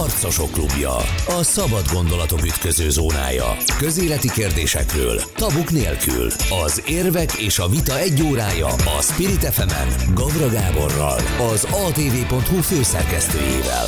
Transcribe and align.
Harcosok 0.00 0.50
klubja. 0.50 0.96
A 1.38 1.42
szabad 1.42 1.84
gondolatok 1.92 2.44
ütköző 2.44 2.90
zónája. 2.90 3.56
Közéleti 3.78 4.30
kérdésekről, 4.30 5.20
tabuk 5.34 5.70
nélkül. 5.70 6.26
Az 6.64 6.82
érvek 6.88 7.32
és 7.32 7.58
a 7.58 7.68
vita 7.68 7.98
egy 7.98 8.22
órája 8.22 8.66
a 8.66 9.00
Spirit 9.00 9.44
fm 9.44 10.14
Gavra 10.14 10.48
Gáborral, 10.48 11.18
az 11.52 11.64
atv.hu 11.64 12.60
főszerkesztőjével. 12.60 13.86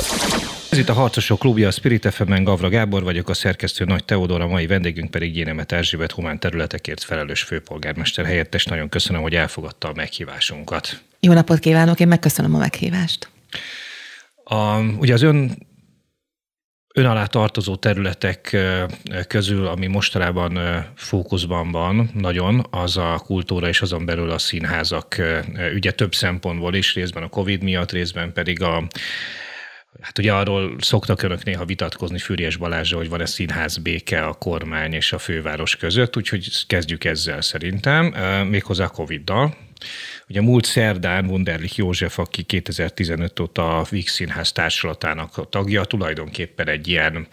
Ez 0.71 0.77
itt 0.77 0.89
a 0.89 0.93
Harcosok 0.93 1.39
klubja, 1.39 1.67
a 1.67 1.71
Spirit 1.71 2.13
fm 2.13 2.43
Gavra 2.43 2.69
Gábor 2.69 3.03
vagyok, 3.03 3.29
a 3.29 3.33
szerkesztő 3.33 3.85
Nagy 3.85 4.05
Teodor, 4.05 4.41
a 4.41 4.47
mai 4.47 4.67
vendégünk 4.67 5.11
pedig 5.11 5.33
Gyénemet 5.33 5.71
Erzsébet 5.71 6.11
humán 6.11 6.39
területekért 6.39 7.03
felelős 7.03 7.41
főpolgármester 7.41 8.25
helyettes. 8.25 8.65
Nagyon 8.65 8.89
köszönöm, 8.89 9.21
hogy 9.21 9.35
elfogadta 9.35 9.87
a 9.87 9.93
meghívásunkat. 9.95 11.01
Jó 11.19 11.33
napot 11.33 11.59
kívánok, 11.59 11.99
én 11.99 12.07
megköszönöm 12.07 12.55
a 12.55 12.57
meghívást. 12.57 13.29
A, 14.43 14.79
ugye 14.79 15.13
az 15.13 15.21
ön 15.21 15.65
ön 16.97 17.05
alá 17.05 17.25
tartozó 17.25 17.75
területek 17.75 18.57
közül, 19.27 19.67
ami 19.67 19.87
mostanában 19.87 20.83
fókuszban 20.95 21.71
van 21.71 22.09
nagyon, 22.13 22.65
az 22.69 22.97
a 22.97 23.21
kultúra 23.25 23.67
és 23.67 23.81
azon 23.81 24.05
belül 24.05 24.29
a 24.29 24.37
színházak 24.37 25.15
ügye 25.73 25.91
több 25.91 26.13
szempontból 26.13 26.73
is, 26.73 26.93
részben 26.93 27.23
a 27.23 27.27
Covid 27.27 27.63
miatt, 27.63 27.91
részben 27.91 28.33
pedig 28.33 28.61
a 28.61 28.87
Hát 30.01 30.17
ugye 30.17 30.33
arról 30.33 30.75
szoktak 30.79 31.21
önök 31.21 31.43
néha 31.43 31.65
vitatkozni 31.65 32.17
Fűries 32.17 32.55
Balázsa, 32.55 32.97
hogy 32.97 33.09
van-e 33.09 33.25
színház 33.25 33.77
béke 33.77 34.25
a 34.25 34.33
kormány 34.33 34.93
és 34.93 35.13
a 35.13 35.17
főváros 35.17 35.75
között, 35.75 36.17
úgyhogy 36.17 36.65
kezdjük 36.67 37.03
ezzel 37.03 37.41
szerintem, 37.41 38.05
méghozzá 38.49 38.85
a 38.85 38.89
Covid-dal. 38.89 39.66
Ugye 40.29 40.41
múlt 40.41 40.65
szerdán 40.65 41.25
Wunderlich 41.25 41.77
József, 41.77 42.19
aki 42.19 42.43
2015 42.43 43.39
óta 43.39 43.77
a 43.77 43.85
Víg 43.89 44.07
Színház 44.07 44.51
társulatának 44.51 45.37
a 45.37 45.45
tagja, 45.45 45.83
tulajdonképpen 45.83 46.67
egy 46.67 46.87
ilyen 46.87 47.27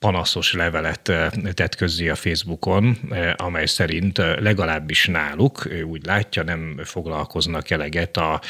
panaszos 0.00 0.52
levelet 0.52 1.12
tett 1.54 1.74
közzé 1.74 2.08
a 2.08 2.14
Facebookon, 2.14 2.98
amely 3.36 3.66
szerint 3.66 4.18
legalábbis 4.18 5.06
náluk, 5.06 5.68
úgy 5.84 6.06
látja, 6.06 6.42
nem 6.42 6.80
foglalkoznak 6.84 7.70
eleget 7.70 8.16
a 8.16 8.40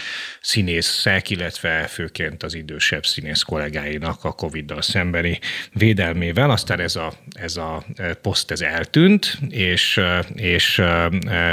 színészek, 0.41 1.31
illetve 1.31 1.87
főként 1.87 2.43
az 2.43 2.55
idősebb 2.55 3.07
színész 3.07 3.43
kollégáinak 3.43 4.25
a 4.25 4.33
Covid-dal 4.33 4.83
szembeni 4.83 5.39
védelmével. 5.73 6.51
Aztán 6.51 6.81
ez 6.81 6.97
a, 6.97 7.13
ez 7.33 7.57
a 7.57 7.85
poszt 8.23 8.51
ez 8.51 8.61
eltűnt, 8.61 9.39
és, 9.49 10.01
és 10.35 10.83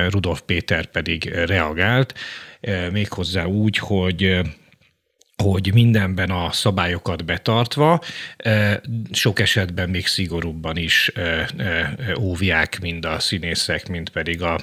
Rudolf 0.09 0.41
Péter 0.41 0.85
pedig 0.85 1.25
reagált, 1.29 2.13
méghozzá 2.91 3.45
úgy, 3.45 3.77
hogy 3.77 4.41
hogy 5.43 5.73
mindenben 5.73 6.29
a 6.29 6.51
szabályokat 6.51 7.25
betartva, 7.25 8.01
sok 9.11 9.39
esetben 9.39 9.89
még 9.89 10.07
szigorúbban 10.07 10.77
is 10.77 11.11
óvják 12.19 12.79
mind 12.81 13.05
a 13.05 13.19
színészek, 13.19 13.87
mind 13.87 14.09
pedig 14.09 14.41
a 14.41 14.59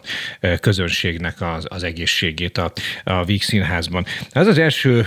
közönségnek 0.60 1.40
az, 1.40 1.66
az 1.68 1.82
egészségét 1.82 2.58
a, 2.58 2.72
a 3.04 3.24
Víg. 3.24 3.42
Ez 4.30 4.46
az 4.46 4.58
első 4.58 5.06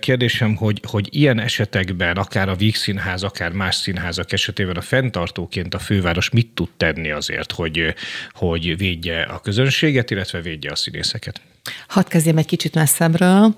kérdésem, 0.00 0.54
hogy, 0.54 0.80
hogy 0.88 1.08
ilyen 1.10 1.40
esetekben, 1.40 2.16
akár 2.16 2.48
a 2.48 2.54
Víg 2.54 2.76
Színház, 2.76 3.22
akár 3.22 3.52
más 3.52 3.74
színházak 3.74 4.32
esetében 4.32 4.76
a 4.76 4.80
fenntartóként 4.80 5.74
a 5.74 5.78
főváros 5.78 6.30
mit 6.30 6.48
tud 6.54 6.68
tenni 6.76 7.10
azért, 7.10 7.52
hogy, 7.52 7.94
hogy 8.32 8.76
védje 8.76 9.22
a 9.22 9.40
közönséget, 9.40 10.10
illetve 10.10 10.40
védje 10.40 10.70
a 10.70 10.76
színészeket? 10.76 11.40
Hadd 11.88 12.08
kezdjem 12.08 12.36
egy 12.36 12.46
kicsit 12.46 12.74
messzebbről. 12.74 13.54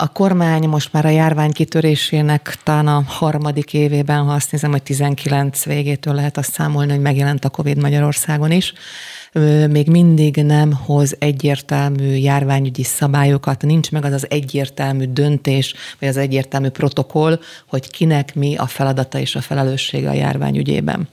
A 0.00 0.08
kormány 0.08 0.68
most 0.68 0.92
már 0.92 1.04
a 1.04 1.08
járvány 1.08 1.52
kitörésének 1.52 2.56
talán 2.62 2.86
a 2.86 3.02
harmadik 3.06 3.74
évében, 3.74 4.24
ha 4.24 4.32
azt 4.32 4.52
nézem, 4.52 4.70
hogy 4.70 4.82
19 4.82 5.64
végétől 5.64 6.14
lehet 6.14 6.36
azt 6.36 6.52
számolni, 6.52 6.90
hogy 6.90 7.00
megjelent 7.00 7.44
a 7.44 7.48
COVID 7.48 7.80
Magyarországon 7.80 8.50
is 8.50 8.72
még 9.70 9.88
mindig 9.88 10.36
nem 10.36 10.72
hoz 10.72 11.16
egyértelmű 11.18 12.14
járványügyi 12.14 12.82
szabályokat, 12.82 13.62
nincs 13.62 13.90
meg 13.90 14.04
az 14.04 14.12
az 14.12 14.26
egyértelmű 14.30 15.04
döntés, 15.04 15.74
vagy 15.98 16.08
az 16.08 16.16
egyértelmű 16.16 16.68
protokoll, 16.68 17.40
hogy 17.66 17.90
kinek 17.90 18.34
mi 18.34 18.56
a 18.56 18.66
feladata 18.66 19.18
és 19.18 19.34
a 19.34 19.40
felelőssége 19.40 20.08
a 20.08 20.12
járványügyében. 20.12 21.08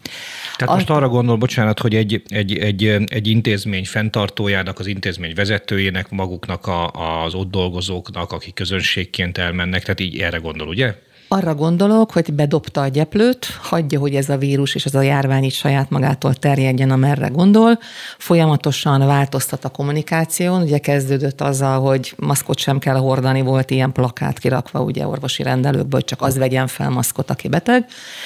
Tehát 0.57 0.75
most 0.75 0.89
arra 0.89 1.09
gondol, 1.09 1.35
bocsánat, 1.35 1.79
hogy 1.79 1.95
egy, 1.95 2.21
egy, 2.27 2.57
egy, 2.57 2.85
egy 3.05 3.27
intézmény 3.27 3.85
fenntartójának, 3.85 4.79
az 4.79 4.87
intézmény 4.87 5.33
vezetőjének, 5.35 6.09
maguknak, 6.09 6.67
a, 6.67 6.91
az 7.23 7.33
ott 7.33 7.51
dolgozóknak, 7.51 8.31
akik 8.31 8.53
közönségként 8.53 9.37
elmennek, 9.37 9.81
tehát 9.81 9.99
így 9.99 10.17
erre 10.17 10.37
gondol, 10.37 10.67
ugye? 10.67 10.95
Arra 11.35 11.55
gondolok, 11.55 12.11
hogy 12.11 12.33
bedobta 12.33 12.81
a 12.81 12.87
gyeplőt, 12.87 13.45
hagyja, 13.61 13.99
hogy 13.99 14.15
ez 14.15 14.29
a 14.29 14.37
vírus 14.37 14.75
és 14.75 14.85
ez 14.85 14.95
a 14.95 15.01
járvány 15.01 15.43
is 15.43 15.55
saját 15.55 15.89
magától 15.89 16.33
terjedjen, 16.33 16.91
amerre 16.91 17.27
gondol. 17.27 17.79
Folyamatosan 18.17 19.05
változtat 19.05 19.65
a 19.65 19.69
kommunikáción. 19.69 20.61
Ugye 20.61 20.77
kezdődött 20.77 21.41
azzal, 21.41 21.79
hogy 21.81 22.13
maszkot 22.17 22.57
sem 22.57 22.79
kell 22.79 22.95
hordani, 22.95 23.41
volt 23.41 23.71
ilyen 23.71 23.91
plakát 23.91 24.39
kirakva 24.39 24.81
ugye 24.81 25.07
orvosi 25.07 25.43
rendelőkből, 25.43 25.89
hogy 25.89 26.05
csak 26.05 26.21
az 26.21 26.37
vegyen 26.37 26.67
fel 26.67 26.89
maszkot, 26.89 27.29
aki 27.29 27.47
beteg. 27.47 27.85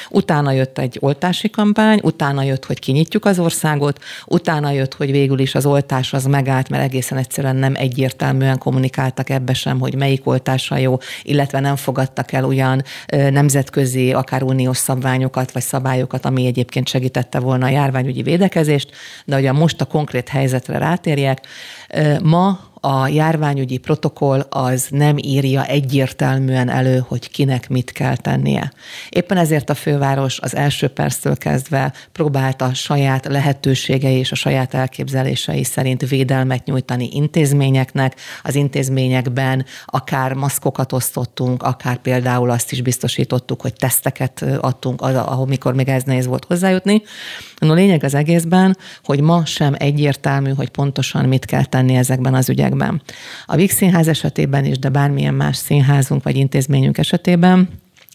Utána 0.10 0.52
jött 0.52 0.78
egy 0.78 0.98
oltási 1.00 1.50
kampány, 1.50 2.00
utána 2.04 2.44
jött, 2.44 2.66
hogy 2.66 2.80
kinyitjuk 2.80 3.26
az 3.26 3.40
országot, 3.40 4.00
utána 4.26 4.72
jött, 4.72 4.94
hogy 4.94 5.12
végül 5.12 5.40
is 5.40 5.56
az 5.56 5.66
oltás 5.66 6.14
az 6.14 6.26
megállt, 6.26 6.70
mert 6.70 6.84
egészen 6.84 7.18
egyszerűen 7.18 7.56
nem 7.56 7.74
egyértelműen 7.76 8.58
kommunikáltak 8.58 9.30
ebbe 9.30 9.54
sem, 9.54 9.80
hogy 9.80 9.96
melyik 9.96 10.28
oltása 10.28 10.78
jó, 10.78 10.98
illetve 11.24 11.60
nem 11.60 11.76
fogadtak 11.76 12.32
el 12.32 12.46
olyan 12.46 12.84
nemzetközi, 13.08 14.14
akár 14.14 14.44
uniós 14.44 14.78
szabványokat 14.78 15.52
vagy 15.52 15.62
szabályokat, 15.62 16.26
ami 16.26 16.46
egyébként 16.46 16.88
segítette 16.88 17.40
volna 17.40 17.66
a 17.66 17.70
járványügyi 17.70 18.22
védekezést, 18.22 18.92
de 19.26 19.36
a 19.36 19.54
most 19.54 19.82
a 19.82 19.86
konkrét 19.86 20.30
helyzetre 20.30 20.78
rátérjek, 20.78 21.48
ma 22.24 22.60
a 22.82 23.08
járványügyi 23.08 23.78
protokoll 23.78 24.40
az 24.50 24.88
nem 24.90 25.18
írja 25.18 25.66
egyértelműen 25.66 26.70
elő, 26.70 27.04
hogy 27.08 27.32
kinek 27.32 27.70
mit 27.70 27.92
kell 27.92 28.16
tennie. 28.16 28.72
Éppen 29.10 29.38
ezért 29.38 29.70
a 29.70 29.74
főváros 29.74 30.40
az 30.40 30.56
első 30.56 30.88
perctől 30.88 31.38
kezdve 31.38 31.94
próbálta 32.12 32.74
saját 32.74 33.26
lehetőségei 33.26 34.18
és 34.18 34.32
a 34.32 34.36
saját 34.36 34.74
elképzelései 34.74 35.64
szerint 35.64 36.08
védelmet 36.08 36.66
nyújtani 36.66 37.10
intézményeknek. 37.12 38.16
Az 38.44 38.56
intézményekben 38.56 39.66
akár 39.86 40.34
maszkokat 40.34 40.94
osztottunk, 40.94 41.64
akár 41.64 41.98
például 41.98 42.50
azt 42.50 42.72
is 42.72 42.82
biztosítottuk, 42.82 43.62
hogy 43.62 43.74
teszteket 43.74 44.46
adtunk, 44.60 45.02
ahol 45.02 45.46
mikor 45.46 45.74
még 45.74 45.88
ez 45.88 46.04
nehéz 46.04 46.26
volt 46.26 46.46
hozzájutni. 46.46 47.02
No, 47.60 47.74
lényeg 47.74 48.04
az 48.04 48.14
egészben, 48.14 48.78
hogy 49.04 49.22
ma 49.22 49.46
sem 49.46 49.76
egyértelmű, 49.78 50.54
hogy 50.54 50.70
pontosan 50.70 51.26
mit 51.26 51.46
kell 51.46 51.66
tenni 51.66 51.96
ezekben 51.96 52.34
az 52.34 52.50
ügyekben. 52.50 52.68
A 53.46 53.56
Vix 53.56 53.76
Színház 53.76 54.08
esetében 54.08 54.66
is, 54.66 54.80
de 54.80 54.90
bármilyen 54.90 55.34
más 55.34 55.58
színházunk 55.58 56.24
vagy 56.24 56.36
intézményünk 56.36 56.98
esetében 56.98 57.70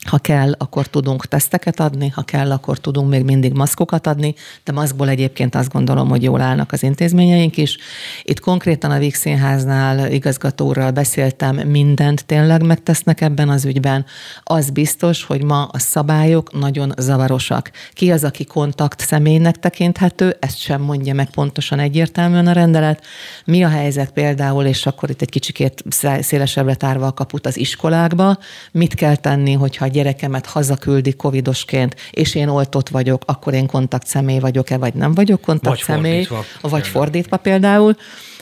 ha 0.05 0.19
kell, 0.19 0.53
akkor 0.59 0.87
tudunk 0.87 1.27
teszteket 1.27 1.81
adni, 1.81 2.09
ha 2.09 2.23
kell, 2.23 2.51
akkor 2.51 2.79
tudunk 2.79 3.09
még 3.09 3.25
mindig 3.25 3.53
maszkokat 3.53 4.07
adni, 4.07 4.35
de 4.65 4.73
maszkból 4.73 5.09
egyébként 5.09 5.55
azt 5.55 5.73
gondolom, 5.73 6.09
hogy 6.09 6.23
jól 6.23 6.41
állnak 6.41 6.73
az 6.73 6.83
intézményeink 6.83 7.57
is. 7.57 7.77
Itt 8.23 8.41
konkrétan 8.41 8.91
a 8.91 8.99
Víg 8.99 9.15
Színháznál 9.15 10.13
igazgatóral 10.13 10.91
beszéltem, 10.91 11.57
mindent 11.57 12.25
tényleg 12.25 12.63
megtesznek 12.63 13.21
ebben 13.21 13.49
az 13.49 13.65
ügyben. 13.65 14.05
Az 14.43 14.71
biztos, 14.71 15.25
hogy 15.25 15.43
ma 15.43 15.65
a 15.65 15.79
szabályok 15.79 16.59
nagyon 16.59 16.93
zavarosak. 16.97 17.71
Ki 17.93 18.11
az, 18.11 18.25
aki 18.25 18.45
kontakt 18.45 19.01
személynek 19.01 19.59
tekinthető, 19.59 20.37
ezt 20.41 20.59
sem 20.59 20.81
mondja 20.81 21.15
meg 21.15 21.31
pontosan 21.31 21.79
egyértelműen 21.79 22.47
a 22.47 22.53
rendelet. 22.53 23.05
Mi 23.45 23.65
a 23.65 23.69
helyzet 23.69 24.13
például, 24.13 24.65
és 24.65 24.87
akkor 24.87 25.11
itt 25.11 25.23
egy 25.23 25.31
kicsikét 25.31 25.85
szélesebbre 26.21 26.75
tárva 26.75 27.07
a 27.07 27.13
kaput 27.13 27.47
az 27.47 27.57
iskolákba, 27.57 28.39
mit 28.73 28.95
kell 28.95 29.17
tenni, 29.17 29.53
hogyha 29.53 29.85
gyerekemet 29.95 30.47
hazaküldi 30.47 31.13
covidosként, 31.13 31.97
és 32.11 32.35
én 32.35 32.49
oltott 32.49 32.89
vagyok, 32.89 33.23
akkor 33.27 33.55
én 33.55 33.67
kontakt 33.67 34.07
személy 34.07 34.39
vagyok-e, 34.39 34.77
vagy 34.77 34.95
nem 34.95 35.15
vagyok 35.15 35.41
kontakt 35.41 35.77
vagy 35.77 35.97
személy, 35.97 36.25
fordítva. 36.25 36.69
vagy 36.69 36.87
fordítva 36.87 37.37
például. 37.37 37.97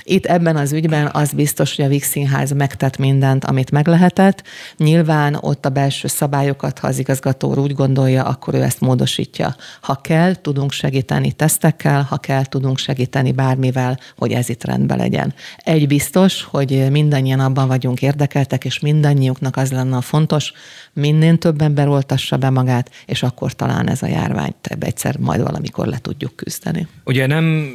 Itt 0.05 0.27
ebben 0.27 0.57
az 0.57 0.73
ügyben 0.73 1.11
az 1.13 1.33
biztos, 1.33 1.77
hogy 1.77 1.85
a 1.85 1.89
Vix 1.89 2.09
Színház 2.09 2.53
megtett 2.53 2.97
mindent, 2.97 3.45
amit 3.45 3.71
meg 3.71 3.87
lehetett. 3.87 4.43
Nyilván 4.77 5.39
ott 5.41 5.67
a 5.67 5.71
belső 5.71 6.09
szabályokat, 6.09 6.79
ha 6.79 6.87
az 6.87 6.99
igazgató 6.99 7.55
úgy 7.55 7.75
gondolja, 7.75 8.25
akkor 8.25 8.55
ő 8.55 8.63
ezt 8.63 8.81
módosítja. 8.81 9.57
Ha 9.81 9.95
kell, 9.95 10.35
tudunk 10.35 10.73
segíteni 10.73 11.33
tesztekkel, 11.33 12.03
ha 12.03 12.17
kell, 12.17 12.45
tudunk 12.45 12.79
segíteni 12.79 13.33
bármivel, 13.33 13.99
hogy 14.17 14.33
ez 14.33 14.49
itt 14.49 14.65
rendben 14.65 14.99
legyen. 14.99 15.35
Egy 15.57 15.87
biztos, 15.87 16.43
hogy 16.43 16.91
mindannyian 16.91 17.41
abban 17.41 17.69
vagyunk 17.69 18.03
érdekeltek, 18.03 18.65
és 18.65 18.79
mindannyiuknak 18.79 19.57
az 19.57 19.73
lenne 19.73 19.97
a 19.97 20.01
fontos, 20.01 20.53
minél 20.93 21.39
több 21.39 21.61
ember 21.61 21.89
oltassa 21.89 22.37
be 22.37 22.51
magát, 22.51 22.91
és 23.07 23.23
akkor 23.23 23.53
talán 23.53 23.89
ez 23.89 24.03
a 24.03 24.07
járványt 24.07 24.77
egyszer 24.81 25.17
majd 25.19 25.43
valamikor 25.43 25.87
le 25.87 25.99
tudjuk 25.99 26.37
küzdeni. 26.37 26.87
Ugye 27.05 27.27
nem 27.27 27.75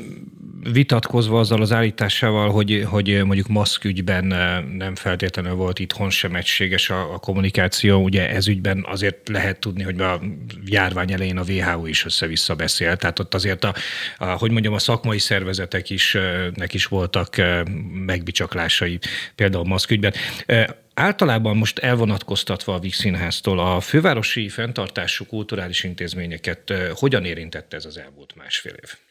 vitatkozva 0.64 1.40
azzal 1.40 1.62
az 1.62 1.72
állításával, 1.72 2.50
hogy, 2.50 2.86
hogy 2.90 3.24
mondjuk 3.24 3.48
maszkügyben 3.48 4.26
nem 4.78 4.96
feltétlenül 4.96 5.54
volt 5.54 5.80
itthon 5.80 6.10
sem 6.10 6.36
egységes 6.36 6.90
a, 6.90 7.14
a 7.14 7.18
kommunikáció. 7.18 8.04
Ugye 8.04 8.30
ez 8.30 8.48
ügyben 8.48 8.86
azért 8.88 9.28
lehet 9.28 9.60
tudni, 9.60 9.84
hogy 9.84 10.00
a 10.00 10.22
járvány 10.66 11.12
elején 11.12 11.38
a 11.38 11.44
WHO 11.44 11.86
is 11.86 12.06
össze-vissza 12.06 12.56
beszél. 12.56 12.96
Tehát 12.96 13.20
ott 13.20 13.34
azért 13.34 13.64
a, 13.64 13.74
a, 14.18 14.26
hogy 14.26 14.52
mondjam, 14.52 14.74
a 14.74 14.80
szakmai 14.80 15.20
szervezetek 15.20 15.90
is, 15.90 16.18
nek 16.56 16.74
is 16.74 16.86
voltak 16.86 17.36
megbicsaklásai, 18.06 19.00
például 19.36 19.66
maszkügyben. 19.66 20.14
Általában 20.94 21.58
most 21.58 21.80
elvonatkoztatva 21.80 22.74
a 22.74 22.80
Víg 22.80 22.94
Színháztól 22.94 23.60
a 23.60 23.80
fővárosi 23.80 24.50
fenntartású 24.50 25.26
kulturális 25.26 25.84
intézményeket 25.84 26.74
hogyan 26.94 27.26
érintette 27.26 27.78
ez 27.78 27.86
az 27.86 27.98
elmúlt 27.98 28.36
másfél 28.36 28.74
év? 28.74 29.07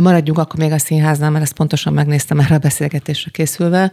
Maradjunk 0.00 0.38
akkor 0.38 0.60
még 0.60 0.72
a 0.72 0.78
színháznál, 0.78 1.30
mert 1.30 1.44
ezt 1.44 1.52
pontosan 1.52 1.92
megnéztem 1.92 2.36
már 2.36 2.52
a 2.52 2.58
beszélgetésre 2.58 3.30
készülve. 3.30 3.92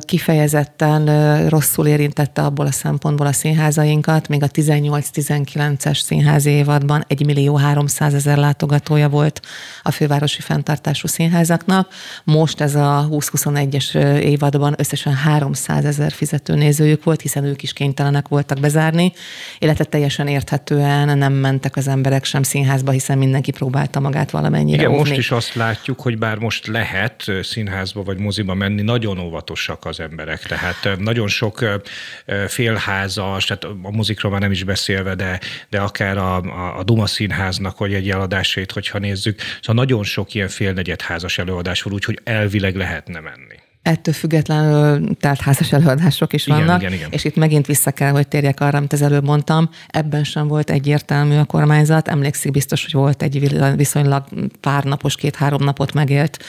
Kifejezetten 0.00 1.48
rosszul 1.48 1.86
érintette 1.86 2.42
abból 2.42 2.66
a 2.66 2.72
szempontból 2.72 3.26
a 3.26 3.32
színházainkat, 3.32 4.28
még 4.28 4.42
a 4.42 4.48
18-19-es 4.48 6.00
színházi 6.02 6.50
évadban 6.50 7.04
1 7.08 7.26
millió 7.26 7.56
300 7.56 8.14
ezer 8.14 8.36
látogatója 8.36 9.08
volt 9.08 9.40
a 9.82 9.90
fővárosi 9.90 10.40
fenntartású 10.40 11.06
színházaknak. 11.06 11.88
Most 12.24 12.60
ez 12.60 12.74
a 12.74 13.08
20-21-es 13.10 14.18
évadban 14.18 14.74
összesen 14.76 15.14
300 15.14 15.84
ezer 15.84 16.12
fizetőnézőjük 16.12 17.04
volt, 17.04 17.20
hiszen 17.20 17.44
ők 17.44 17.62
is 17.62 17.72
kénytelenek 17.72 18.28
voltak 18.28 18.60
bezárni, 18.60 19.12
illetve 19.58 19.84
teljesen 19.84 20.28
érthetően 20.28 21.18
nem 21.18 21.32
mentek 21.32 21.76
az 21.76 21.88
emberek 21.88 22.24
sem 22.24 22.42
színházba, 22.42 22.90
hiszen 22.90 23.18
mindenki 23.18 23.50
próbálta 23.50 24.00
magát 24.00 24.30
valami 24.30 24.45
valamennyire 24.50 24.82
Igen, 24.82 24.90
óvni. 24.90 25.08
most 25.08 25.18
is 25.20 25.30
azt 25.30 25.54
látjuk, 25.54 26.00
hogy 26.00 26.18
bár 26.18 26.38
most 26.38 26.66
lehet 26.66 27.24
színházba 27.42 28.02
vagy 28.02 28.18
moziba 28.18 28.54
menni, 28.54 28.82
nagyon 28.82 29.18
óvatosak 29.18 29.84
az 29.84 30.00
emberek. 30.00 30.42
Tehát 30.42 30.98
nagyon 30.98 31.28
sok 31.28 31.64
félházas, 32.46 33.44
tehát 33.44 33.64
a 33.64 33.90
mozikról 33.90 34.32
már 34.32 34.40
nem 34.40 34.50
is 34.50 34.64
beszélve, 34.64 35.14
de, 35.14 35.40
de 35.70 35.80
akár 35.80 36.16
a, 36.16 36.36
a, 36.36 36.78
a 36.78 36.82
Duma 36.82 37.06
színháznak, 37.06 37.78
vagy 37.78 37.94
egy 37.94 38.10
eladásait, 38.10 38.72
hogyha 38.72 38.98
nézzük. 38.98 39.40
Szóval 39.60 39.84
nagyon 39.84 40.04
sok 40.04 40.34
ilyen 40.34 40.48
félnegyedházas 40.48 41.38
előadás 41.38 41.82
van, 41.82 41.92
úgyhogy 41.92 42.20
elvileg 42.24 42.76
lehetne 42.76 43.20
menni. 43.20 43.65
Ettől 43.86 44.14
függetlenül 44.14 45.16
tehát 45.20 45.40
házas 45.40 45.72
előadások 45.72 46.32
is 46.32 46.46
igen, 46.46 46.58
vannak, 46.58 46.80
igen, 46.80 46.92
igen. 46.92 47.08
és 47.10 47.24
itt 47.24 47.36
megint 47.36 47.66
vissza 47.66 47.90
kell, 47.90 48.10
hogy 48.10 48.28
térjek 48.28 48.60
arra, 48.60 48.78
amit 48.78 48.92
az 48.92 49.02
előbb 49.02 49.24
mondtam, 49.24 49.70
ebben 49.88 50.24
sem 50.24 50.48
volt 50.48 50.70
egyértelmű 50.70 51.36
a 51.36 51.44
kormányzat. 51.44 52.08
Emlékszik 52.08 52.52
biztos, 52.52 52.82
hogy 52.82 52.92
volt 52.92 53.22
egy 53.22 53.56
viszonylag 53.76 54.24
pár 54.60 54.84
napos, 54.84 55.16
két-három 55.16 55.64
napot 55.64 55.92
megélt 55.92 56.44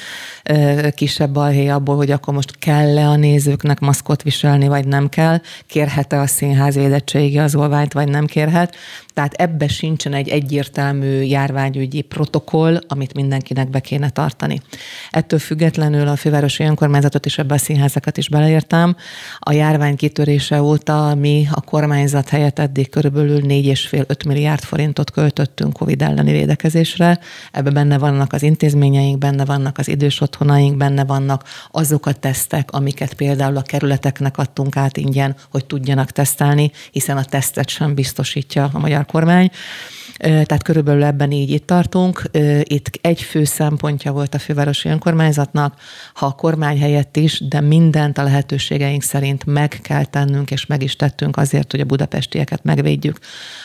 kisebb 0.96 1.32
balhé 1.32 1.68
abból, 1.68 1.96
hogy 1.96 2.12
akkor 2.12 2.34
most 2.34 2.58
kell-e 2.60 3.08
a 3.08 3.16
nézőknek 3.16 3.80
maszkot 3.80 4.24
viselni, 4.24 4.68
vagy 4.68 4.88
nem 4.88 5.10
kell, 5.10 5.42
kérhet-e 5.68 6.20
a 6.20 6.28
színház 6.28 6.76
védettségi 6.76 7.42
olványt, 7.56 7.94
vagy 7.94 8.08
nem 8.08 8.26
kérhet. 8.26 8.76
Tehát 9.14 9.34
ebbe 9.34 9.68
sincsen 9.68 10.14
egy 10.14 10.30
egyértelmű 10.30 11.22
járványügyi 11.22 12.02
protokoll, 12.02 12.80
amit 12.88 13.14
mindenkinek 13.14 13.70
be 13.70 13.80
kéne 13.80 14.10
tartani. 14.10 14.62
Ettől 15.10 15.40
függetlenül 15.40 16.08
a 16.08 16.16
fővárosi 16.16 16.64
önkormányzatot 16.64 17.26
és 17.26 17.38
ebbe 17.38 17.54
a 17.54 17.58
színházakat 17.58 18.18
is 18.18 18.30
beleértem. 18.30 18.96
A 19.40 19.52
járvány 19.52 19.96
kitörése 19.96 20.62
óta 20.62 21.16
mi 21.16 21.48
a 21.52 21.62
kormányzat 21.62 22.30
helyett 22.30 22.60
eddig 22.60 22.90
körülbelül 22.90 23.42
4,5-5 23.42 24.28
milliárd 24.28 24.64
forintot 24.64 25.12
költöttünk 25.12 25.74
COVID 25.74 26.02
elleni 26.02 26.32
védekezésre. 26.32 27.20
Ebbe 27.52 27.70
benne 27.70 27.98
vannak 27.98 28.34
az 28.34 28.44
intézményeink, 28.44 29.18
benne 29.18 29.46
vannak 29.46 29.78
az 29.78 29.88
idős 29.88 30.22
otthonaink, 30.38 30.78
benne 30.78 31.06
vannak 31.06 31.44
azok 31.72 32.06
a 32.06 32.12
tesztek, 32.12 32.72
amiket 32.72 33.14
például 33.14 33.58
a 33.58 33.62
kerületeknek 33.62 34.38
adtunk 34.38 34.78
át 34.78 34.98
ingyen, 34.98 35.36
hogy 35.52 35.66
tudjanak 35.66 36.12
tesztelni, 36.12 36.72
hiszen 36.92 37.18
a 37.18 37.24
tesztet 37.24 37.70
sem 37.70 37.94
biztosítja 37.94 38.70
a 38.74 38.80
magyar 38.80 39.06
kormány. 39.06 39.52
Tehát 40.18 40.64
körülbelül 40.64 41.04
ebben 41.04 41.32
így 41.32 41.50
itt 41.50 41.68
tartunk. 41.68 42.30
Itt 42.64 42.90
egy 43.02 43.22
fő 43.22 43.44
szempontja 43.44 44.12
volt 44.12 44.34
a 44.34 44.40
fővárosi 44.40 44.90
önkormányzatnak, 44.90 45.76
ha 46.14 46.26
a 46.26 46.32
kormány 46.32 46.80
helyett 46.80 47.18
is, 47.18 47.48
de 47.48 47.62
mindent 47.62 48.18
a 48.18 48.24
lehetőségeink 48.24 49.02
szerint 49.02 49.46
meg 49.46 49.80
kell 49.84 50.06
tennünk, 50.06 50.52
és 50.52 50.66
meg 50.66 50.84
is 50.84 50.96
tettünk 50.96 51.38
azért, 51.38 51.72
hogy 51.72 51.80
a 51.80 51.86
budapestieket 51.86 52.64
megvédjük. 52.64 53.20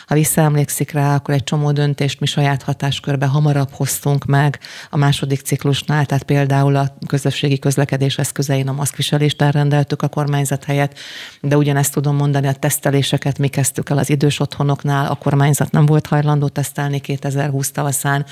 Ha 0.05 0.15
visszaemlékszik 0.15 0.91
rá, 0.91 1.15
akkor 1.15 1.33
egy 1.33 1.43
csomó 1.43 1.71
döntést 1.71 2.19
mi 2.19 2.25
saját 2.25 2.63
hatáskörbe 2.63 3.25
hamarabb 3.25 3.71
hoztunk 3.71 4.25
meg 4.25 4.59
a 4.89 4.97
második 4.97 5.41
ciklusnál, 5.41 6.05
tehát 6.05 6.23
például 6.23 6.62
a 6.67 6.95
közösségi 7.07 7.59
közlekedés 7.59 8.17
eszközein 8.17 8.67
a 8.67 8.71
maszkviselést 8.71 9.41
elrendeltük 9.41 10.01
a 10.01 10.07
kormányzat 10.07 10.63
helyett, 10.63 10.97
de 11.41 11.57
ugyanezt 11.57 11.93
tudom 11.93 12.15
mondani, 12.15 12.47
a 12.47 12.53
teszteléseket 12.53 13.39
mi 13.39 13.47
kezdtük 13.47 13.89
el 13.89 13.97
az 13.97 14.09
idős 14.09 14.39
otthonoknál, 14.39 15.11
a 15.11 15.15
kormányzat 15.15 15.71
nem 15.71 15.85
volt 15.85 16.07
hajlandó 16.07 16.47
tesztelni 16.47 16.99
2020 16.99 17.71
tavaszán. 17.71 18.25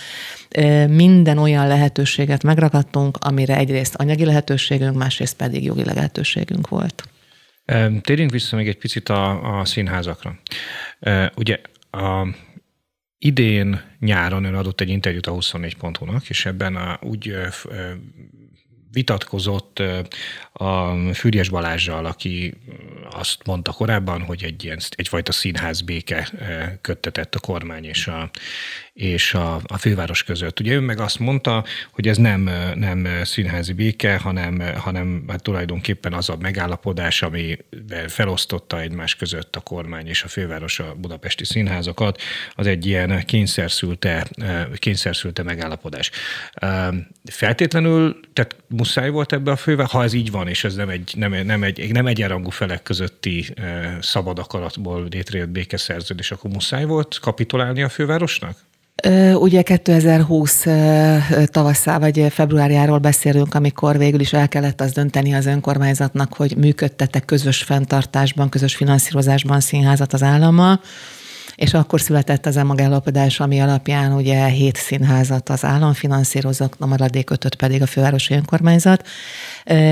Minden 0.88 1.38
olyan 1.38 1.68
lehetőséget 1.68 2.44
megragadtunk, 2.44 3.18
amire 3.22 3.57
egyrészt 3.57 3.95
anyagi 3.95 4.25
lehetőségünk, 4.25 4.98
másrészt 4.98 5.36
pedig 5.36 5.63
jogi 5.63 5.83
lehetőségünk 5.83 6.68
volt. 6.68 7.04
Térjünk 8.01 8.31
vissza 8.31 8.56
még 8.56 8.68
egy 8.68 8.78
picit 8.78 9.10
a, 9.10 9.60
a 9.60 9.66
színházakra. 9.66 10.39
Ugye 11.36 11.60
a 11.92 12.28
idén 13.23 13.81
nyáron 14.00 14.44
ön 14.44 14.56
adott 14.56 14.81
egy 14.81 14.89
interjút 14.89 15.27
a 15.27 15.31
24.hu-nak, 15.31 16.29
és 16.29 16.45
ebben 16.45 16.75
a, 16.75 17.00
úgy 17.01 17.35
vitatkozott 18.91 19.81
a 20.53 20.95
Füriyes 21.13 21.50
Balázsjal, 21.50 22.06
aki 22.06 22.53
azt 23.12 23.45
mondta 23.45 23.71
korábban, 23.71 24.21
hogy 24.21 24.44
egy 24.44 24.63
ilyen, 24.63 24.79
egyfajta 24.89 25.31
színház 25.31 25.81
béke 25.81 26.29
köttetett 26.81 27.35
a 27.35 27.39
kormány 27.39 27.85
és 27.85 28.07
a, 28.07 28.29
és 28.93 29.33
a, 29.33 29.61
a 29.65 29.77
főváros 29.77 30.23
között. 30.23 30.59
Ugye 30.59 30.73
ő 30.73 30.79
meg 30.79 30.99
azt 30.99 31.19
mondta, 31.19 31.63
hogy 31.91 32.07
ez 32.07 32.17
nem, 32.17 32.49
nem 32.75 33.07
színházi 33.23 33.73
béke, 33.73 34.17
hanem, 34.17 34.61
hanem 34.75 35.23
hát 35.27 35.43
tulajdonképpen 35.43 36.13
az 36.13 36.29
a 36.29 36.38
megállapodás, 36.39 37.21
ami 37.21 37.57
felosztotta 38.07 38.81
egymás 38.81 39.15
között 39.15 39.55
a 39.55 39.59
kormány 39.59 40.07
és 40.07 40.23
a 40.23 40.27
főváros 40.27 40.79
a 40.79 40.95
budapesti 40.97 41.45
színházakat, 41.45 42.21
az 42.55 42.67
egy 42.67 42.85
ilyen 42.85 43.25
kényszerszülte, 43.25 44.27
kényszerszülte 44.75 45.44
megállapodás. 45.44 46.11
Feltétlenül, 47.25 48.19
tehát 48.33 48.55
muszáj 48.67 49.09
volt 49.09 49.33
ebbe 49.33 49.51
a 49.51 49.55
fővel, 49.55 49.87
ha 49.91 50.03
ez 50.03 50.13
így 50.13 50.31
van, 50.31 50.47
és 50.47 50.63
ez 50.63 50.75
nem 50.75 50.89
egy, 50.89 51.13
nem, 51.15 51.31
nem 51.45 51.63
egy, 51.63 51.91
nem 51.91 52.07
egyenrangú 52.07 52.49
felek 52.49 52.83
közötti 52.83 53.53
szabad 54.01 54.39
akaratból 54.39 55.07
létrejött 55.09 55.49
békeszerződés, 55.49 56.31
akkor 56.31 56.51
muszáj 56.51 56.85
volt 56.85 57.19
kapitulálni 57.19 57.81
a 57.81 57.89
fővárosnak? 57.89 58.57
Ugye 59.33 59.61
2020 59.61 60.65
tavasszá 61.45 61.99
vagy 61.99 62.25
februárjáról 62.29 62.97
beszélünk, 62.97 63.53
amikor 63.53 63.97
végül 63.97 64.19
is 64.19 64.33
el 64.33 64.47
kellett 64.47 64.81
az 64.81 64.91
dönteni 64.91 65.33
az 65.33 65.45
önkormányzatnak, 65.45 66.33
hogy 66.33 66.57
működtete 66.57 67.19
közös 67.19 67.63
fenntartásban, 67.63 68.49
közös 68.49 68.75
finanszírozásban 68.75 69.59
színházat 69.59 70.13
az 70.13 70.23
állammal 70.23 70.79
és 71.61 71.73
akkor 71.73 72.01
született 72.01 72.45
az 72.45 72.57
a 72.57 72.63
ami 73.39 73.61
alapján 73.61 74.13
ugye 74.13 74.45
hét 74.45 74.75
színházat 74.75 75.49
az 75.49 75.65
állam 75.65 75.93
finanszírozott, 75.93 76.73
a 76.79 76.85
maradék 76.85 77.29
ötöt 77.29 77.55
pedig 77.55 77.81
a 77.81 77.85
fővárosi 77.85 78.33
önkormányzat. 78.33 79.07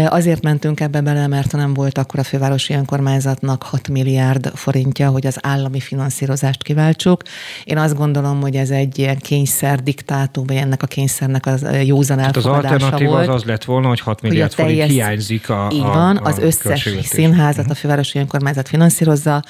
Azért 0.06 0.44
mentünk 0.44 0.80
ebbe 0.80 1.02
bele, 1.02 1.28
mert 1.28 1.52
nem 1.52 1.74
volt 1.74 1.98
akkor 1.98 2.20
a 2.20 2.24
fővárosi 2.24 2.74
önkormányzatnak 2.74 3.64
6 3.64 3.88
milliárd 3.88 4.52
forintja, 4.56 5.10
hogy 5.10 5.28
az 5.28 5.38
állami 5.42 5.80
finanszírozást 5.80 6.64
kiváltsuk. 6.64 7.22
Én 7.64 7.78
azt 7.78 7.96
gondolom, 7.96 8.42
hogy 8.42 8.56
ez 8.56 8.70
egy 8.70 9.00
ilyen 9.00 9.18
kényszer 9.18 9.84
diktátum, 9.84 10.46
vagy 10.46 10.56
ennek 10.56 10.84
a 10.84 10.88
kényszernek 10.88 11.46
az 11.46 11.66
józan 11.84 12.20
elfogadása 12.20 12.50
Az 12.50 12.66
alternatíva 12.66 13.12
volt, 13.12 13.28
az 13.28 13.36
az 13.36 13.44
lett 13.44 13.64
volna, 13.64 13.88
hogy 13.88 14.00
6 14.00 14.22
milliárd 14.22 14.54
hogy 14.54 14.66
forint 14.66 14.92
hiányzik 14.92 15.50
a 15.50 15.70
Így 15.74 15.82
van, 15.82 16.18
a, 16.18 16.26
a 16.26 16.28
az 16.30 16.38
összes 16.38 16.90
színházat 17.04 17.70
a 17.70 17.74
fővárosi 17.74 18.20
önkormányzat 18.20 18.68
finanszírozza. 18.68 19.44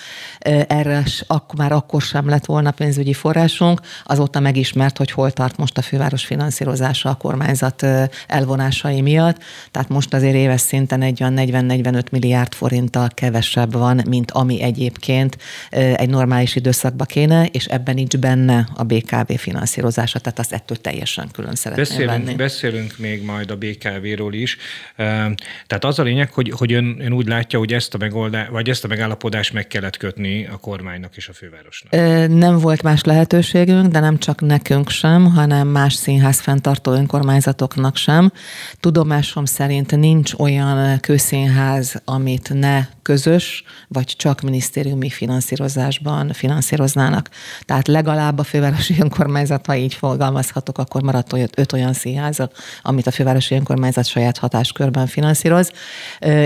Erre 0.67 1.03
akkor 1.27 1.59
már 1.59 1.71
akkor 1.71 2.01
sem 2.01 2.29
lett 2.29 2.45
volna 2.45 2.71
pénzügyi 2.71 3.13
forrásunk. 3.13 3.81
Azóta 4.03 4.39
megismert, 4.39 4.97
hogy 4.97 5.11
hol 5.11 5.31
tart 5.31 5.57
most 5.57 5.77
a 5.77 5.81
főváros 5.81 6.25
finanszírozása 6.25 7.09
a 7.09 7.13
kormányzat 7.13 7.85
elvonásai 8.27 9.01
miatt. 9.01 9.38
Tehát 9.71 9.89
most 9.89 10.08
most 10.11 10.23
azért 10.23 10.43
éves 10.43 10.61
szinten 10.61 11.01
egy 11.01 11.21
olyan 11.21 11.33
40-45 11.37 12.11
milliárd 12.11 12.53
forinttal 12.53 13.09
kevesebb 13.13 13.73
van, 13.73 14.01
mint 14.07 14.31
ami 14.31 14.61
egyébként 14.61 15.37
egy 15.69 16.09
normális 16.09 16.55
időszakban 16.55 17.07
kéne, 17.07 17.45
és 17.45 17.65
ebben 17.65 17.95
nincs 17.95 18.17
benne 18.17 18.67
a 18.75 18.83
BKV 18.83 19.33
finanszírozása, 19.33 20.19
tehát 20.19 20.39
azt 20.39 20.53
ettől 20.53 20.77
teljesen 20.77 21.29
külön 21.31 21.55
szeretném 21.55 21.85
beszélünk, 21.85 22.25
venni. 22.25 22.35
Beszélünk 22.35 22.97
még 22.97 23.23
majd 23.23 23.51
a 23.51 23.55
BKV-ról 23.55 24.33
is. 24.33 24.57
Tehát 24.95 25.85
az 25.85 25.99
a 25.99 26.03
lényeg, 26.03 26.31
hogy, 26.31 26.53
hogy 26.57 26.73
ön, 26.73 26.97
ön 26.99 27.13
úgy 27.13 27.27
látja, 27.27 27.59
hogy 27.59 27.73
ezt 27.73 27.93
a 27.93 27.97
megoldás, 27.97 28.47
vagy 28.49 28.69
ezt 28.69 28.83
a 28.83 28.87
megállapodást 28.87 29.53
meg 29.53 29.67
kellett 29.67 29.97
kötni 29.97 30.45
a 30.45 30.57
kormánynak 30.57 31.15
és 31.15 31.27
a 31.27 31.33
fővárosnak. 31.33 31.91
Nem 32.37 32.57
volt 32.57 32.83
más 32.83 33.03
lehetőségünk, 33.03 33.87
de 33.87 33.99
nem 33.99 34.17
csak 34.17 34.41
nekünk 34.41 34.89
sem, 34.89 35.25
hanem 35.25 35.67
más 35.67 35.93
színház 35.93 36.39
fenntartó 36.39 36.91
önkormányzatoknak 36.91 37.95
sem. 37.95 38.31
Tudomásom 38.79 39.45
szerint 39.45 39.97
nincs 40.00 40.34
olyan 40.34 41.00
kőszínház, 41.00 42.01
amit 42.06 42.53
ne 42.53 42.86
közös, 43.01 43.63
vagy 43.88 44.06
csak 44.06 44.41
minisztériumi 44.41 45.10
finanszírozásban 45.10 46.34
finanszíroznának. 46.34 47.29
Tehát 47.65 47.88
legalább 47.88 48.38
a 48.39 48.44
fővárosi 48.44 48.96
önkormányzat, 49.00 49.65
ha 49.65 49.75
így 49.75 49.94
fogalmazhatok, 49.94 50.77
akkor 50.77 51.01
maradt 51.01 51.34
öt 51.56 51.74
olyan 51.74 51.94
színház, 51.94 52.38
amit 52.82 53.08
a 53.08 53.12
fővárosi 53.12 53.56
önkormányzat 53.56 54.06
saját 54.06 54.38
hatáskörben 54.38 55.08
finanszíroz. 55.08 55.72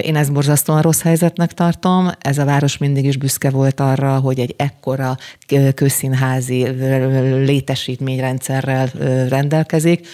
Én 0.02 0.16
ezt 0.16 0.34
borzasztóan 0.34 0.82
rossz 0.82 1.02
helyzetnek 1.02 1.54
tartom. 1.54 2.12
Ez 2.20 2.38
a 2.38 2.46
város 2.46 2.78
mindig 2.78 3.06
is 3.06 3.18
büszke 3.18 3.50
volt 3.50 3.80
arra, 3.80 4.20
hogy 4.20 4.40
egy 4.40 4.54
ekkora 4.58 5.18
közszínházi 5.76 6.68
létesítményrendszerrel 7.46 8.88
rendelkezik. 9.30 10.08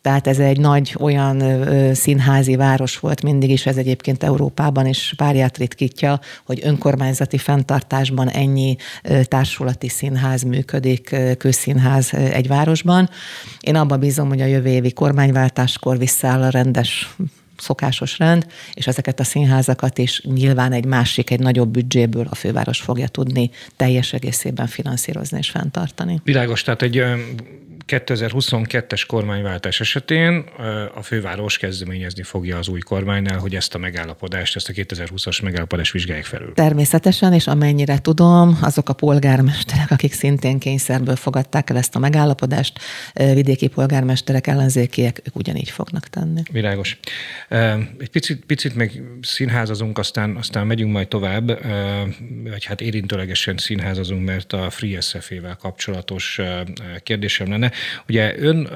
Tehát 0.00 0.26
ez 0.26 0.38
egy 0.38 0.60
nagy 0.60 0.94
olyan 1.00 1.64
színházi 1.94 2.56
város 2.56 2.98
volt 2.98 3.22
mindig 3.22 3.50
is, 3.50 3.66
ez 3.66 3.76
egyébként 3.76 4.22
Európában 4.22 4.86
is 4.86 5.14
párját 5.16 5.58
ritkítja, 5.58 6.20
hogy 6.44 6.60
önkormányzati 6.62 7.38
fenntartásban 7.38 8.28
ennyi 8.28 8.76
társulati 9.22 9.88
színház 9.88 10.42
működik, 10.42 11.16
közszínház 11.38 12.14
egy 12.14 12.48
városban. 12.48 13.10
Én 13.60 13.74
abban 13.74 14.00
bízom, 14.00 14.28
hogy 14.28 14.40
a 14.40 14.46
jövő 14.46 14.68
évi 14.68 14.92
kormányváltáskor 14.92 15.98
visszaáll 15.98 16.42
a 16.42 16.50
rendes 16.50 17.16
szokásos 17.56 18.18
rend, 18.18 18.46
és 18.74 18.86
ezeket 18.86 19.20
a 19.20 19.24
színházakat 19.24 19.98
is 19.98 20.22
nyilván 20.24 20.72
egy 20.72 20.84
másik, 20.84 21.30
egy 21.30 21.40
nagyobb 21.40 21.68
büdzséből 21.68 22.26
a 22.30 22.34
főváros 22.34 22.80
fogja 22.80 23.08
tudni 23.08 23.50
teljes 23.76 24.12
egészében 24.12 24.66
finanszírozni 24.66 25.38
és 25.38 25.50
fenntartani. 25.50 26.20
Világos, 26.24 26.62
tehát 26.62 26.82
egy 26.82 27.02
2022-es 27.88 29.02
kormányváltás 29.06 29.80
esetén 29.80 30.44
a 30.94 31.02
főváros 31.02 31.58
kezdeményezni 31.58 32.22
fogja 32.22 32.58
az 32.58 32.68
új 32.68 32.80
kormánynál, 32.80 33.38
hogy 33.38 33.54
ezt 33.54 33.74
a 33.74 33.78
megállapodást, 33.78 34.56
ezt 34.56 34.68
a 34.68 34.72
2020-as 34.72 35.42
megállapodást 35.42 35.92
vizsgálják 35.92 36.24
felül. 36.24 36.52
Természetesen, 36.54 37.32
és 37.32 37.46
amennyire 37.46 37.98
tudom, 37.98 38.58
azok 38.62 38.88
a 38.88 38.92
polgármesterek, 38.92 39.90
akik 39.90 40.12
szintén 40.12 40.58
kényszerből 40.58 41.16
fogadták 41.16 41.70
el 41.70 41.76
ezt 41.76 41.96
a 41.96 41.98
megállapodást, 41.98 42.78
vidéki 43.14 43.66
polgármesterek, 43.66 44.46
ellenzékiek, 44.46 45.20
ők 45.26 45.36
ugyanígy 45.36 45.70
fognak 45.70 46.08
tenni. 46.08 46.42
Világos. 46.52 46.98
Egy 47.98 48.10
picit, 48.10 48.44
picit 48.44 48.74
meg 48.74 49.02
színházazunk, 49.20 49.98
aztán, 49.98 50.36
aztán 50.36 50.66
megyünk 50.66 50.92
majd 50.92 51.08
tovább, 51.08 51.46
vagy 52.42 52.64
hát 52.64 52.80
érintőlegesen 52.80 53.56
színházazunk, 53.56 54.24
mert 54.24 54.52
a 54.52 54.70
Free 54.70 55.00
SF-vel 55.00 55.56
kapcsolatos 55.60 56.40
kérdésem 57.02 57.50
lenne. 57.50 57.74
Ugye 58.08 58.38
ön 58.38 58.68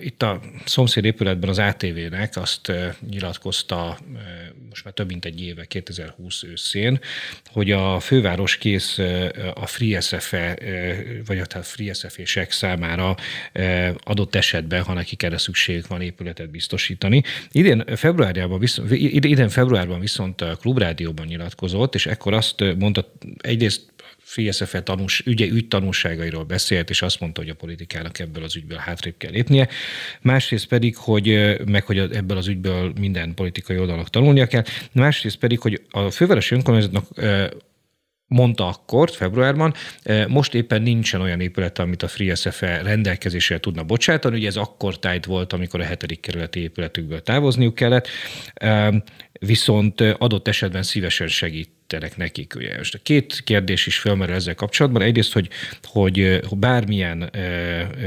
itt 0.00 0.22
a 0.22 0.40
szomszéd 0.64 1.04
épületben 1.04 1.50
az 1.50 1.58
ATV-nek 1.58 2.36
azt 2.36 2.72
nyilatkozta 3.10 3.98
most 4.68 4.84
már 4.84 4.94
több 4.94 5.08
mint 5.08 5.24
egy 5.24 5.42
éve, 5.42 5.64
2020 5.64 6.42
őszén, 6.42 7.00
hogy 7.46 7.70
a 7.70 8.00
főváros 8.00 8.56
kész 8.56 8.98
a 9.54 9.66
Free 9.66 10.00
SFE, 10.00 10.58
uh, 10.60 11.26
vagy 11.26 11.38
a 11.38 11.62
Free 11.62 11.92
SFE-sek 11.92 12.52
számára 12.52 13.16
adott 14.04 14.34
esetben, 14.34 14.82
ha 14.82 14.92
nekik 14.92 15.22
erre 15.22 15.38
szükség 15.38 15.84
van, 15.88 16.00
épületet 16.00 16.50
biztosítani. 16.50 17.22
Idén 17.52 17.84
februárjában, 17.96 18.58
viszont, 18.58 18.90
idén 18.90 19.48
februárban 19.48 20.00
viszont 20.00 20.40
a 20.40 20.56
Klubrádióban 20.56 21.26
nyilatkozott, 21.26 21.94
és 21.94 22.06
ekkor 22.06 22.32
azt 22.34 22.64
mondta, 22.78 23.12
egyrészt 23.38 23.82
FSF 24.28 24.76
tanús, 24.84 25.22
ügye, 25.26 25.46
ügy 25.46 25.68
tanulságairól 25.68 26.44
beszélt, 26.44 26.90
és 26.90 27.02
azt 27.02 27.20
mondta, 27.20 27.40
hogy 27.40 27.50
a 27.50 27.54
politikának 27.54 28.18
ebből 28.18 28.42
az 28.42 28.56
ügyből 28.56 28.78
hátrébb 28.78 29.14
kell 29.16 29.30
lépnie. 29.30 29.68
Másrészt 30.20 30.66
pedig, 30.66 30.96
hogy 30.96 31.56
meg 31.66 31.84
hogy 31.84 31.98
ebből 31.98 32.36
az 32.36 32.46
ügyből 32.46 32.92
minden 33.00 33.34
politikai 33.34 33.78
oldalnak 33.78 34.10
tanulnia 34.10 34.46
kell. 34.46 34.62
Másrészt 34.92 35.36
pedig, 35.36 35.60
hogy 35.60 35.82
a 35.90 36.10
fővárosi 36.10 36.54
önkormányzatnak 36.54 37.04
mondta 38.28 38.66
akkor, 38.66 39.10
februárban, 39.10 39.74
most 40.28 40.54
éppen 40.54 40.82
nincsen 40.82 41.20
olyan 41.20 41.40
épület, 41.40 41.78
amit 41.78 42.02
a 42.02 42.08
FreeSFE 42.08 42.82
rendelkezésre 42.82 43.60
tudna 43.60 43.82
bocsátani, 43.82 44.36
ugye 44.36 44.48
ez 44.48 44.56
akkor 44.56 44.98
tájt 44.98 45.24
volt, 45.24 45.52
amikor 45.52 45.80
a 45.80 45.84
hetedik 45.84 46.20
kerületi 46.20 46.60
épületükből 46.60 47.22
távozniuk 47.22 47.74
kellett, 47.74 48.08
viszont 49.40 50.00
adott 50.00 50.48
esetben 50.48 50.82
szívesen 50.82 51.28
segít 51.28 51.76
segítenek 51.88 52.16
nekik. 52.16 52.54
Ugye. 52.56 52.76
Most 52.76 52.94
a 52.94 52.98
két 53.02 53.40
kérdés 53.44 53.86
is 53.86 53.98
fölmerül 53.98 54.34
ezzel 54.34 54.54
kapcsolatban. 54.54 55.02
Egyrészt, 55.02 55.32
hogy, 55.32 55.48
hogy 55.82 56.40
bármilyen 56.56 57.30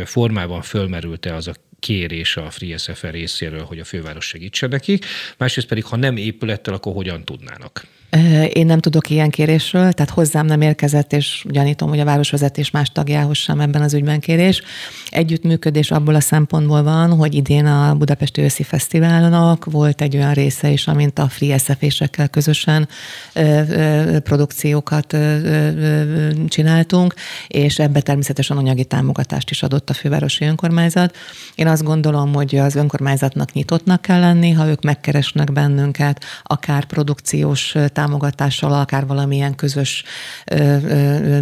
formában 0.05 0.61
fölmerült-e 0.61 1.35
az 1.35 1.47
a 1.47 1.53
kérés 1.79 2.37
a 2.37 2.49
FreeSFR 2.49 3.11
részéről, 3.11 3.63
hogy 3.63 3.79
a 3.79 3.83
főváros 3.83 4.25
segítsen 4.25 4.69
nekik, 4.69 5.05
másrészt 5.37 5.67
pedig, 5.67 5.85
ha 5.85 5.95
nem 5.95 6.17
épülettel, 6.17 6.73
akkor 6.73 6.93
hogyan 6.93 7.25
tudnának? 7.25 7.85
Én 8.53 8.65
nem 8.65 8.79
tudok 8.79 9.09
ilyen 9.09 9.29
kérésről, 9.29 9.91
tehát 9.91 10.11
hozzám 10.11 10.45
nem 10.45 10.61
érkezett, 10.61 11.13
és 11.13 11.45
gyanítom, 11.49 11.89
hogy 11.89 11.99
a 11.99 12.05
városvezetés 12.05 12.71
más 12.71 12.89
tagjához 12.89 13.37
sem 13.37 13.59
ebben 13.59 13.81
az 13.81 13.93
ügyben 13.93 14.19
kérés. 14.19 14.61
Együttműködés 15.09 15.91
abból 15.91 16.15
a 16.15 16.19
szempontból 16.19 16.83
van, 16.83 17.15
hogy 17.15 17.33
idén 17.33 17.65
a 17.65 17.95
Budapesti 17.95 18.41
Őszi 18.41 18.63
Fesztiválnak 18.63 19.65
volt 19.65 20.01
egy 20.01 20.15
olyan 20.15 20.33
része 20.33 20.69
is, 20.69 20.87
amint 20.87 21.19
a 21.19 21.27
Free 21.27 21.57
SF-ésekkel 21.57 22.29
közösen 22.29 22.87
produkciókat 24.23 25.17
csináltunk, 26.47 27.13
és 27.47 27.79
ebbe 27.79 28.01
természetesen 28.01 28.57
anyagi 28.57 28.85
támogatást 28.85 29.49
is 29.49 29.63
adott 29.63 29.89
a 29.89 29.93
fővárosi 29.93 30.45
önkormányzat. 30.45 31.15
Én 31.55 31.67
azt 31.67 31.83
gondolom, 31.83 32.33
hogy 32.33 32.55
az 32.55 32.75
önkormányzatnak 32.75 33.53
nyitottnak 33.53 34.01
kell 34.01 34.19
lenni, 34.19 34.51
ha 34.51 34.67
ők 34.67 34.81
megkeresnek 34.81 35.51
bennünket, 35.51 36.23
akár 36.43 36.85
produkciós 36.85 37.75
támogatással, 38.01 38.73
akár 38.73 39.05
valamilyen 39.07 39.55
közös 39.55 40.03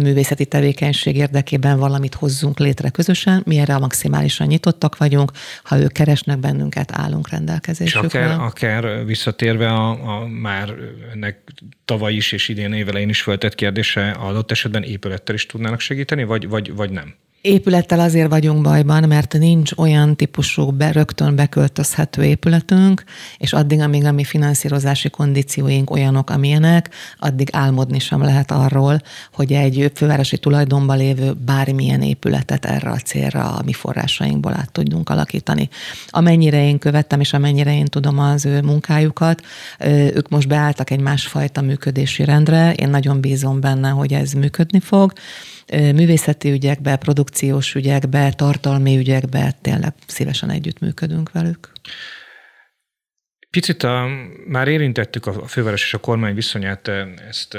művészeti 0.02 0.46
tevékenység 0.46 1.16
érdekében 1.16 1.78
valamit 1.78 2.14
hozzunk 2.14 2.58
létre 2.58 2.90
közösen. 2.90 3.42
Mi 3.46 3.58
erre 3.58 3.78
maximálisan 3.78 4.46
nyitottak 4.46 4.96
vagyunk. 4.96 5.30
Ha 5.62 5.78
ők 5.78 5.92
keresnek 5.92 6.38
bennünket, 6.38 6.92
állunk 6.92 7.28
rendelkezésükre. 7.28 8.06
És 8.06 8.14
akár, 8.14 8.40
akár 8.40 9.04
visszatérve 9.04 9.68
a, 9.68 10.18
a 10.18 10.26
már 10.26 10.74
ennek 11.12 11.38
tavaly 11.84 12.12
is 12.12 12.32
és 12.32 12.48
idén 12.48 12.72
évelején 12.72 13.08
is 13.08 13.22
föltett 13.22 13.54
kérdése, 13.54 14.10
adott 14.10 14.50
esetben 14.50 14.82
épülettel 14.82 15.34
is 15.34 15.46
tudnának 15.46 15.80
segíteni, 15.80 16.24
vagy, 16.24 16.48
vagy, 16.48 16.74
vagy 16.74 16.90
nem? 16.90 17.14
Épülettel 17.42 18.00
azért 18.00 18.28
vagyunk 18.28 18.62
bajban, 18.62 19.08
mert 19.08 19.32
nincs 19.32 19.72
olyan 19.76 20.16
típusú 20.16 20.70
be, 20.70 20.92
rögtön 20.92 21.36
beköltözhető 21.36 22.24
épületünk, 22.24 23.04
és 23.36 23.52
addig, 23.52 23.80
amíg 23.80 24.04
a 24.04 24.12
mi 24.12 24.24
finanszírozási 24.24 25.10
kondícióink 25.10 25.90
olyanok, 25.90 26.30
amilyenek, 26.30 26.90
addig 27.18 27.48
álmodni 27.52 27.98
sem 27.98 28.22
lehet 28.22 28.50
arról, 28.50 29.00
hogy 29.32 29.52
egy 29.52 29.90
fővárosi 29.94 30.38
tulajdonban 30.38 30.96
lévő 30.96 31.32
bármilyen 31.32 32.02
épületet 32.02 32.64
erre 32.64 32.90
a 32.90 32.96
célra 32.96 33.54
a 33.54 33.62
mi 33.64 33.72
forrásainkból 33.72 34.52
át 34.52 34.72
tudjunk 34.72 35.08
alakítani. 35.08 35.68
Amennyire 36.08 36.64
én 36.64 36.78
követtem, 36.78 37.20
és 37.20 37.32
amennyire 37.32 37.74
én 37.74 37.86
tudom 37.86 38.18
az 38.18 38.46
ő 38.46 38.62
munkájukat, 38.62 39.42
ők 40.14 40.28
most 40.28 40.48
beálltak 40.48 40.90
egy 40.90 41.00
másfajta 41.00 41.60
működési 41.60 42.24
rendre. 42.24 42.72
Én 42.72 42.88
nagyon 42.88 43.20
bízom 43.20 43.60
benne, 43.60 43.88
hogy 43.88 44.12
ez 44.12 44.32
működni 44.32 44.80
fog 44.80 45.12
művészeti 45.70 46.50
ügyekbe, 46.50 46.96
produkciós 46.96 47.74
ügyekbe, 47.74 48.32
tartalmi 48.32 48.96
ügyekbe 48.96 49.54
tényleg 49.60 49.94
szívesen 50.06 50.50
együttműködünk 50.50 51.32
velük. 51.32 51.72
Picit 53.50 53.82
a, 53.82 54.08
már 54.46 54.68
érintettük 54.68 55.26
a 55.26 55.46
főváros 55.46 55.82
és 55.82 55.94
a 55.94 55.98
kormány 55.98 56.34
viszonyát, 56.34 56.88
ezt 57.28 57.58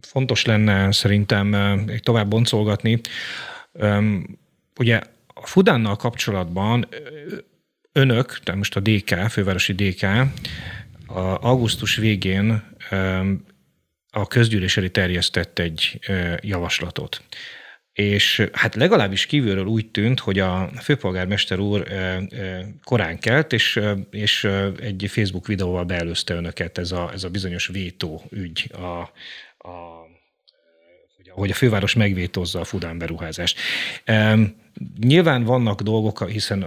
fontos 0.00 0.44
lenne 0.44 0.92
szerintem 0.92 1.56
tovább 2.02 2.28
boncolgatni. 2.28 3.00
Ugye 4.78 5.00
a 5.26 5.46
Fudánnal 5.46 5.96
kapcsolatban 5.96 6.88
önök, 7.92 8.38
tehát 8.42 8.60
most 8.60 8.76
a 8.76 8.80
DK, 8.80 9.14
fővárosi 9.30 9.72
DK, 9.72 10.02
a 11.06 11.18
augusztus 11.40 11.96
végén 11.96 12.62
a 14.10 14.26
közgyűlés 14.26 14.76
elé 14.76 14.88
terjesztett 14.88 15.58
egy 15.58 15.98
javaslatot. 16.40 17.22
És 17.92 18.48
hát 18.52 18.74
legalábbis 18.74 19.26
kívülről 19.26 19.66
úgy 19.66 19.90
tűnt, 19.90 20.20
hogy 20.20 20.38
a 20.38 20.70
főpolgármester 20.80 21.58
úr 21.58 21.86
korán 22.84 23.18
kelt, 23.18 23.52
és, 23.52 23.80
és 24.10 24.44
egy 24.80 25.04
Facebook 25.08 25.46
videóval 25.46 25.84
beelőzte 25.84 26.34
önöket 26.34 26.78
ez 26.78 26.92
a, 26.92 27.10
ez 27.12 27.24
a 27.24 27.30
bizonyos 27.30 27.66
vétó 27.66 28.22
ügy 28.30 28.70
a, 28.72 29.00
a 29.68 29.97
hogy 31.38 31.50
a 31.50 31.54
főváros 31.54 31.94
megvétózza 31.94 32.60
a 32.60 32.64
Fudán 32.64 32.98
beruházást. 32.98 33.58
Nyilván 35.00 35.44
vannak 35.44 35.80
dolgok, 35.80 36.28
hiszen 36.28 36.66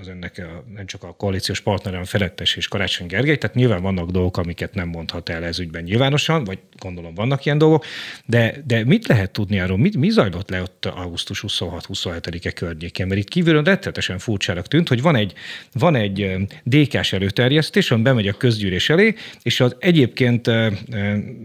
az 0.00 0.08
ennek 0.08 0.38
a, 0.38 0.64
nem 0.74 0.86
csak 0.86 1.02
a 1.02 1.14
koalíciós 1.14 1.60
partnerem 1.60 2.04
Felettes 2.04 2.56
és 2.56 2.68
Karácsony 2.68 3.06
Gergely, 3.06 3.36
tehát 3.38 3.56
nyilván 3.56 3.82
vannak 3.82 4.10
dolgok, 4.10 4.36
amiket 4.36 4.74
nem 4.74 4.88
mondhat 4.88 5.28
el 5.28 5.44
ez 5.44 5.58
ügyben 5.58 5.82
nyilvánosan, 5.82 6.44
vagy 6.44 6.58
gondolom 6.78 7.14
vannak 7.14 7.44
ilyen 7.44 7.58
dolgok, 7.58 7.84
de, 8.26 8.54
de 8.66 8.84
mit 8.84 9.06
lehet 9.06 9.30
tudni 9.30 9.60
arról, 9.60 9.78
mit, 9.78 9.96
mi 9.96 10.10
zajlott 10.10 10.50
le 10.50 10.62
ott 10.62 10.84
augusztus 10.84 11.44
26-27-e 11.46 12.50
környékén? 12.50 13.06
Mert 13.06 13.20
itt 13.20 13.28
kívülön 13.28 13.64
rettetesen 13.64 14.18
furcsának 14.18 14.68
tűnt, 14.68 14.88
hogy 14.88 15.02
van 15.02 15.16
egy, 15.16 15.32
van 15.72 15.94
egy 15.94 16.36
DK-s 16.64 17.12
előterjesztés, 17.12 17.90
ami 17.90 18.02
bemegy 18.02 18.28
a 18.28 18.32
közgyűlés 18.32 18.90
elé, 18.90 19.14
és 19.42 19.60
az 19.60 19.76
egyébként 19.78 20.50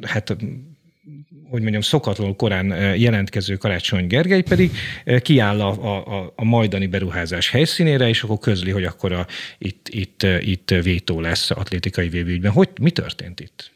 hát 0.01 0.35
hogy 1.53 1.61
mondjam, 1.61 1.81
szokatlanul 1.81 2.35
korán 2.35 2.95
jelentkező 2.97 3.55
Karácsony 3.55 4.07
Gergely 4.07 4.41
pedig 4.41 4.71
kiáll 5.21 5.61
a, 5.61 5.97
a, 5.97 6.33
a 6.35 6.43
majdani 6.43 6.87
beruházás 6.87 7.49
helyszínére, 7.49 8.07
és 8.07 8.23
akkor 8.23 8.37
közli, 8.39 8.71
hogy 8.71 8.83
akkor 8.83 9.11
a, 9.11 9.27
itt, 9.57 9.87
itt, 9.89 10.25
itt 10.39 10.69
vétó 10.83 11.19
lesz 11.21 11.51
atlétikai 11.51 12.09
védőügyben. 12.09 12.51
Hogy 12.51 12.69
mi 12.81 12.91
történt 12.91 13.39
itt? 13.39 13.71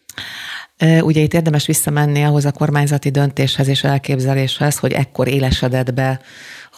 Ugye 1.01 1.21
itt 1.21 1.33
érdemes 1.33 1.65
visszamenni 1.65 2.23
ahhoz 2.23 2.45
a 2.45 2.51
kormányzati 2.51 3.09
döntéshez 3.09 3.67
és 3.67 3.83
elképzeléshez, 3.83 4.77
hogy 4.77 4.91
ekkor 4.91 5.27
élesedett 5.27 5.93
be 5.93 6.21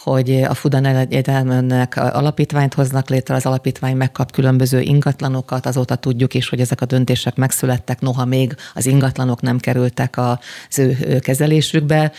hogy 0.02 0.42
a 0.42 0.54
Fudan 0.54 0.84
Egyetemnek 0.84 1.96
alapítványt 1.96 2.74
hoznak 2.74 3.08
létre, 3.08 3.34
az 3.34 3.46
alapítvány 3.46 3.96
megkap 3.96 4.32
különböző 4.32 4.80
ingatlanokat, 4.80 5.66
azóta 5.66 5.94
tudjuk 5.94 6.34
is, 6.34 6.48
hogy 6.48 6.60
ezek 6.60 6.80
a 6.80 6.86
döntések 6.86 7.36
megszülettek, 7.36 8.00
noha 8.00 8.24
még 8.24 8.54
az 8.74 8.86
ingatlanok 8.86 9.40
nem 9.40 9.58
kerültek 9.58 10.18
az 10.18 10.78
ő 10.78 11.18
kezelésükbe. 11.18 12.12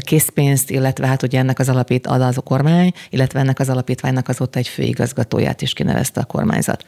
Készpénzt, 0.00 0.70
illetve 0.70 1.06
hát 1.06 1.22
ugye 1.22 1.38
ennek 1.38 1.58
az 1.58 1.68
alapít 1.68 2.06
ad 2.06 2.20
az 2.20 2.36
a 2.36 2.40
kormány, 2.40 2.92
illetve 3.10 3.40
ennek 3.40 3.58
az 3.58 3.68
alapítványnak 3.68 4.28
azóta 4.28 4.58
egy 4.58 4.68
főigazgatóját 4.68 5.62
is 5.62 5.72
kinevezte 5.72 6.20
a 6.20 6.24
kormányzat. 6.24 6.84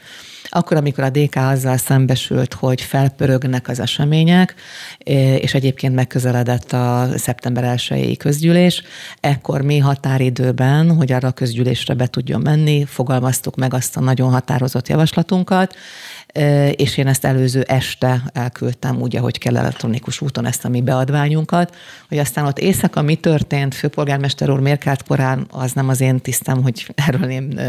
Akkor, 0.49 0.77
amikor 0.77 1.03
a 1.03 1.09
DK 1.09 1.35
azzal 1.35 1.77
szembesült, 1.77 2.53
hogy 2.53 2.81
felpörögnek 2.81 3.67
az 3.67 3.79
események, 3.79 4.55
és 5.37 5.53
egyébként 5.53 5.95
megközeledett 5.95 6.71
a 6.71 7.07
szeptember 7.15 7.79
1 7.89 8.17
közgyűlés, 8.17 8.83
ekkor 9.19 9.61
mi 9.61 9.79
határidőben, 10.37 10.95
hogy 10.95 11.11
arra 11.11 11.27
a 11.27 11.31
közgyűlésre 11.31 11.93
be 11.93 12.07
tudjon 12.07 12.41
menni, 12.41 12.85
fogalmaztuk 12.85 13.55
meg 13.55 13.73
azt 13.73 13.97
a 13.97 13.99
nagyon 13.99 14.31
határozott 14.31 14.87
javaslatunkat, 14.87 15.75
és 16.71 16.97
én 16.97 17.07
ezt 17.07 17.25
előző 17.25 17.61
este 17.61 18.23
elküldtem 18.33 19.01
úgy, 19.01 19.15
ahogy 19.15 19.37
kell 19.37 19.57
elektronikus 19.57 20.21
úton 20.21 20.45
ezt 20.45 20.65
a 20.65 20.69
mi 20.69 20.81
beadványunkat, 20.81 21.75
hogy 22.09 22.17
aztán 22.17 22.45
ott 22.45 22.59
éjszaka 22.59 23.01
mi 23.01 23.15
történt, 23.15 23.75
főpolgármester 23.75 24.49
úr 24.49 24.59
miért 24.59 25.03
korán, 25.07 25.47
az 25.51 25.71
nem 25.71 25.89
az 25.89 26.01
én 26.01 26.19
tisztem, 26.19 26.63
hogy 26.63 26.93
erről 27.07 27.29
én 27.29 27.59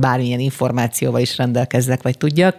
bármilyen 0.00 0.40
információval 0.40 1.20
is 1.20 1.36
rendelkezzek, 1.36 2.02
vagy 2.02 2.18
tudjak. 2.18 2.56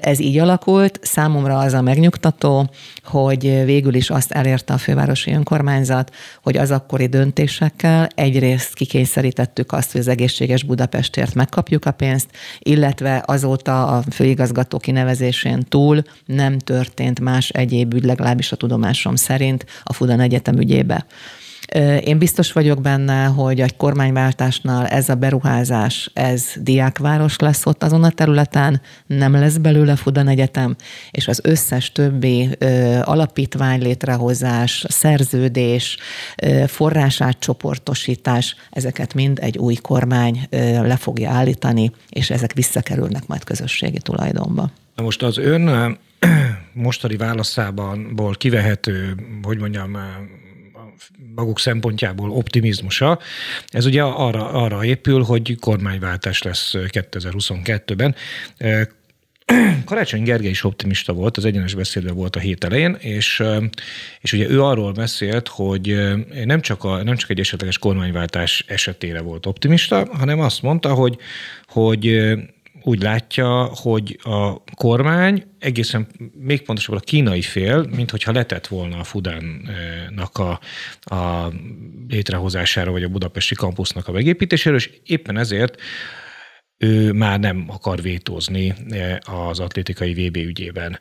Ez 0.00 0.20
így 0.20 0.38
alakult. 0.38 0.98
Számomra 1.02 1.58
az 1.58 1.72
a 1.72 1.80
megnyugtató, 1.80 2.70
hogy 3.04 3.64
végül 3.64 3.94
is 3.94 4.10
azt 4.10 4.32
elérte 4.32 4.72
a 4.72 4.78
fővárosi 4.78 5.32
önkormányzat, 5.32 6.14
hogy 6.42 6.56
az 6.56 6.70
akkori 6.70 7.06
döntésekkel 7.06 8.08
egyrészt 8.14 8.74
kikényszerítettük 8.74 9.72
azt, 9.72 9.92
hogy 9.92 10.00
az 10.00 10.08
egészséges 10.08 10.62
Budapestért 10.62 11.34
megkapjuk 11.34 11.84
a 11.84 11.90
pénzt, 11.90 12.28
illetve 12.58 13.22
azóta 13.26 13.86
a 13.86 14.02
főigazgató 14.10 14.78
kinevezésén 14.78 15.62
túl 15.68 16.02
nem 16.26 16.58
történt 16.58 17.20
más 17.20 17.48
egyéb 17.48 17.94
ügy, 17.94 18.04
legalábbis 18.04 18.52
a 18.52 18.56
tudomásom 18.56 19.16
szerint 19.16 19.66
a 19.82 19.92
Fudan 19.92 20.20
Egyetem 20.20 20.58
ügyébe. 20.58 21.06
Én 22.04 22.18
biztos 22.18 22.52
vagyok 22.52 22.80
benne, 22.80 23.24
hogy 23.24 23.60
egy 23.60 23.76
kormányváltásnál 23.76 24.86
ez 24.86 25.08
a 25.08 25.14
beruházás, 25.14 26.10
ez 26.12 26.44
diákváros 26.56 27.38
lesz 27.38 27.66
ott 27.66 27.82
azon 27.82 28.04
a 28.04 28.10
területen, 28.10 28.80
nem 29.06 29.32
lesz 29.32 29.56
belőle 29.56 29.96
Fudan 29.96 30.28
Egyetem, 30.28 30.76
és 31.10 31.28
az 31.28 31.40
összes 31.42 31.92
többi 31.92 32.48
ö, 32.58 32.98
alapítvány 33.02 33.82
létrehozás, 33.82 34.84
szerződés, 34.88 35.96
ö, 36.42 36.64
forrásátcsoportosítás, 36.66 38.56
ezeket 38.70 39.14
mind 39.14 39.38
egy 39.42 39.58
új 39.58 39.74
kormány 39.74 40.46
ö, 40.50 40.86
le 40.86 40.96
fogja 40.96 41.30
állítani, 41.30 41.90
és 42.08 42.30
ezek 42.30 42.52
visszakerülnek 42.52 43.26
majd 43.26 43.44
közösségi 43.44 43.98
tulajdonba. 43.98 44.70
Na 44.96 45.02
most 45.02 45.22
az 45.22 45.38
ön 45.38 45.98
mostani 46.72 47.16
válaszában 47.16 48.14
kivehető, 48.38 49.14
hogy 49.42 49.58
mondjam, 49.58 49.96
maguk 51.34 51.58
szempontjából 51.58 52.30
optimizmusa. 52.30 53.18
Ez 53.66 53.86
ugye 53.86 54.02
arra, 54.02 54.50
arra 54.50 54.84
épül, 54.84 55.22
hogy 55.22 55.58
kormányváltás 55.60 56.42
lesz 56.42 56.72
2022-ben. 56.74 58.14
Karácsony 59.84 60.22
Gergely 60.22 60.50
is 60.50 60.64
optimista 60.64 61.12
volt, 61.12 61.36
az 61.36 61.44
egyenes 61.44 61.74
beszédben 61.74 62.14
volt 62.14 62.36
a 62.36 62.40
hét 62.40 62.64
elején, 62.64 62.96
és, 62.98 63.42
és 64.20 64.32
ugye 64.32 64.48
ő 64.48 64.62
arról 64.62 64.92
beszélt, 64.92 65.48
hogy 65.48 65.98
nem 66.44 66.60
csak, 66.60 66.84
a, 66.84 67.02
nem 67.02 67.16
csak 67.16 67.30
egy 67.30 67.40
esetleges 67.40 67.78
kormányváltás 67.78 68.64
esetére 68.68 69.20
volt 69.20 69.46
optimista, 69.46 70.08
hanem 70.12 70.40
azt 70.40 70.62
mondta, 70.62 70.94
hogy, 70.94 71.16
hogy 71.66 72.32
úgy 72.86 73.02
látja, 73.02 73.64
hogy 73.64 74.18
a 74.22 74.62
kormány 74.74 75.44
egészen 75.58 76.06
még 76.34 76.62
pontosabban 76.62 77.00
a 77.00 77.04
kínai 77.04 77.42
fél, 77.42 77.86
mint 77.96 78.10
hogyha 78.10 78.32
letett 78.32 78.66
volna 78.66 78.98
a 78.98 79.04
Fudánnak 79.04 80.38
a, 80.38 80.60
a 81.14 81.52
létrehozására, 82.08 82.90
vagy 82.90 83.02
a 83.02 83.08
budapesti 83.08 83.54
kampusznak 83.54 84.08
a 84.08 84.12
megépítéséről, 84.12 84.78
és 84.78 84.90
éppen 85.04 85.38
ezért 85.38 85.80
ő 86.78 87.12
már 87.12 87.40
nem 87.40 87.64
akar 87.68 88.02
vétózni 88.02 88.74
az 89.20 89.60
atlétikai 89.60 90.12
VB 90.12 90.36
ügyében. 90.36 90.98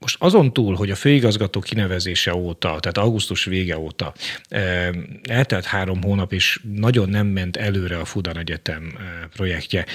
Most 0.00 0.16
azon 0.18 0.52
túl, 0.52 0.74
hogy 0.74 0.90
a 0.90 0.94
főigazgató 0.94 1.60
kinevezése 1.60 2.34
óta, 2.34 2.76
tehát 2.80 2.98
augusztus 2.98 3.44
vége 3.44 3.78
óta 3.78 4.12
eltelt 5.22 5.64
három 5.64 6.02
hónap, 6.02 6.32
és 6.32 6.60
nagyon 6.74 7.08
nem 7.08 7.26
ment 7.26 7.56
előre 7.56 7.98
a 7.98 8.04
Fudan 8.04 8.38
Egyetem 8.38 8.92
projektje. 9.36 9.86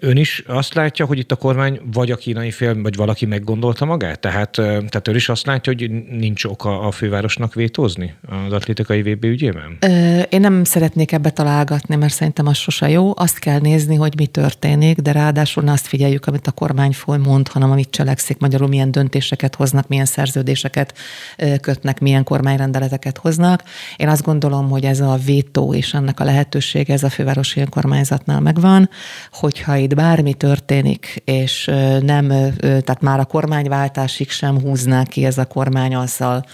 Ön 0.00 0.16
is 0.16 0.42
azt 0.46 0.74
látja, 0.74 1.06
hogy 1.06 1.18
itt 1.18 1.32
a 1.32 1.36
kormány 1.36 1.80
vagy 1.92 2.10
a 2.10 2.16
kínai 2.16 2.50
fél, 2.50 2.82
vagy 2.82 2.96
valaki 2.96 3.26
meggondolta 3.26 3.84
magát? 3.84 4.20
Tehát, 4.20 4.50
tehát 4.50 5.08
ön 5.08 5.14
is 5.14 5.28
azt 5.28 5.46
látja, 5.46 5.72
hogy 5.76 5.90
nincs 6.10 6.44
oka 6.44 6.80
a 6.80 6.90
fővárosnak 6.90 7.54
vétózni 7.54 8.14
az 8.46 8.52
atlétikai 8.52 9.02
VB 9.02 9.24
ügyében? 9.24 9.78
Én 10.28 10.40
nem 10.40 10.64
szeretnék 10.64 11.12
ebbe 11.12 11.30
találgatni, 11.30 11.96
mert 11.96 12.12
szerintem 12.12 12.46
az 12.46 12.56
sose 12.56 12.88
jó. 12.88 13.12
Azt 13.16 13.38
kell 13.38 13.58
nézni, 13.60 13.96
hogy 13.96 14.12
mi 14.16 14.26
történik, 14.26 14.98
de 14.98 15.12
ráadásul 15.12 15.62
ne 15.62 15.72
azt 15.72 15.86
figyeljük, 15.86 16.26
amit 16.26 16.46
a 16.46 16.52
kormány 16.52 16.94
mond, 17.06 17.48
hanem 17.48 17.70
amit 17.70 17.90
cselekszik, 17.90 18.38
magyarul 18.38 18.68
milyen 18.68 18.90
döntések 18.90 19.41
döntéseket 19.42 19.54
hoznak, 19.54 19.88
milyen 19.88 20.04
szerződéseket 20.04 20.94
kötnek, 21.60 22.00
milyen 22.00 22.24
kormányrendeleteket 22.24 23.18
hoznak. 23.18 23.62
Én 23.96 24.08
azt 24.08 24.22
gondolom, 24.22 24.70
hogy 24.70 24.84
ez 24.84 25.00
a 25.00 25.18
vétó 25.24 25.74
és 25.74 25.94
ennek 25.94 26.20
a 26.20 26.24
lehetősége 26.24 26.92
ez 26.92 27.02
a 27.02 27.10
fővárosi 27.10 27.60
önkormányzatnál 27.60 28.40
megvan, 28.40 28.88
hogyha 29.32 29.76
itt 29.76 29.94
bármi 29.94 30.34
történik, 30.34 31.22
és 31.24 31.64
nem, 32.00 32.28
tehát 32.58 33.00
már 33.00 33.20
a 33.20 33.24
kormányváltásig 33.24 34.30
sem 34.30 34.60
húzná 34.60 35.04
ki 35.04 35.24
ez 35.24 35.38
a 35.38 35.44
kormány 35.44 35.94
azzal, 35.94 36.44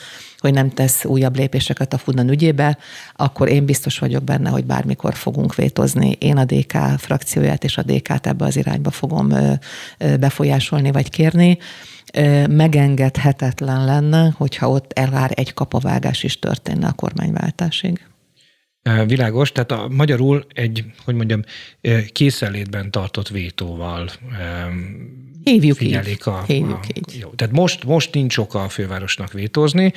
hogy 0.41 0.53
nem 0.53 0.71
tesz 0.71 1.05
újabb 1.05 1.37
lépéseket 1.37 1.93
a 1.93 1.99
Fudan 1.99 2.29
ügyébe, 2.29 2.79
akkor 3.13 3.49
én 3.49 3.65
biztos 3.65 3.99
vagyok 3.99 4.25
benne, 4.25 4.51
hogy 4.51 4.65
bármikor 4.65 5.15
fogunk 5.15 5.55
vétozni. 5.55 6.17
Én 6.19 6.37
a 6.37 6.45
DK 6.45 6.77
frakcióját 6.97 7.65
és 7.65 7.79
a 7.79 7.83
DK-t 7.83 8.27
ebbe 8.27 8.45
az 8.45 8.57
irányba 8.57 8.91
fogom 8.91 9.33
befolyásolni 10.21 10.91
vagy 10.91 11.11
kérni 11.11 11.59
megengedhetetlen 12.49 13.85
lenne, 13.85 14.35
hogyha 14.37 14.71
ott 14.71 14.93
elvár 14.93 15.31
egy 15.35 15.55
kapavágás 15.55 16.23
is 16.23 16.39
történne 16.39 16.87
a 16.87 16.93
kormányváltásig. 16.93 18.08
Világos, 19.07 19.53
tehát 19.53 19.71
a 19.71 19.89
magyarul 19.89 20.47
egy, 20.55 20.85
hogy 21.05 21.15
mondjam, 21.15 21.43
készenlétben 22.13 22.91
tartott 22.91 23.29
vétóval 23.29 24.11
Hívjuk 25.45 25.77
figyelik. 25.77 26.27
A, 26.27 26.43
Hívjuk 26.47 26.79
a, 26.83 26.87
így. 26.95 27.19
Jó, 27.21 27.29
tehát 27.31 27.55
most, 27.55 27.85
most 27.85 28.15
nincs 28.15 28.39
oka 28.39 28.63
a 28.63 28.69
fővárosnak 28.69 29.33
vétózni, 29.33 29.93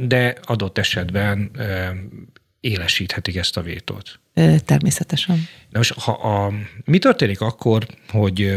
de 0.00 0.36
adott 0.42 0.78
esetben 0.78 1.50
élesíthetik 2.60 3.36
ezt 3.36 3.56
a 3.56 3.62
vétót. 3.62 4.20
Természetesen. 4.64 5.48
Na 5.70 5.78
most, 5.78 5.92
ha 5.92 6.12
a, 6.12 6.52
mi 6.84 6.98
történik 6.98 7.40
akkor, 7.40 7.86
hogy 8.08 8.56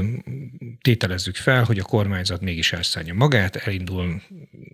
tételezzük 0.81 1.35
fel, 1.35 1.63
hogy 1.63 1.79
a 1.79 1.83
kormányzat 1.83 2.41
mégis 2.41 2.73
elszállja 2.73 3.13
magát, 3.13 3.55
elindul, 3.55 4.21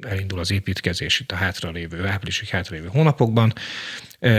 elindul 0.02 0.40
az 0.40 0.52
építkezés 0.52 1.20
itt 1.20 1.32
a 1.32 1.36
hátralévő, 1.36 2.06
áprilisig 2.06 2.48
hátralévő 2.48 2.88
hónapokban, 2.88 3.54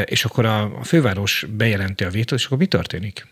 és 0.04 0.24
akkor 0.24 0.44
a, 0.44 0.78
a 0.78 0.84
főváros 0.84 1.46
bejelenti 1.50 2.04
a 2.04 2.10
vétót, 2.10 2.38
és 2.38 2.44
akkor 2.44 2.58
mi 2.58 2.66
történik? 2.66 3.26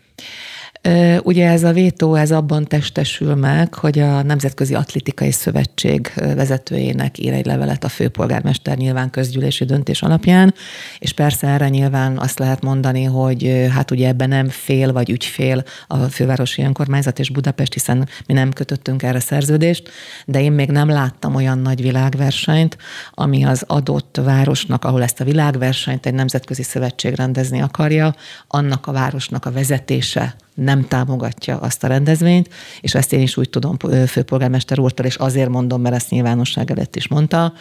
Ugye 1.23 1.49
ez 1.49 1.63
a 1.63 1.71
vétó, 1.71 2.15
ez 2.15 2.31
abban 2.31 2.65
testesül 2.65 3.35
meg, 3.35 3.73
hogy 3.73 3.99
a 3.99 4.21
Nemzetközi 4.21 4.73
Atlétikai 4.73 5.31
Szövetség 5.31 6.11
vezetőjének 6.15 7.17
ír 7.19 7.33
egy 7.33 7.45
levelet 7.45 7.83
a 7.83 7.89
főpolgármester 7.89 8.77
nyilván 8.77 9.09
közgyűlési 9.09 9.65
döntés 9.65 10.01
alapján, 10.01 10.53
és 10.99 11.13
persze 11.13 11.47
erre 11.47 11.69
nyilván 11.69 12.17
azt 12.17 12.39
lehet 12.39 12.61
mondani, 12.61 13.03
hogy 13.03 13.67
hát 13.73 13.91
ugye 13.91 14.07
ebben 14.07 14.29
nem 14.29 14.49
fél 14.49 14.91
vagy 14.91 15.09
ügyfél 15.09 15.63
a 15.87 15.97
fővárosi 15.97 16.61
önkormányzat 16.61 17.19
és 17.19 17.29
Budapest, 17.29 17.73
hiszen 17.73 18.07
mi 18.25 18.33
nem 18.33 18.51
kötöttünk 18.51 19.03
erre 19.03 19.19
szerződést, 19.19 19.89
de 20.25 20.41
én 20.41 20.51
még 20.51 20.69
nem 20.69 20.89
láttam 20.89 21.35
olyan 21.35 21.59
nagy 21.59 21.81
világversenyt, 21.81 22.77
ami 23.11 23.43
az 23.43 23.63
adott 23.67 24.19
városnak, 24.23 24.85
ahol 24.85 25.03
ezt 25.03 25.19
a 25.19 25.23
világversenyt 25.23 26.05
egy 26.05 26.13
nemzetközi 26.13 26.63
szövetség 26.63 27.15
rendezni 27.15 27.61
akarja, 27.61 28.15
annak 28.47 28.87
a 28.87 28.91
városnak 28.91 29.45
a 29.45 29.51
vezetése 29.51 30.35
nem 30.53 30.87
támogatja 30.87 31.57
azt 31.57 31.83
a 31.83 31.87
rendezvényt, 31.87 32.49
és 32.81 32.95
ezt 32.95 33.13
én 33.13 33.21
is 33.21 33.37
úgy 33.37 33.49
tudom 33.49 33.77
főpolgármester 34.07 34.79
úrtól, 34.79 35.05
és 35.05 35.15
azért 35.15 35.49
mondom, 35.49 35.81
mert 35.81 35.95
ezt 35.95 36.09
nyilvánosság 36.09 36.71
előtt 36.71 36.95
is 36.95 37.07
mondta, 37.07 37.53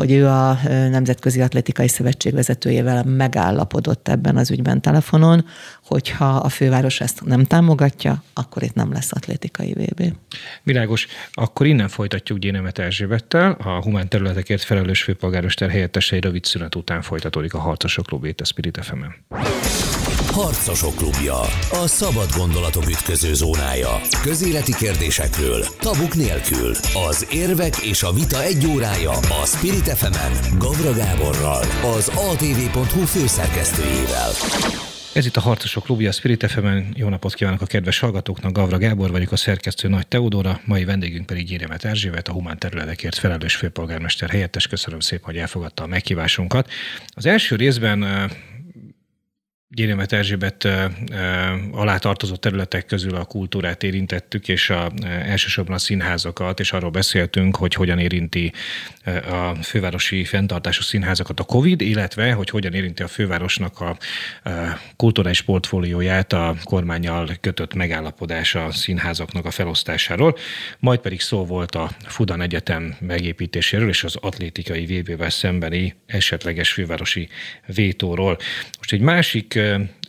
hogy 0.00 0.12
ő 0.12 0.26
a 0.26 0.58
Nemzetközi 0.66 1.40
Atlétikai 1.40 1.88
Szövetség 1.88 2.34
vezetőjével 2.34 3.04
megállapodott 3.04 4.08
ebben 4.08 4.36
az 4.36 4.50
ügyben 4.50 4.80
telefonon, 4.80 5.44
hogyha 5.84 6.36
a 6.36 6.48
főváros 6.48 7.00
ezt 7.00 7.24
nem 7.24 7.44
támogatja, 7.44 8.22
akkor 8.32 8.62
itt 8.62 8.74
nem 8.74 8.92
lesz 8.92 9.12
atlétikai 9.12 9.72
VB. 9.72 10.02
Világos. 10.62 11.06
Akkor 11.32 11.66
innen 11.66 11.88
folytatjuk 11.88 12.38
Gyénemet 12.38 12.78
Erzsébettel. 12.78 13.50
A 13.50 13.82
humán 13.82 14.08
területekért 14.08 14.62
felelős 14.62 15.02
főpolgármester 15.02 15.70
helyettese 15.70 16.18
rövid 16.20 16.44
szünet 16.44 16.74
után 16.74 17.02
folytatódik 17.02 17.54
a 17.54 17.58
Harcosok 17.58 18.06
Klubét 18.06 18.40
a 18.40 18.44
Spirit 18.44 18.78
fm 18.82 19.04
Harcosok 20.32 20.94
klubja. 20.96 21.40
A 21.70 21.86
szabad 21.86 22.30
gondolatok 22.36 22.88
ütköző 22.88 23.34
zónája. 23.34 24.00
Közéleti 24.22 24.74
kérdésekről, 24.74 25.64
tabuk 25.78 26.14
nélkül. 26.14 26.74
Az 27.08 27.26
érvek 27.32 27.76
és 27.76 28.02
a 28.02 28.12
vita 28.12 28.42
egy 28.42 28.66
órája 28.66 29.10
a 29.10 29.46
Spirit 29.46 29.88
fm 29.88 30.58
Gavra 30.58 30.92
Gáborral, 30.92 31.64
az 31.96 32.08
atv.hu 32.08 33.04
főszerkesztőjével. 33.04 34.30
Ez 35.14 35.26
itt 35.26 35.36
a 35.36 35.40
Harcosok 35.40 35.84
Klubja, 35.84 36.08
a 36.08 36.12
Spirit 36.12 36.50
fm 36.50 36.66
Jó 36.94 37.08
napot 37.08 37.34
kívánok 37.34 37.60
a 37.60 37.66
kedves 37.66 37.98
hallgatóknak. 37.98 38.52
Gavra 38.52 38.78
Gábor 38.78 39.10
vagyok, 39.10 39.32
a 39.32 39.36
szerkesztő 39.36 39.88
Nagy 39.88 40.06
Teodóra, 40.06 40.60
mai 40.64 40.84
vendégünk 40.84 41.26
pedig 41.26 41.46
Gyéremet 41.46 41.84
Erzsébet, 41.84 42.28
a 42.28 42.32
humán 42.32 42.58
területekért 42.58 43.18
felelős 43.18 43.56
főpolgármester 43.56 44.30
helyettes. 44.30 44.66
Köszönöm 44.66 45.00
szépen, 45.00 45.24
hogy 45.24 45.36
elfogadta 45.36 45.82
a 45.82 45.86
meghívásunkat. 45.86 46.70
Az 47.08 47.26
első 47.26 47.56
részben 47.56 48.30
Gyéremet 49.80 50.12
Erzsébet 50.12 50.68
alá 51.72 51.96
tartozó 51.96 52.34
területek 52.34 52.86
közül 52.86 53.14
a 53.14 53.24
kultúrát 53.24 53.82
érintettük, 53.82 54.48
és 54.48 54.70
a, 54.70 54.92
elsősorban 55.04 55.74
a 55.74 55.78
színházakat, 55.78 56.60
és 56.60 56.72
arról 56.72 56.90
beszéltünk, 56.90 57.56
hogy 57.56 57.74
hogyan 57.74 57.98
érinti 57.98 58.52
a 59.30 59.54
fővárosi 59.62 60.24
fenntartású 60.24 60.82
színházakat 60.82 61.40
a 61.40 61.44
COVID, 61.44 61.80
illetve 61.80 62.32
hogy 62.32 62.50
hogyan 62.50 62.74
érinti 62.74 63.02
a 63.02 63.08
fővárosnak 63.08 63.80
a, 63.80 63.96
kulturális 64.96 65.42
portfólióját 65.42 66.32
a 66.32 66.54
kormányjal 66.64 67.30
kötött 67.40 67.74
megállapodás 67.74 68.54
a 68.54 68.70
színházaknak 68.70 69.44
a 69.44 69.50
felosztásáról. 69.50 70.36
Majd 70.78 71.00
pedig 71.00 71.20
szó 71.20 71.44
volt 71.46 71.74
a 71.74 71.90
Fudan 72.06 72.40
Egyetem 72.40 72.96
megépítéséről 73.00 73.88
és 73.88 74.04
az 74.04 74.16
atlétikai 74.16 74.84
VB-vel 74.84 75.30
szembeni 75.30 75.94
esetleges 76.06 76.72
fővárosi 76.72 77.28
vétóról. 77.66 78.38
Most 78.78 78.92
egy 78.92 79.00
másik 79.00 79.58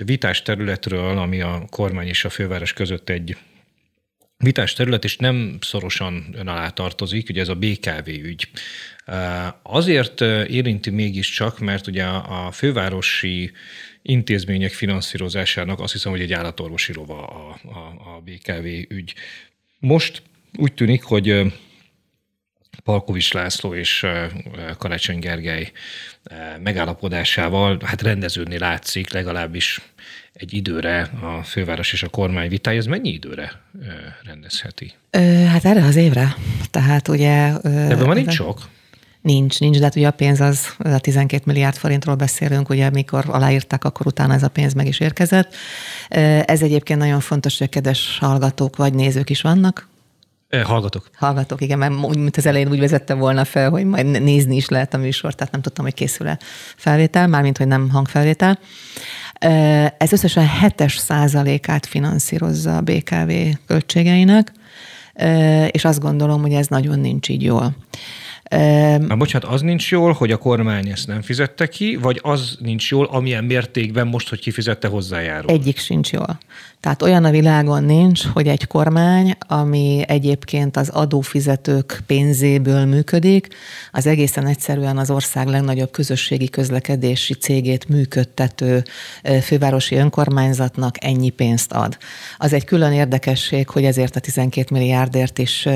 vitás 0.06 0.42
területről, 0.42 1.18
ami 1.18 1.42
a 1.42 1.66
kormány 1.70 2.08
és 2.08 2.26
a 2.26 2.30
főváros 2.30 2.74
között 2.74 3.10
egy 3.10 3.38
vitás 4.38 4.74
terület, 4.74 5.04
és 5.04 5.18
nem 5.18 5.58
szorosan 5.62 6.26
ön 6.34 6.48
alá 6.48 6.70
tartozik, 6.70 7.30
ugye 7.30 7.42
ez 7.42 7.48
a 7.48 7.56
BKV 7.56 8.08
ügy. 8.08 8.48
Azért 9.64 10.22
érinti 10.48 10.90
mégiscsak, 10.90 11.60
mert 11.60 11.88
ugye 11.88 12.04
a 12.06 12.52
fővárosi 12.52 13.52
intézmények 14.02 14.72
finanszírozásának 14.72 15.80
azt 15.80 15.94
hiszem, 15.94 16.12
hogy 16.12 16.22
egy 16.22 16.34
állatorvosi 16.34 16.94
rova 16.94 17.28
a, 17.28 17.60
a, 17.64 18.16
a 18.16 18.22
BKV 18.26 18.66
ügy. 18.88 19.14
Most 19.80 20.22
úgy 20.58 20.74
tűnik, 20.74 21.04
hogy 21.04 21.54
Palkovics 22.84 23.34
László 23.34 23.76
és 23.76 24.06
Karácsony 24.78 25.20
Gergely 25.20 25.72
megállapodásával 26.64 27.80
hát 27.86 28.02
rendeződni 28.02 28.58
látszik 28.58 29.14
legalábbis 29.14 29.82
egy 30.34 30.54
időre 30.54 31.02
a 31.02 31.44
főváros 31.44 31.94
és 31.94 32.04
a 32.04 32.10
kormány 32.10 32.50
vitája. 32.50 32.78
Ez 32.78 32.86
mennyi 32.86 33.10
időre 33.10 33.52
rendezheti? 34.24 34.94
Hát 35.48 35.66
erre 35.66 35.84
az 35.84 35.96
évre. 35.96 36.36
Tehát 36.70 37.08
ugye... 37.08 37.54
Ebben 37.64 38.06
van 38.06 38.16
nincs 38.16 38.34
sok? 38.34 38.70
Nincs, 39.22 39.60
nincs, 39.60 39.78
de 39.78 39.84
hát 39.84 39.96
ugye 39.96 40.08
a 40.08 40.12
pénz 40.12 40.42
az, 40.42 40.76
a 40.78 41.00
12 41.00 41.44
milliárd 41.46 41.76
forintról 41.76 42.16
beszélünk, 42.16 42.70
ugye 42.70 42.90
mikor 42.90 43.24
aláírták, 43.28 43.84
akkor 43.84 44.08
utána 44.08 44.34
ez 44.34 44.44
a 44.44 44.48
pénz 44.48 44.74
meg 44.74 44.88
is 44.88 45.00
érkezett. 45.00 45.56
Ez 46.46 46.62
egyébként 46.62 47.00
nagyon 47.00 47.20
fontos, 47.20 47.58
hogy 47.58 47.70
kedves 47.70 48.18
hallgatók 48.20 48.76
vagy 48.76 48.94
nézők 48.94 49.30
is 49.30 49.42
vannak, 49.42 49.90
Hallgatok. 50.64 51.10
Hallgatok, 51.16 51.62
igen, 51.62 51.78
mert 51.78 51.94
úgy, 51.94 52.18
mint 52.18 52.38
az 52.38 52.46
elején 52.46 52.70
úgy 52.70 52.80
vezette 52.80 53.14
volna 53.14 53.46
fel, 53.46 53.70
hogy 53.70 53.86
majd 53.86 54.22
nézni 54.22 54.56
is 54.56 54.70
lehet 54.70 54.94
a 54.94 54.98
műsort, 54.98 55.36
tehát 55.36 55.52
nem 55.52 55.62
tudtam, 55.62 55.86
hogy 55.86 55.94
készül-e 55.94 56.38
felvétel, 56.76 57.28
mármint, 57.28 57.58
hogy 57.58 57.68
nem 57.68 57.90
hangfelvétel. 57.90 58.60
Ez 59.98 60.12
összesen 60.12 60.50
7 60.78 60.90
százalékát 60.90 61.86
finanszírozza 61.86 62.78
a 62.78 62.82
BKV 62.82 63.32
költségeinek, 63.68 64.52
és 65.68 65.86
azt 65.86 66.00
gondolom, 66.00 66.42
hogy 66.42 66.54
ez 66.54 66.68
nagyon 66.68 67.00
nincs 67.00 67.30
így 67.30 67.44
jól. 67.44 67.76
Na 69.08 69.16
bocsánat, 69.16 69.50
az 69.50 69.62
nincs 69.62 69.92
jól, 69.92 70.12
hogy 70.12 70.32
a 70.32 70.38
kormány 70.38 70.88
ezt 70.88 71.08
nem 71.08 71.22
fizette 71.22 71.68
ki, 71.68 71.96
vagy 71.96 72.20
az 72.24 72.58
nincs 72.60 72.92
jól, 72.92 73.06
amilyen 73.06 73.44
mértékben 73.44 74.08
most, 74.08 74.30
hogy 74.30 74.40
kifizette 74.40 74.88
hozzájárul? 74.88 75.52
Egyik 75.52 75.78
sincs 75.78 76.12
jól. 76.12 76.40
Tehát 76.80 77.02
olyan 77.02 77.26
a 77.26 77.30
világon 77.30 77.84
nincs, 77.84 78.26
hogy 78.26 78.48
egy 78.48 78.68
kormány, 78.68 79.36
ami 79.48 80.04
egyébként 80.08 80.78
az 80.78 80.90
adófizetők 80.90 82.04
pénzéből 82.06 82.86
működik, 82.86 83.48
az 83.92 84.08
egészen 84.08 84.48
egyszerűen 84.48 84.98
az 84.98 85.10
ország 85.10 85.48
legnagyobb 85.48 85.92
közösségi 85.92 86.50
közlekedési 86.50 87.34
cégét 87.34 87.90
működtető 87.90 88.84
fővárosi 89.42 89.96
önkormányzatnak 89.96 91.04
ennyi 91.04 91.30
pénzt 91.30 91.72
ad. 91.72 91.98
Az 92.38 92.54
egy 92.54 92.66
külön 92.66 92.92
érdekesség, 92.92 93.70
hogy 93.70 93.84
ezért 93.84 94.16
a 94.16 94.20
12 94.20 94.68
milliárdért 94.72 95.38
is, 95.38 95.68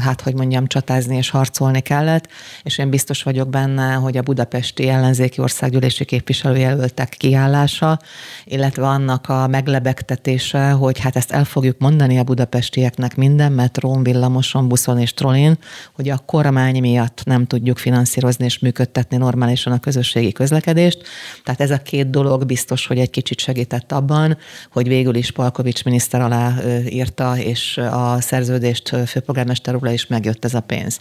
hát 0.00 0.20
hogy 0.20 0.34
mondjam, 0.34 0.66
csatázni 0.66 1.16
és 1.16 1.30
harcolni 1.30 1.66
kellett, 1.80 2.28
és 2.62 2.78
én 2.78 2.90
biztos 2.90 3.22
vagyok 3.22 3.48
benne, 3.48 3.92
hogy 3.92 4.16
a 4.16 4.22
budapesti 4.22 4.88
ellenzéki 4.88 5.40
országgyűlési 5.40 6.04
képviselőjelöltek 6.04 7.08
kiállása, 7.08 7.98
illetve 8.44 8.86
annak 8.86 9.28
a 9.28 9.46
meglebek 9.46 9.98
befektetése, 9.98 10.70
hogy 10.70 10.98
hát 10.98 11.16
ezt 11.16 11.30
el 11.30 11.44
fogjuk 11.44 11.78
mondani 11.78 12.18
a 12.18 12.22
budapestieknek 12.22 13.16
minden 13.16 13.52
metrón, 13.52 14.02
villamoson, 14.02 14.68
buszon 14.68 14.98
és 14.98 15.14
trolin, 15.14 15.58
hogy 15.92 16.08
a 16.08 16.18
kormány 16.18 16.80
miatt 16.80 17.22
nem 17.24 17.46
tudjuk 17.46 17.78
finanszírozni 17.78 18.44
és 18.44 18.58
működtetni 18.58 19.16
normálisan 19.16 19.72
a 19.72 19.80
közösségi 19.80 20.32
közlekedést. 20.32 21.02
Tehát 21.44 21.60
ez 21.60 21.70
a 21.70 21.82
két 21.82 22.10
dolog 22.10 22.46
biztos, 22.46 22.86
hogy 22.86 22.98
egy 22.98 23.10
kicsit 23.10 23.38
segített 23.38 23.92
abban, 23.92 24.38
hogy 24.70 24.88
végül 24.88 25.14
is 25.14 25.30
Palkovics 25.30 25.84
miniszter 25.84 26.20
alá 26.20 26.54
írta, 26.88 27.38
és 27.38 27.76
a 27.76 28.20
szerződést 28.20 28.96
főpolgármester 29.06 29.74
úrra 29.74 29.90
is 29.90 30.06
megjött 30.06 30.44
ez 30.44 30.54
a 30.54 30.60
pénz. 30.60 31.00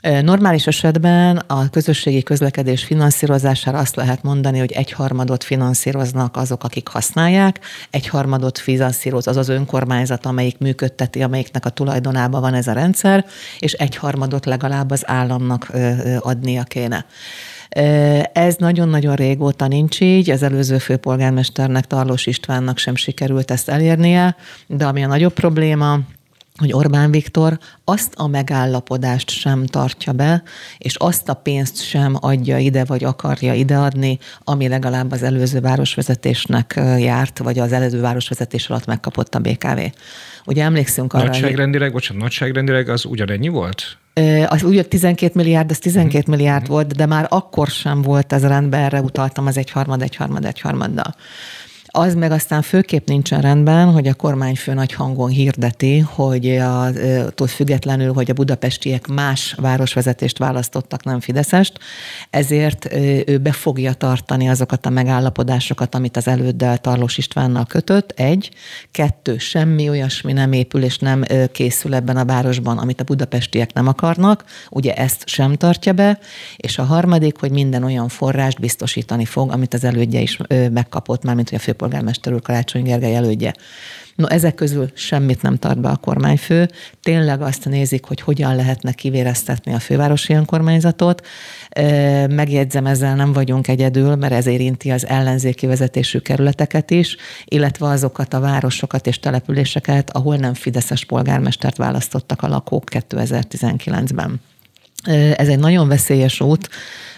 Normális 0.00 0.66
esetben 0.66 1.36
a 1.36 1.70
közösségi 1.70 2.22
közlekedés 2.22 2.84
finanszírozására 2.84 3.78
azt 3.78 3.96
lehet 3.96 4.22
mondani, 4.22 4.58
hogy 4.58 4.72
egyharmadot 4.72 5.44
finanszíroznak 5.44 6.36
azok, 6.36 6.64
akik 6.64 6.88
használják, 6.88 7.60
egyharmadot 7.90 8.58
finanszíroz 8.58 9.26
az 9.26 9.36
az 9.36 9.48
önkormányzat, 9.48 10.26
amelyik 10.26 10.58
működteti, 10.58 11.22
amelyiknek 11.22 11.64
a 11.64 11.70
tulajdonában 11.70 12.40
van 12.40 12.54
ez 12.54 12.66
a 12.66 12.72
rendszer, 12.72 13.26
és 13.58 13.72
egyharmadot 13.72 14.46
legalább 14.46 14.90
az 14.90 15.08
államnak 15.08 15.72
adnia 16.18 16.62
kéne. 16.62 17.06
Ez 18.32 18.54
nagyon-nagyon 18.56 19.14
régóta 19.14 19.66
nincs 19.66 20.00
így, 20.00 20.30
az 20.30 20.42
előző 20.42 20.78
főpolgármesternek, 20.78 21.86
Tarlós 21.86 22.26
Istvánnak 22.26 22.78
sem 22.78 22.94
sikerült 22.94 23.50
ezt 23.50 23.68
elérnie, 23.68 24.36
de 24.66 24.86
ami 24.86 25.04
a 25.04 25.06
nagyobb 25.06 25.32
probléma, 25.32 25.98
hogy 26.58 26.72
Orbán 26.72 27.10
Viktor 27.10 27.58
azt 27.84 28.14
a 28.16 28.26
megállapodást 28.26 29.30
sem 29.30 29.66
tartja 29.66 30.12
be, 30.12 30.42
és 30.78 30.94
azt 30.96 31.28
a 31.28 31.34
pénzt 31.34 31.82
sem 31.82 32.16
adja 32.20 32.58
ide, 32.58 32.84
vagy 32.84 33.04
akarja 33.04 33.54
ideadni, 33.54 34.18
ami 34.44 34.68
legalább 34.68 35.12
az 35.12 35.22
előző 35.22 35.60
városvezetésnek 35.60 36.80
járt, 36.98 37.38
vagy 37.38 37.58
az 37.58 37.72
előző 37.72 38.00
városvezetés 38.00 38.68
alatt 38.68 38.86
megkapott 38.86 39.34
a 39.34 39.38
BKV. 39.38 39.78
Ugye 40.44 40.62
emlékszünk 40.62 41.12
arra, 41.12 41.24
Nagyságrendileg, 41.24 41.92
bocsánat, 41.92 42.22
nagyságrendileg 42.22 42.88
az 42.88 43.04
ugyanennyi 43.04 43.48
volt? 43.48 43.98
Az 44.46 44.62
ugye 44.62 44.82
12 44.82 45.32
milliárd, 45.34 45.70
ez 45.70 45.78
12 45.78 46.18
hmm. 46.18 46.34
milliárd 46.34 46.64
hmm. 46.64 46.74
volt, 46.74 46.96
de 46.96 47.06
már 47.06 47.26
akkor 47.28 47.68
sem 47.68 48.02
volt 48.02 48.32
ez 48.32 48.42
rendben, 48.42 48.80
erre 48.80 49.00
utaltam 49.00 49.46
az 49.46 49.56
egyharmad, 49.56 50.02
egyharmad, 50.02 50.44
egyharmaddal. 50.44 51.14
Az 51.90 52.14
meg 52.14 52.30
aztán 52.30 52.62
főképp 52.62 53.08
nincsen 53.08 53.40
rendben, 53.40 53.92
hogy 53.92 54.06
a 54.06 54.14
kormányfő 54.14 54.74
nagy 54.74 54.92
hangon 54.92 55.28
hirdeti, 55.28 55.98
hogy 55.98 56.56
attól 56.56 57.46
függetlenül, 57.46 58.12
hogy 58.12 58.30
a 58.30 58.34
budapestiek 58.34 59.06
más 59.06 59.54
városvezetést 59.60 60.38
választottak, 60.38 61.04
nem 61.04 61.20
Fideszest, 61.20 61.78
ezért 62.30 62.94
ő 63.26 63.38
be 63.38 63.52
fogja 63.52 63.92
tartani 63.92 64.48
azokat 64.48 64.86
a 64.86 64.90
megállapodásokat, 64.90 65.94
amit 65.94 66.16
az 66.16 66.28
előddel 66.28 66.78
Tarlós 66.78 67.18
Istvánnal 67.18 67.64
kötött, 67.66 68.12
egy. 68.16 68.50
Kettő, 68.90 69.38
semmi 69.38 69.88
olyasmi 69.88 70.32
nem 70.32 70.52
épül 70.52 70.82
és 70.82 70.98
nem 70.98 71.24
készül 71.52 71.94
ebben 71.94 72.16
a 72.16 72.24
városban, 72.24 72.78
amit 72.78 73.00
a 73.00 73.04
budapestiek 73.04 73.72
nem 73.72 73.86
akarnak, 73.86 74.44
ugye 74.70 74.94
ezt 74.94 75.28
sem 75.28 75.54
tartja 75.54 75.92
be, 75.92 76.18
és 76.56 76.78
a 76.78 76.84
harmadik, 76.84 77.38
hogy 77.38 77.50
minden 77.50 77.84
olyan 77.84 78.08
forrást 78.08 78.60
biztosítani 78.60 79.24
fog, 79.24 79.52
amit 79.52 79.74
az 79.74 79.84
elődje 79.84 80.20
is 80.20 80.38
megkapott, 80.72 81.22
mármint 81.22 81.48
hogy 81.48 81.58
a 81.58 81.62
főpolgármester 81.78 82.32
úr 82.32 82.42
Karácsony 82.42 82.82
Gergely 82.82 83.14
elődje. 83.14 83.54
No, 84.14 84.26
ezek 84.26 84.54
közül 84.54 84.90
semmit 84.94 85.42
nem 85.42 85.56
tart 85.56 85.80
be 85.80 85.88
a 85.88 85.96
kormányfő. 85.96 86.70
Tényleg 87.02 87.42
azt 87.42 87.64
nézik, 87.64 88.04
hogy 88.04 88.20
hogyan 88.20 88.56
lehetne 88.56 88.92
kivéreztetni 88.92 89.72
a 89.72 89.78
fővárosi 89.78 90.32
önkormányzatot. 90.32 91.26
Megjegyzem, 92.28 92.86
ezzel 92.86 93.14
nem 93.14 93.32
vagyunk 93.32 93.68
egyedül, 93.68 94.14
mert 94.16 94.32
ez 94.32 94.46
érinti 94.46 94.90
az 94.90 95.06
ellenzéki 95.06 95.66
vezetésű 95.66 96.18
kerületeket 96.18 96.90
is, 96.90 97.16
illetve 97.44 97.86
azokat 97.86 98.34
a 98.34 98.40
városokat 98.40 99.06
és 99.06 99.18
településeket, 99.18 100.10
ahol 100.10 100.36
nem 100.36 100.54
Fideszes 100.54 101.04
polgármestert 101.04 101.76
választottak 101.76 102.42
a 102.42 102.48
lakók 102.48 102.84
2019-ben. 102.90 104.40
Ez 105.36 105.48
egy 105.48 105.58
nagyon 105.58 105.88
veszélyes 105.88 106.40
út, 106.40 106.68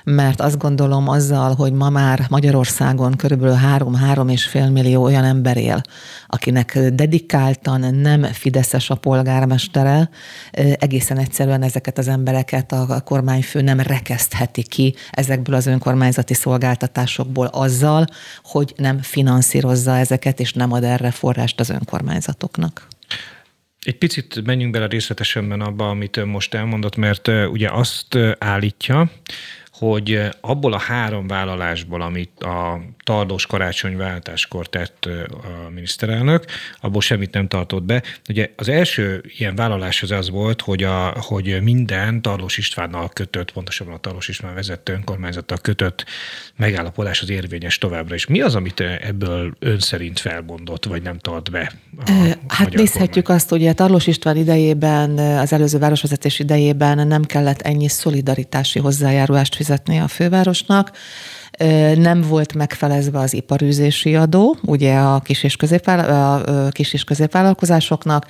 mert 0.05 0.41
azt 0.41 0.59
gondolom 0.59 1.09
azzal, 1.09 1.55
hogy 1.55 1.73
ma 1.73 1.91
már 1.91 2.27
Magyarországon 2.29 3.17
körülbelül 3.17 3.57
3-3 3.77 4.31
és 4.31 4.45
fél 4.45 4.71
millió 4.71 5.03
olyan 5.03 5.25
ember 5.25 5.57
él, 5.57 5.81
akinek 6.27 6.79
dedikáltan 6.79 7.95
nem 7.95 8.23
Fideszes 8.23 8.91
a 8.91 8.95
polgármestere, 8.95 10.11
egészen 10.75 11.19
egyszerűen 11.19 11.63
ezeket 11.63 11.99
az 11.99 12.09
embereket 12.09 12.73
a 12.73 13.01
kormányfő 13.05 13.61
nem 13.61 13.81
rekesztheti 13.81 14.63
ki 14.63 14.95
ezekből 15.11 15.55
az 15.55 15.67
önkormányzati 15.67 16.35
szolgáltatásokból 16.35 17.47
azzal, 17.47 18.05
hogy 18.43 18.73
nem 18.77 19.03
finanszírozza 19.03 19.97
ezeket, 19.97 20.41
és 20.41 20.53
nem 20.53 20.73
ad 20.73 20.85
erre 20.85 21.11
forrást 21.11 21.61
az 21.61 21.71
önkormányzatoknak. 21.71 22.87
Egy 23.81 23.99
picit 23.99 24.45
menjünk 24.45 24.73
bele 24.73 24.87
részletesebben 24.87 25.61
abba, 25.61 25.89
amit 25.89 26.25
most 26.25 26.55
elmondott, 26.55 26.97
mert 26.97 27.29
ugye 27.29 27.71
azt 27.71 28.19
állítja, 28.39 29.11
hogy 29.81 30.29
abból 30.41 30.73
a 30.73 30.79
három 30.79 31.27
vállalásból, 31.27 32.03
amit 32.03 32.43
a 32.43 32.81
tardós 33.11 33.47
karácsonyváltáskor 33.47 34.69
tett 34.69 35.09
a 35.31 35.71
miniszterelnök, 35.71 36.45
abból 36.81 37.01
semmit 37.01 37.33
nem 37.33 37.49
tartott 37.49 37.83
be. 37.83 38.03
Ugye 38.29 38.51
az 38.57 38.69
első 38.69 39.25
ilyen 39.39 39.55
vállalás 39.55 40.03
az 40.03 40.11
az 40.11 40.31
volt, 40.31 40.61
hogy, 40.61 40.83
a, 40.83 41.15
hogy 41.21 41.63
minden 41.63 42.23
Tarlós 42.23 42.59
Istvánnal 42.59 43.09
kötött, 43.09 43.53
pontosabban 43.53 43.95
a 43.95 43.99
Tarlós 43.99 44.29
István 44.29 44.55
vezette 44.55 44.93
önkormányzattal 44.93 45.59
kötött 45.59 46.05
megállapodás 46.57 47.23
az 47.23 47.31
érvényes 47.31 47.79
továbbra 47.79 48.15
is. 48.15 48.27
Mi 48.27 48.41
az, 48.41 48.55
amit 48.55 48.81
ebből 48.81 49.55
ön 49.59 49.79
szerint 49.79 50.19
felmondott, 50.21 50.85
vagy 50.85 51.03
nem 51.03 51.19
tart 51.19 51.51
be? 51.51 51.73
A 52.07 52.55
hát 52.55 52.75
nézhetjük 52.75 53.25
kormány? 53.25 53.37
azt, 53.37 53.49
hogy 53.49 53.67
a 53.67 53.73
Tarlós 53.73 54.07
István 54.07 54.37
idejében, 54.37 55.19
az 55.19 55.53
előző 55.53 55.79
városvezetés 55.79 56.39
idejében 56.39 57.07
nem 57.07 57.23
kellett 57.23 57.61
ennyi 57.61 57.89
szolidaritási 57.89 58.79
hozzájárulást 58.79 59.55
fizetni 59.55 59.99
a 59.99 60.09
fővárosnak, 60.09 60.91
nem 61.95 62.21
volt 62.29 62.55
megfelezve 62.55 63.19
az 63.19 63.35
iparűzési 63.35 64.17
adó, 64.17 64.57
ugye 64.63 64.95
a 64.95 65.21
kis 65.21 65.43
és, 65.43 65.57
a 65.87 66.69
kis 66.71 66.93
és 66.93 67.05
középvállalkozásoknak, 67.05 68.27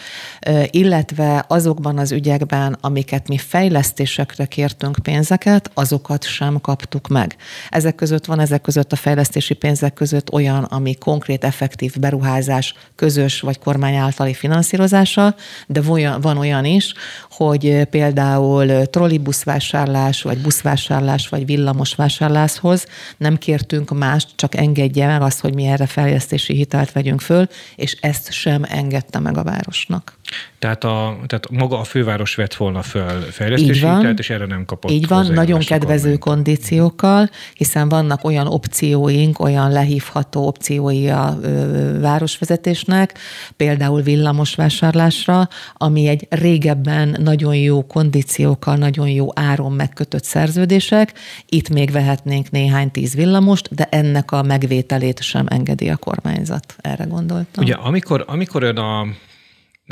illetve 0.71 1.45
azokban 1.49 1.99
az 1.99 2.13
ügyekben, 2.13 2.77
amiket 2.81 3.29
mi 3.29 3.39
fejlesztésekre 3.39 4.45
kértünk 4.45 4.97
pénzeket, 5.03 5.71
azokat 5.75 6.25
sem 6.25 6.61
kaptuk 6.61 7.09
meg. 7.09 7.37
Ezek 7.69 7.95
között 7.95 8.25
van, 8.25 8.41
ezek 8.41 8.61
között 8.61 8.93
a 8.93 8.97
fejlesztési 8.97 9.55
pénzek 9.55 9.95
között 9.95 10.33
olyan, 10.33 10.65
ami 10.65 10.95
konkrét, 10.95 11.45
effektív 11.45 11.95
beruházás, 11.99 12.75
közös 12.97 13.41
vagy 13.41 13.59
kormány 13.59 13.95
általi 13.95 14.35
finanszírozása, 14.35 15.35
de 15.67 15.81
van 16.21 16.37
olyan 16.37 16.65
is, 16.65 16.95
hogy 17.31 17.85
például 17.91 18.87
trollibuszvásárlás, 18.87 20.23
vagy 20.23 20.39
buszvásárlás, 20.39 21.29
vagy 21.29 21.47
villamosvásárláshoz 21.47 22.87
nem 23.21 23.39
kértünk 23.39 23.91
mást, 23.91 24.29
csak 24.35 24.55
engedje 24.55 25.07
meg 25.07 25.23
azt, 25.23 25.41
hogy 25.41 25.55
mi 25.55 25.67
erre 25.67 25.87
fejlesztési 25.87 26.55
hitelt 26.55 26.93
vegyünk 26.93 27.21
föl, 27.21 27.49
és 27.77 27.97
ezt 28.01 28.33
sem 28.33 28.65
engedte 28.69 29.19
meg 29.19 29.37
a 29.37 29.43
városnak. 29.43 30.19
Tehát, 30.59 30.85
a, 30.85 31.19
tehát 31.27 31.51
maga 31.51 31.79
a 31.79 31.85
főváros 31.85 32.35
vett 32.35 32.55
volna 32.55 32.83
föl 32.83 33.21
fejlesztési 33.21 33.87
hitelt, 33.87 34.19
és 34.19 34.31
erre 34.31 34.47
nem 34.47 34.65
kapott. 34.65 34.91
Így 34.91 35.07
van, 35.07 35.33
nagyon 35.33 35.61
kedvező 35.61 36.17
kondíciókkal, 36.17 37.31
hiszen 37.55 37.89
vannak 37.89 38.25
olyan 38.25 38.47
opcióink, 38.47 39.39
olyan 39.39 39.73
lehívható 39.73 40.47
opciói 40.47 41.09
a 41.09 41.39
ö, 41.43 42.01
városvezetésnek, 42.01 43.19
például 43.57 44.03
villamos 44.03 44.55
vásárlásra, 44.55 45.49
ami 45.75 46.07
egy 46.07 46.27
régebben 46.31 47.17
nagyon 47.21 47.57
jó 47.57 47.87
kondíciókkal, 47.87 48.77
nagyon 48.77 49.09
jó 49.09 49.29
áron 49.35 49.73
megkötött 49.73 50.25
szerződések. 50.25 51.13
Itt 51.47 51.69
még 51.69 51.91
vehetnénk 51.91 52.51
néhány 52.51 52.91
tíz 52.91 53.15
villamost, 53.15 53.75
de 53.75 53.89
ennek 53.91 54.33
a 54.33 54.43
megvételét 54.43 55.23
sem 55.23 55.47
engedi 55.49 55.89
a 55.89 55.97
kormányzat. 55.97 56.75
Erre 56.79 57.05
gondoltam. 57.05 57.65
Ugye, 57.65 57.75
amikor, 57.75 58.25
amikor 58.27 58.63
ön 58.63 58.77
a 58.77 59.07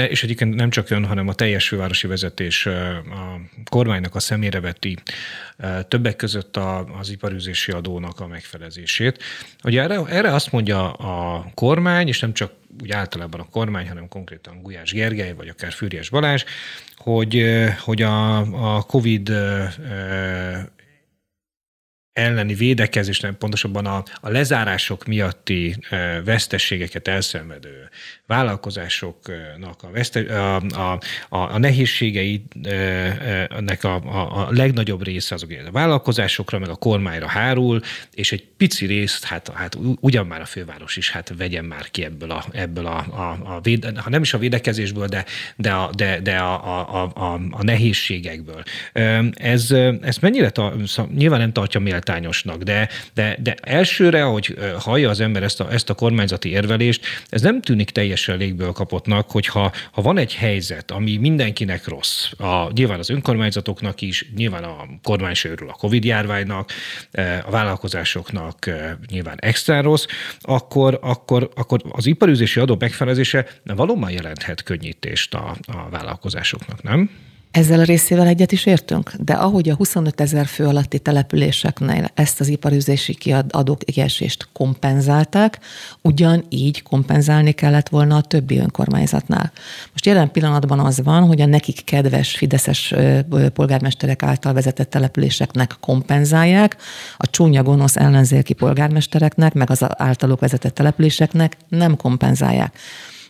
és 0.07 0.23
egyébként 0.23 0.55
nem 0.55 0.71
csak 0.71 0.91
ön, 0.91 1.05
hanem 1.05 1.29
a 1.29 1.35
teljes 1.35 1.69
fővárosi 1.69 2.07
vezetés 2.07 2.67
a 2.67 3.41
kormánynak 3.71 4.15
a 4.15 4.21
szemére 4.21 4.61
veti 4.61 4.97
többek 5.89 6.17
között 6.17 6.57
az 7.01 7.11
iparűzési 7.11 7.73
adónak 7.73 8.21
a 8.21 8.27
megfelezését. 8.27 9.23
Ugye 9.65 9.83
erre, 9.83 10.05
erre 10.07 10.33
azt 10.33 10.53
mondja 10.53 10.93
a 10.93 11.47
kormány, 11.55 12.09
és 12.09 12.21
nem 12.21 12.33
csak 12.33 12.53
úgy 12.83 12.91
általában 12.91 13.41
a 13.41 13.49
kormány, 13.51 13.89
hanem 13.89 14.09
konkrétan 14.09 14.63
Gulyás 14.63 14.93
Gergely, 14.93 15.33
vagy 15.33 15.49
akár 15.49 15.73
Fűrjes 15.73 16.09
Balázs, 16.09 16.45
hogy, 16.97 17.45
hogy 17.79 18.03
a, 18.03 18.37
a 18.77 18.83
COVID 18.83 19.33
elleni 22.13 22.55
védekezés, 22.55 23.21
nem 23.21 23.39
pontosabban 23.39 23.87
a, 23.87 24.03
a 24.21 24.29
lezárások 24.29 25.05
miatti 25.05 25.77
vesztességeket 26.25 27.09
elszenvedő 27.09 27.89
vállalkozásoknak 28.29 29.83
a, 29.83 29.91
veszte, 29.93 30.41
a, 30.41 30.57
a, 30.57 31.01
a, 31.29 31.59
nehézségeinek 31.59 33.85
a, 33.85 33.95
a, 33.95 34.47
a 34.47 34.49
legnagyobb 34.51 35.05
része 35.05 35.35
azok 35.35 35.51
a 35.67 35.71
vállalkozásokra, 35.71 36.59
meg 36.59 36.69
a 36.69 36.75
kormányra 36.75 37.27
hárul, 37.27 37.81
és 38.15 38.33
egy 38.33 38.45
pici 38.57 38.87
részt, 38.87 39.25
hát, 39.25 39.53
hát 39.55 39.79
ugyan 40.01 40.27
már 40.27 40.41
a 40.41 40.45
főváros 40.45 40.97
is, 40.97 41.11
hát 41.11 41.33
vegyen 41.39 41.65
már 41.65 41.91
ki 41.91 42.05
ebből 42.05 42.31
a, 42.31 42.45
ebből 42.53 42.87
a, 42.87 42.97
a, 42.97 43.39
a 43.55 43.61
véde, 43.63 44.01
ha 44.01 44.11
nem 44.11 44.23
is 44.23 44.35
a 44.35 44.39
védekezésből, 44.39 45.07
de, 45.07 45.25
de, 45.57 45.73
a, 45.73 45.91
de, 45.97 46.21
de 46.21 46.37
a, 46.37 46.79
a, 46.79 47.11
a, 47.15 47.41
a 47.51 47.63
nehézségekből. 47.63 48.63
Ez, 49.33 49.71
ez 50.01 50.19
mennyire, 50.19 50.51
ta, 50.51 50.75
nyilván 51.15 51.41
nem 51.41 51.53
tartja 51.53 51.81
méltányosnak, 51.81 52.63
de, 52.63 52.89
de, 53.15 53.37
de 53.43 53.55
elsőre, 53.63 54.23
hogy 54.23 54.59
hallja 54.79 55.11
az 55.11 55.21
ember 55.21 55.43
ezt 55.43 55.61
a, 55.61 55.73
ezt 55.73 55.91
a 55.91 55.95
kormányzati 55.95 56.49
érvelést, 56.49 57.07
ez 57.29 57.43
nem 57.43 57.61
tűnik 57.61 57.91
teljes 57.91 58.18
teljesen 58.25 58.49
légből 58.49 58.73
kapottnak, 58.73 59.31
hogyha 59.31 59.73
ha 59.93 60.03
van 60.03 60.19
egy 60.19 60.35
helyzet, 60.35 60.91
ami 60.91 61.17
mindenkinek 61.17 61.87
rossz, 61.87 62.33
a, 62.39 62.73
nyilván 62.73 62.99
az 62.99 63.11
önkormányzatoknak 63.11 64.01
is, 64.01 64.31
nyilván 64.37 64.65
a 64.65 64.87
kormány 65.03 65.35
a 65.69 65.73
Covid 65.73 66.05
járványnak, 66.05 66.71
e, 67.11 67.43
a 67.47 67.51
vállalkozásoknak 67.51 68.67
e, 68.67 68.99
nyilván 69.11 69.37
extra 69.41 69.81
rossz, 69.81 70.07
akkor, 70.41 70.99
akkor, 71.03 71.51
akkor 71.55 71.81
az 71.91 72.07
iparűzési 72.07 72.61
adó 72.61 72.77
megfelezése 72.79 73.47
valóban 73.65 74.11
jelenthet 74.11 74.63
könnyítést 74.63 75.35
a, 75.35 75.57
a 75.67 75.89
vállalkozásoknak, 75.91 76.83
nem? 76.83 77.11
Ezzel 77.51 77.81
a 77.81 77.85
részével 77.85 78.27
egyet 78.27 78.53
is 78.53 78.67
értünk, 78.67 79.13
de 79.19 79.33
ahogy 79.33 79.69
a 79.69 79.75
25 79.75 80.21
ezer 80.21 80.47
fő 80.47 80.67
alatti 80.67 80.99
településeknél 80.99 82.11
ezt 82.15 82.41
az 82.41 82.49
iparüzési 82.49 83.15
kiadók 83.15 83.79
kiesést 83.79 84.49
kompenzálták, 84.53 85.59
ugyanígy 86.03 86.83
kompenzálni 86.83 87.53
kellett 87.53 87.89
volna 87.89 88.17
a 88.17 88.21
többi 88.21 88.59
önkormányzatnál. 88.59 89.53
Most 89.91 90.07
jelen 90.07 90.31
pillanatban 90.31 90.79
az 90.79 91.01
van, 91.03 91.27
hogy 91.27 91.41
a 91.41 91.47
nekik 91.47 91.85
kedves 91.85 92.37
fideszes 92.37 92.95
polgármesterek 93.53 94.23
által 94.23 94.53
vezetett 94.53 94.91
településeknek 94.91 95.77
kompenzálják, 95.81 96.77
a 97.17 97.31
csúnya 97.31 97.63
gonosz 97.63 97.97
ellenzéki 97.97 98.53
polgármestereknek, 98.53 99.55
meg 99.55 99.71
az 99.71 99.85
általuk 99.89 100.41
vezetett 100.41 100.75
településeknek 100.75 101.57
nem 101.69 101.97
kompenzálják. 101.97 102.75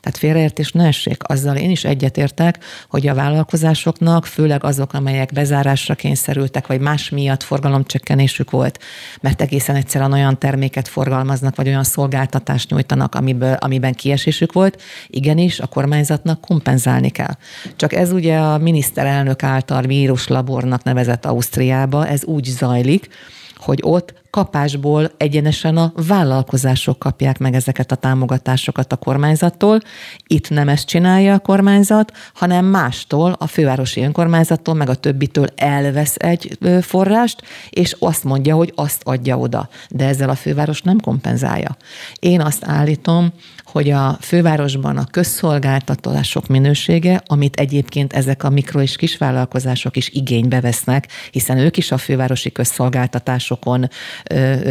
Tehát 0.08 0.22
félreértés 0.22 0.72
ne 0.72 0.86
essék. 0.86 1.22
Azzal 1.22 1.56
én 1.56 1.70
is 1.70 1.84
egyetértek, 1.84 2.58
hogy 2.88 3.06
a 3.06 3.14
vállalkozásoknak, 3.14 4.26
főleg 4.26 4.64
azok, 4.64 4.92
amelyek 4.92 5.32
bezárásra 5.32 5.94
kényszerültek, 5.94 6.66
vagy 6.66 6.80
más 6.80 7.08
miatt 7.08 7.42
forgalomcsökkenésük 7.42 8.50
volt, 8.50 8.78
mert 9.20 9.40
egészen 9.40 9.76
egyszerűen 9.76 10.12
olyan 10.12 10.38
terméket 10.38 10.88
forgalmaznak, 10.88 11.56
vagy 11.56 11.66
olyan 11.66 11.84
szolgáltatást 11.84 12.70
nyújtanak, 12.70 13.14
amiből, 13.14 13.52
amiben 13.52 13.92
kiesésük 13.92 14.52
volt, 14.52 14.82
igenis 15.06 15.60
a 15.60 15.66
kormányzatnak 15.66 16.40
kompenzálni 16.40 17.10
kell. 17.10 17.34
Csak 17.76 17.92
ez 17.92 18.12
ugye 18.12 18.38
a 18.38 18.58
miniszterelnök 18.58 19.42
által 19.42 19.82
víruslabornak 19.82 20.82
nevezett 20.82 21.26
Ausztriába, 21.26 22.06
ez 22.06 22.24
úgy 22.24 22.44
zajlik, 22.44 23.08
hogy 23.56 23.78
ott 23.82 24.14
kapásból 24.30 25.10
egyenesen 25.16 25.76
a 25.76 25.92
vállalkozások 26.06 26.98
kapják 26.98 27.38
meg 27.38 27.54
ezeket 27.54 27.92
a 27.92 27.96
támogatásokat 27.96 28.92
a 28.92 28.96
kormányzattól. 28.96 29.80
Itt 30.26 30.50
nem 30.50 30.68
ezt 30.68 30.86
csinálja 30.86 31.34
a 31.34 31.38
kormányzat, 31.38 32.12
hanem 32.34 32.64
mástól, 32.64 33.36
a 33.38 33.46
fővárosi 33.46 34.02
önkormányzattól, 34.02 34.74
meg 34.74 34.88
a 34.88 34.94
többitől 34.94 35.46
elvesz 35.56 36.14
egy 36.18 36.58
forrást, 36.80 37.42
és 37.70 37.96
azt 37.98 38.24
mondja, 38.24 38.54
hogy 38.54 38.72
azt 38.74 39.02
adja 39.04 39.38
oda. 39.38 39.68
De 39.90 40.06
ezzel 40.06 40.28
a 40.28 40.34
főváros 40.34 40.82
nem 40.82 41.00
kompenzálja. 41.00 41.76
Én 42.18 42.40
azt 42.40 42.64
állítom, 42.64 43.32
hogy 43.64 43.90
a 43.90 44.18
fővárosban 44.20 44.96
a 44.96 45.06
közszolgáltatások 45.10 46.46
minősége, 46.46 47.22
amit 47.26 47.56
egyébként 47.56 48.12
ezek 48.12 48.44
a 48.44 48.50
mikro- 48.50 48.82
és 48.82 48.96
kisvállalkozások 48.96 49.96
is 49.96 50.08
igénybe 50.08 50.60
vesznek, 50.60 51.08
hiszen 51.30 51.58
ők 51.58 51.76
is 51.76 51.90
a 51.90 51.98
fővárosi 51.98 52.52
közszolgáltatásokon 52.52 53.88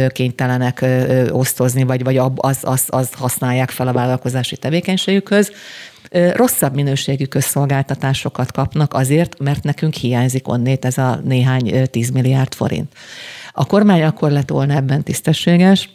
kénytelenek 0.08 0.84
osztozni, 1.30 1.82
vagy, 1.82 2.04
vagy 2.04 2.16
az, 2.36 2.58
az, 2.60 2.84
az 2.86 3.12
használják 3.12 3.70
fel 3.70 3.88
a 3.88 3.92
vállalkozási 3.92 4.56
tevékenységükhöz, 4.56 5.52
rosszabb 6.10 6.74
minőségű 6.74 7.24
közszolgáltatásokat 7.24 8.52
kapnak 8.52 8.94
azért, 8.94 9.38
mert 9.38 9.62
nekünk 9.62 9.94
hiányzik 9.94 10.48
onnét 10.48 10.84
ez 10.84 10.98
a 10.98 11.20
néhány 11.24 11.88
10 11.90 12.10
milliárd 12.10 12.54
forint. 12.54 12.92
A 13.52 13.66
kormány 13.66 14.02
akkor 14.02 14.30
lett 14.30 14.48
volna 14.48 14.74
ebben 14.74 15.02
tisztességes, 15.02 15.88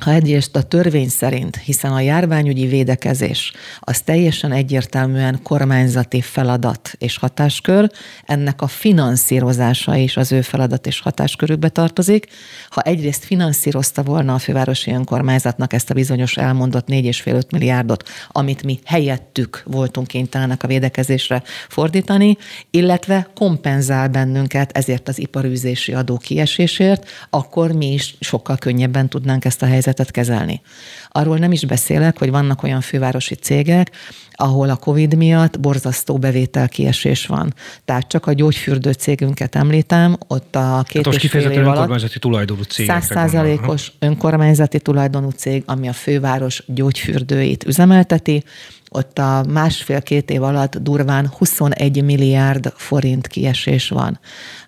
ha 0.00 0.12
egyrészt 0.12 0.56
a 0.56 0.62
törvény 0.62 1.08
szerint, 1.08 1.56
hiszen 1.56 1.92
a 1.92 2.00
járványügyi 2.00 2.66
védekezés 2.66 3.52
az 3.80 4.00
teljesen 4.00 4.52
egyértelműen 4.52 5.42
kormányzati 5.42 6.20
feladat 6.20 6.94
és 6.98 7.16
hatáskör, 7.16 7.90
ennek 8.26 8.62
a 8.62 8.66
finanszírozása 8.66 9.96
is 9.96 10.16
az 10.16 10.32
ő 10.32 10.40
feladat 10.40 10.86
és 10.86 11.00
hatáskörükbe 11.00 11.68
tartozik. 11.68 12.26
Ha 12.68 12.80
egyrészt 12.80 13.24
finanszírozta 13.24 14.02
volna 14.02 14.34
a 14.34 14.38
fővárosi 14.38 14.92
önkormányzatnak 14.92 15.72
ezt 15.72 15.90
a 15.90 15.94
bizonyos 15.94 16.36
elmondott 16.36 16.86
4,5-5 16.88 17.50
milliárdot, 17.50 18.08
amit 18.28 18.62
mi 18.62 18.80
helyettük 18.84 19.62
voltunk 19.66 20.06
kénytelenek 20.06 20.62
a 20.62 20.66
védekezésre 20.66 21.42
fordítani, 21.68 22.36
illetve 22.70 23.28
kompenzál 23.34 24.08
bennünket 24.08 24.76
ezért 24.76 25.08
az 25.08 25.18
iparűzési 25.18 25.92
adó 25.92 26.16
kiesésért, 26.16 27.08
akkor 27.30 27.72
mi 27.72 27.92
is 27.92 28.14
sokkal 28.20 28.56
könnyebben 28.56 29.08
tudnánk 29.08 29.44
ezt 29.44 29.62
a 29.62 29.66
helyzetet 29.66 29.81
helyzetet 29.82 30.10
kezelni. 30.10 30.60
Arról 31.08 31.36
nem 31.38 31.52
is 31.52 31.64
beszélek, 31.64 32.18
hogy 32.18 32.30
vannak 32.30 32.62
olyan 32.62 32.80
fővárosi 32.80 33.34
cégek, 33.34 33.90
ahol 34.32 34.70
a 34.70 34.76
COVID 34.76 35.16
miatt 35.16 35.60
borzasztó 35.60 36.18
bevételkiesés 36.18 37.26
van. 37.26 37.54
Tehát 37.84 38.08
csak 38.08 38.26
a 38.26 38.32
gyógyfürdő 38.32 38.92
cégünket 38.92 39.54
említem, 39.54 40.16
ott 40.26 40.56
a 40.56 40.84
két 40.88 41.06
hát 41.06 41.14
és 41.14 41.30
fél 41.30 41.50
év 41.50 41.58
alatt 41.58 41.66
önkormányzati 41.66 42.18
tulajdonú 42.18 42.62
cég. 42.62 42.86
Százszázalékos 42.86 43.92
önkormányzati 43.98 44.80
tulajdonú 44.80 45.30
cég, 45.30 45.62
ami 45.66 45.88
a 45.88 45.92
főváros 45.92 46.62
gyógyfürdőit 46.66 47.64
üzemelteti, 47.64 48.44
ott 48.92 49.18
a 49.18 49.44
másfél-két 49.48 50.30
év 50.30 50.42
alatt 50.42 50.76
durván 50.76 51.26
21 51.26 52.04
milliárd 52.04 52.72
forint 52.76 53.26
kiesés 53.26 53.88
van. 53.88 54.18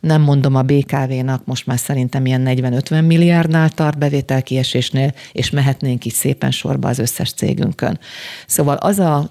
Nem 0.00 0.22
mondom 0.22 0.54
a 0.54 0.62
BKV-nak, 0.62 1.46
most 1.46 1.66
már 1.66 1.78
szerintem 1.78 2.26
ilyen 2.26 2.42
40-50 2.46 3.06
milliárdnál 3.06 3.68
tart 3.68 3.98
bevétel 3.98 4.42
kiesésnél, 4.42 5.14
és 5.32 5.50
mehetnénk 5.50 6.04
így 6.04 6.14
szépen 6.14 6.50
sorba 6.50 6.88
az 6.88 6.98
összes 6.98 7.32
cégünkön. 7.32 7.98
Szóval 8.46 8.76
az 8.76 8.98
a 8.98 9.30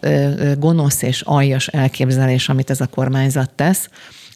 gonosz 0.58 1.02
és 1.02 1.22
aljas 1.22 1.68
elképzelés, 1.68 2.50
amit 2.50 2.70
ez 2.70 2.82
a 2.82 2.88
kormányzat 2.88 3.50
tesz, 3.50 3.90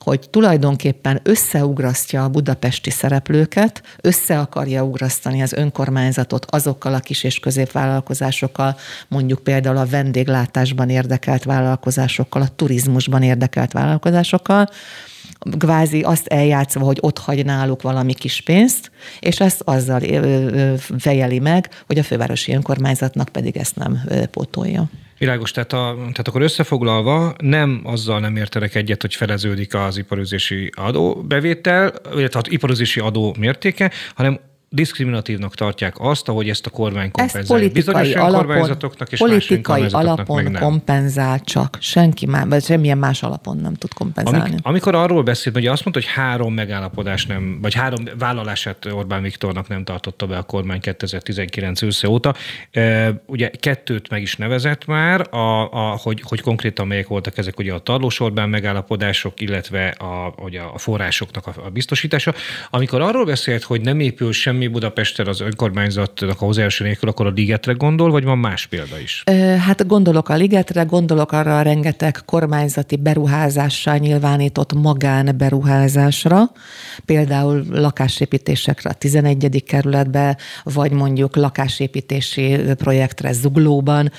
hogy 0.07 0.29
tulajdonképpen 0.29 1.19
összeugrasztja 1.23 2.23
a 2.23 2.29
budapesti 2.29 2.89
szereplőket, 2.89 3.81
össze 4.01 4.39
akarja 4.39 4.83
ugrasztani 4.83 5.41
az 5.41 5.53
önkormányzatot 5.53 6.45
azokkal 6.49 6.93
a 6.93 6.99
kis 6.99 7.23
és 7.23 7.39
középvállalkozásokkal, 7.39 8.75
mondjuk 9.07 9.43
például 9.43 9.77
a 9.77 9.85
vendéglátásban 9.85 10.89
érdekelt 10.89 11.43
vállalkozásokkal, 11.43 12.41
a 12.41 12.47
turizmusban 12.55 13.23
érdekelt 13.23 13.71
vállalkozásokkal, 13.71 14.69
kvázi 15.57 16.01
azt 16.01 16.27
eljátszva, 16.27 16.85
hogy 16.85 16.97
ott 17.01 17.17
hagy 17.17 17.45
náluk 17.45 17.81
valami 17.81 18.13
kis 18.13 18.41
pénzt, 18.41 18.91
és 19.19 19.39
ezt 19.39 19.61
azzal 19.65 20.01
fejeli 20.97 21.39
meg, 21.39 21.69
hogy 21.87 21.97
a 21.97 22.03
fővárosi 22.03 22.53
önkormányzatnak 22.53 23.29
pedig 23.29 23.57
ezt 23.57 23.75
nem 23.75 24.01
pótolja. 24.31 24.89
Világos, 25.17 25.51
tehát, 25.51 25.73
a, 25.73 25.95
tehát 25.97 26.27
akkor 26.27 26.41
összefoglalva 26.41 27.35
nem 27.37 27.81
azzal 27.83 28.19
nem 28.19 28.35
értenek 28.35 28.75
egyet, 28.75 29.01
hogy 29.01 29.15
feleződik 29.15 29.73
az 29.73 29.97
iparőzési 29.97 30.71
adóbevétel, 30.75 31.93
illetve 32.15 32.39
az 32.39 32.51
iparőzési 32.51 32.99
adó 32.99 33.35
mértéke, 33.39 33.91
hanem 34.15 34.39
diszkriminatívnak 34.69 35.55
tartják 35.55 35.95
azt, 35.99 36.29
ahogy 36.29 36.49
ezt 36.49 36.65
a 36.65 36.69
kormány 36.69 37.11
kompenzálja. 37.11 37.69
Bizonyos 37.69 38.13
önkormányzatoknak 38.13 39.11
és 39.11 39.19
politikai 39.19 39.85
alapon 39.85 40.43
meg 40.43 40.51
nem. 40.51 40.61
kompenzál 40.61 41.39
csak. 41.39 41.77
Senki 41.79 42.25
már, 42.25 42.47
vagy 42.47 42.63
semmilyen 42.63 42.97
más 42.97 43.23
alapon 43.23 43.57
nem 43.57 43.73
tud 43.73 43.93
kompenzálni. 43.93 44.39
Amik, 44.39 44.59
amikor 44.61 44.95
arról 44.95 45.23
beszélt, 45.23 45.55
hogy 45.55 45.67
azt 45.67 45.83
mondta, 45.83 46.01
hogy 46.03 46.23
három 46.23 46.53
megállapodás 46.53 47.25
nem, 47.25 47.57
vagy 47.61 47.73
három 47.73 48.03
vállalását 48.17 48.85
Orbán 48.85 49.21
Viktornak 49.21 49.67
nem 49.67 49.83
tartotta 49.83 50.25
be 50.25 50.37
a 50.37 50.43
kormány 50.43 50.79
2019 50.79 51.81
ősze 51.81 52.09
óta. 52.09 52.33
Ugye 53.25 53.49
kettőt 53.59 54.09
meg 54.09 54.21
is 54.21 54.35
nevezett 54.35 54.85
már, 54.85 55.33
a, 55.33 55.71
a, 55.71 55.97
hogy, 56.01 56.21
hogy 56.23 56.41
konkrétan 56.41 56.87
melyek 56.87 57.07
voltak 57.07 57.37
ezek, 57.37 57.59
ugye 57.59 57.73
a 57.73 57.79
Tarlós 57.79 58.19
Orbán 58.19 58.49
megállapodások, 58.49 59.41
illetve 59.41 59.87
a, 59.87 60.33
ugye 60.37 60.61
a 60.61 60.77
forrásoknak 60.77 61.47
a, 61.47 61.53
a 61.65 61.69
biztosítása. 61.69 62.33
Amikor 62.69 63.01
arról 63.01 63.25
beszélt, 63.25 63.63
hogy 63.63 63.81
nem 63.81 63.99
épül 63.99 64.31
sem 64.31 64.56
semmi 64.57 64.69
Budapesten 64.69 65.27
az 65.27 65.41
önkormányzatnak 65.41 66.41
a 66.41 66.45
hozzájárulása 66.45 66.83
nélkül, 66.83 67.09
akkor 67.09 67.25
a 67.25 67.29
ligetre 67.29 67.73
gondol, 67.73 68.11
vagy 68.11 68.23
van 68.23 68.37
más 68.37 68.65
példa 68.65 68.99
is? 68.99 69.23
Hát 69.65 69.87
gondolok 69.87 70.29
a 70.29 70.35
ligetre, 70.35 70.83
gondolok 70.83 71.31
arra 71.31 71.57
a 71.57 71.61
rengeteg 71.61 72.17
kormányzati 72.25 72.95
beruházással 72.95 73.97
nyilvánított 73.97 74.73
magánberuházásra, 74.73 76.51
például 77.05 77.65
lakásépítésekre 77.69 78.89
a 78.89 78.93
11. 78.93 79.63
kerületbe, 79.63 80.37
vagy 80.63 80.91
mondjuk 80.91 81.35
lakásépítési 81.35 82.57
projektre 82.77 83.31
Zuglóban, 83.31 84.11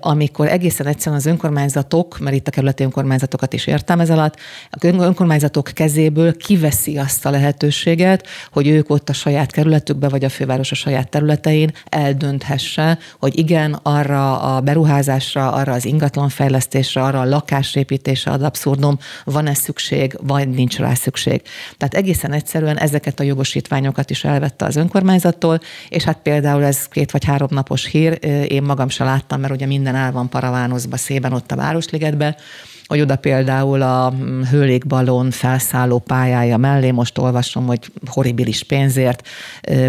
amikor 0.00 0.48
egészen 0.48 0.86
egyszerűen 0.86 1.20
az 1.20 1.26
önkormányzatok, 1.26 2.18
mert 2.18 2.36
itt 2.36 2.48
a 2.48 2.50
kerületi 2.50 2.82
önkormányzatokat 2.82 3.52
is 3.52 3.66
értem 3.66 4.00
ez 4.00 4.10
alatt, 4.10 4.36
a 4.70 4.86
önkormányzatok 4.86 5.70
kezéből 5.74 6.36
kiveszi 6.36 6.98
azt 6.98 7.26
a 7.26 7.30
lehetőséget, 7.30 8.26
hogy 8.50 8.68
ők 8.68 8.90
ott 8.90 9.08
a 9.08 9.12
saját 9.12 9.52
kerületükbe, 9.54 10.08
vagy 10.08 10.24
a 10.24 10.28
főváros 10.28 10.72
a 10.72 10.74
saját 10.74 11.08
területein 11.08 11.72
eldönthesse, 11.84 12.98
hogy 13.18 13.38
igen, 13.38 13.78
arra 13.82 14.40
a 14.40 14.60
beruházásra, 14.60 15.52
arra 15.52 15.72
az 15.72 15.84
ingatlanfejlesztésre, 15.84 17.02
arra 17.02 17.20
a 17.20 17.24
lakásépítésre 17.24 18.30
ad 18.30 18.42
abszurdum, 18.42 18.98
van-e 19.24 19.54
szükség, 19.54 20.16
vagy 20.22 20.48
nincs 20.48 20.78
rá 20.78 20.94
szükség. 20.94 21.42
Tehát 21.76 21.94
egészen 21.94 22.32
egyszerűen 22.32 22.78
ezeket 22.78 23.20
a 23.20 23.22
jogosítványokat 23.22 24.10
is 24.10 24.24
elvette 24.24 24.64
az 24.64 24.76
önkormányzattól, 24.76 25.60
és 25.88 26.04
hát 26.04 26.18
például 26.22 26.64
ez 26.64 26.88
két 26.88 27.10
vagy 27.10 27.24
három 27.24 27.48
napos 27.50 27.86
hír, 27.86 28.18
én 28.48 28.62
magam 28.62 28.88
se 28.88 29.04
láttam, 29.04 29.40
mert 29.40 29.52
ugye 29.52 29.66
minden 29.66 29.94
el 29.94 30.12
van 30.12 30.28
paravánozva 30.28 30.96
szében 30.96 31.32
ott 31.32 31.52
a 31.52 31.56
Városligetbe, 31.56 32.36
hogy 32.86 33.00
oda 33.00 33.16
például 33.16 33.82
a 33.82 34.10
mm, 34.10 34.42
hőlékbalon 34.42 35.30
felszálló 35.30 35.98
pályája 35.98 36.56
mellé, 36.56 36.90
most 36.90 37.18
olvasom, 37.18 37.66
hogy 37.66 37.90
horribilis 38.06 38.62
pénzért 38.62 39.28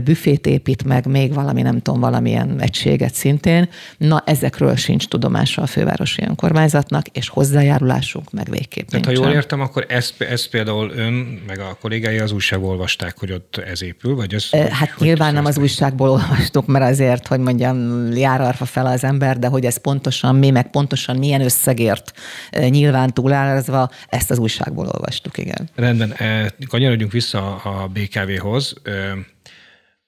büfét 0.03 0.47
épít 0.47 0.84
meg, 0.84 1.05
még 1.05 1.34
valami, 1.34 1.62
nem 1.62 1.81
tudom, 1.81 1.99
valamilyen 1.99 2.60
egységet 2.60 3.13
szintén. 3.13 3.69
Na, 3.97 4.23
ezekről 4.25 4.75
sincs 4.75 5.08
tudomása 5.08 5.62
a 5.62 5.65
fővárosi 5.65 6.23
önkormányzatnak, 6.27 7.08
és 7.08 7.29
hozzájárulásunk 7.29 8.31
meg 8.31 8.49
végképp 8.49 8.88
Tehát, 8.88 9.05
ha 9.05 9.12
jól 9.12 9.31
értem, 9.31 9.62
akkor 9.62 9.86
ezt, 9.89 10.21
ezt 10.21 10.49
például 10.49 10.91
ön, 10.95 11.41
meg 11.47 11.60
a 11.60 11.77
kollégái 11.81 12.17
az 12.17 12.31
újságból 12.31 12.69
olvasták, 12.69 13.19
hogy 13.19 13.31
ott 13.31 13.62
ez 13.71 13.84
épül, 13.84 14.15
vagy 14.15 14.34
ez? 14.34 14.49
Hát 14.49 14.89
hogy, 14.89 15.08
nyilván 15.08 15.34
nem 15.34 15.45
az 15.45 15.58
újságból 15.58 16.10
olvastuk, 16.10 16.65
mert 16.65 16.86
azért, 16.86 17.27
hogy 17.27 17.39
mondjam, 17.39 18.10
jár 18.13 18.41
arra 18.41 18.65
fel 18.65 18.86
az 18.86 19.03
ember, 19.03 19.39
de 19.39 19.47
hogy 19.47 19.65
ez 19.65 19.77
pontosan 19.77 20.36
mi, 20.36 20.49
meg 20.49 20.69
pontosan 20.69 21.17
milyen 21.17 21.41
összegért 21.41 22.13
nyilván 22.51 22.85
nyilván 22.86 23.13
túlárazva, 23.13 23.89
ezt 24.08 24.32
az 24.32 24.39
újságból 24.39 24.88
olvastuk, 24.88 25.38
igen. 25.38 25.69
Rendben, 25.76 26.13
eh, 26.13 26.48
kanyarodjunk 26.67 27.12
vissza 27.12 27.56
a 27.56 27.88
BKV-hoz. 27.88 28.74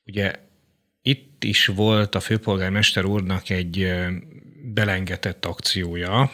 Ugye 0.06 0.34
itt 1.02 1.44
is 1.44 1.66
volt 1.66 2.16
a 2.16 2.20
főpolgármester 2.20 3.06
úrnak 3.06 3.50
egy 3.50 3.94
belengetett 4.74 5.46
akciója 5.46 6.20
a, 6.20 6.32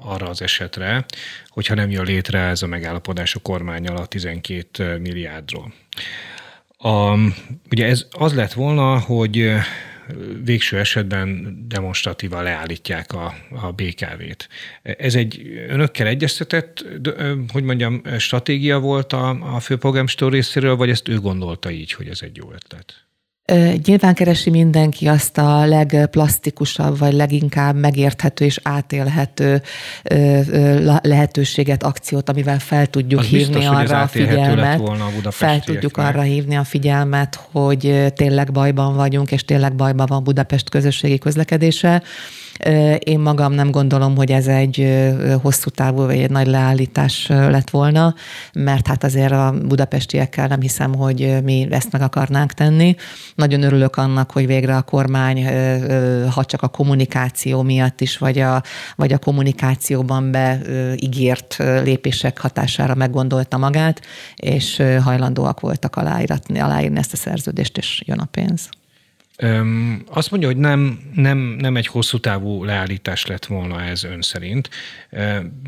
arra 0.00 0.28
az 0.28 0.42
esetre, 0.42 1.04
hogyha 1.48 1.74
nem 1.74 1.90
jön 1.90 2.04
létre 2.04 2.38
ez 2.38 2.62
a 2.62 2.66
megállapodás 2.66 3.34
a 3.34 3.40
kormányal 3.40 3.96
a 3.96 4.06
12 4.06 4.98
milliárdról. 4.98 5.72
A, 6.78 7.16
ugye 7.70 7.86
ez 7.86 8.06
az 8.10 8.34
lett 8.34 8.52
volna, 8.52 8.98
hogy 8.98 9.52
végső 10.44 10.78
esetben 10.78 11.56
demonstratívan 11.68 12.42
leállítják 12.42 13.12
a, 13.12 13.34
a 13.50 13.72
BKV-t. 13.72 14.48
Ez 14.82 15.14
egy 15.14 15.64
önökkel 15.68 16.06
egyeztetett, 16.06 16.84
hogy 17.48 17.62
mondjam, 17.62 18.02
stratégia 18.18 18.78
volt 18.78 19.12
a, 19.12 19.54
a 19.54 19.60
főpolgármester 19.60 20.30
részéről, 20.30 20.76
vagy 20.76 20.90
ezt 20.90 21.08
ő 21.08 21.20
gondolta 21.20 21.70
így, 21.70 21.92
hogy 21.92 22.08
ez 22.08 22.20
egy 22.22 22.36
jó 22.36 22.52
ötlet? 22.52 23.06
Nyilván 23.84 24.14
keresi 24.14 24.50
mindenki 24.50 25.08
azt 25.08 25.38
a 25.38 25.66
legplasztikusabb, 25.66 26.98
vagy 26.98 27.12
leginkább 27.12 27.76
megérthető 27.76 28.44
és 28.44 28.60
átélhető 28.62 29.62
lehetőséget, 31.02 31.82
akciót, 31.82 32.28
amivel 32.28 32.58
fel 32.58 32.86
tudjuk 32.86 33.20
az 33.20 33.26
hívni 33.26 33.54
biztos, 33.54 33.66
arra 33.66 34.00
a 34.00 34.06
figyelmet. 34.06 34.80
A 35.24 35.30
fel 35.30 35.60
tudjuk 35.60 35.96
arra 35.96 36.20
hívni 36.20 36.56
a 36.56 36.64
figyelmet, 36.64 37.40
hogy 37.50 38.12
tényleg 38.14 38.52
bajban 38.52 38.94
vagyunk, 38.94 39.32
és 39.32 39.44
tényleg 39.44 39.74
bajban 39.74 40.06
van 40.06 40.24
Budapest 40.24 40.68
közösségi 40.68 41.18
közlekedése. 41.18 42.02
Én 42.98 43.20
magam 43.20 43.52
nem 43.52 43.70
gondolom, 43.70 44.16
hogy 44.16 44.30
ez 44.30 44.46
egy 44.46 45.04
hosszú 45.42 45.70
távú 45.70 46.04
vagy 46.04 46.18
egy 46.18 46.30
nagy 46.30 46.46
leállítás 46.46 47.26
lett 47.28 47.70
volna, 47.70 48.14
mert 48.52 48.86
hát 48.86 49.04
azért 49.04 49.32
a 49.32 49.54
budapestiekkel 49.66 50.46
nem 50.46 50.60
hiszem, 50.60 50.94
hogy 50.94 51.36
mi 51.44 51.66
ezt 51.70 51.92
meg 51.92 52.02
akarnánk 52.02 52.52
tenni. 52.52 52.94
Nagyon 53.34 53.62
örülök 53.62 53.96
annak, 53.96 54.30
hogy 54.30 54.46
végre 54.46 54.76
a 54.76 54.82
kormány, 54.82 55.46
ha 56.30 56.44
csak 56.44 56.62
a 56.62 56.68
kommunikáció 56.68 57.62
miatt 57.62 58.00
is, 58.00 58.18
vagy 58.18 58.38
a, 58.38 58.62
vagy 58.96 59.12
a 59.12 59.18
kommunikációban 59.18 60.30
beígért 60.30 61.56
lépések 61.84 62.38
hatására 62.38 62.94
meggondolta 62.94 63.56
magát, 63.56 64.00
és 64.36 64.82
hajlandóak 65.02 65.60
voltak 65.60 65.96
aláíratni, 65.96 66.60
aláírni 66.60 66.98
ezt 66.98 67.12
a 67.12 67.16
szerződést, 67.16 67.78
és 67.78 68.02
jön 68.06 68.18
a 68.18 68.28
pénz. 68.30 68.68
Azt 70.10 70.30
mondja, 70.30 70.48
hogy 70.48 70.56
nem, 70.56 70.98
nem, 71.14 71.38
nem 71.38 71.76
egy 71.76 71.86
hosszú 71.86 72.18
távú 72.18 72.64
leállítás 72.64 73.26
lett 73.26 73.46
volna 73.46 73.82
ez 73.82 74.04
ön 74.04 74.20
szerint. 74.20 74.68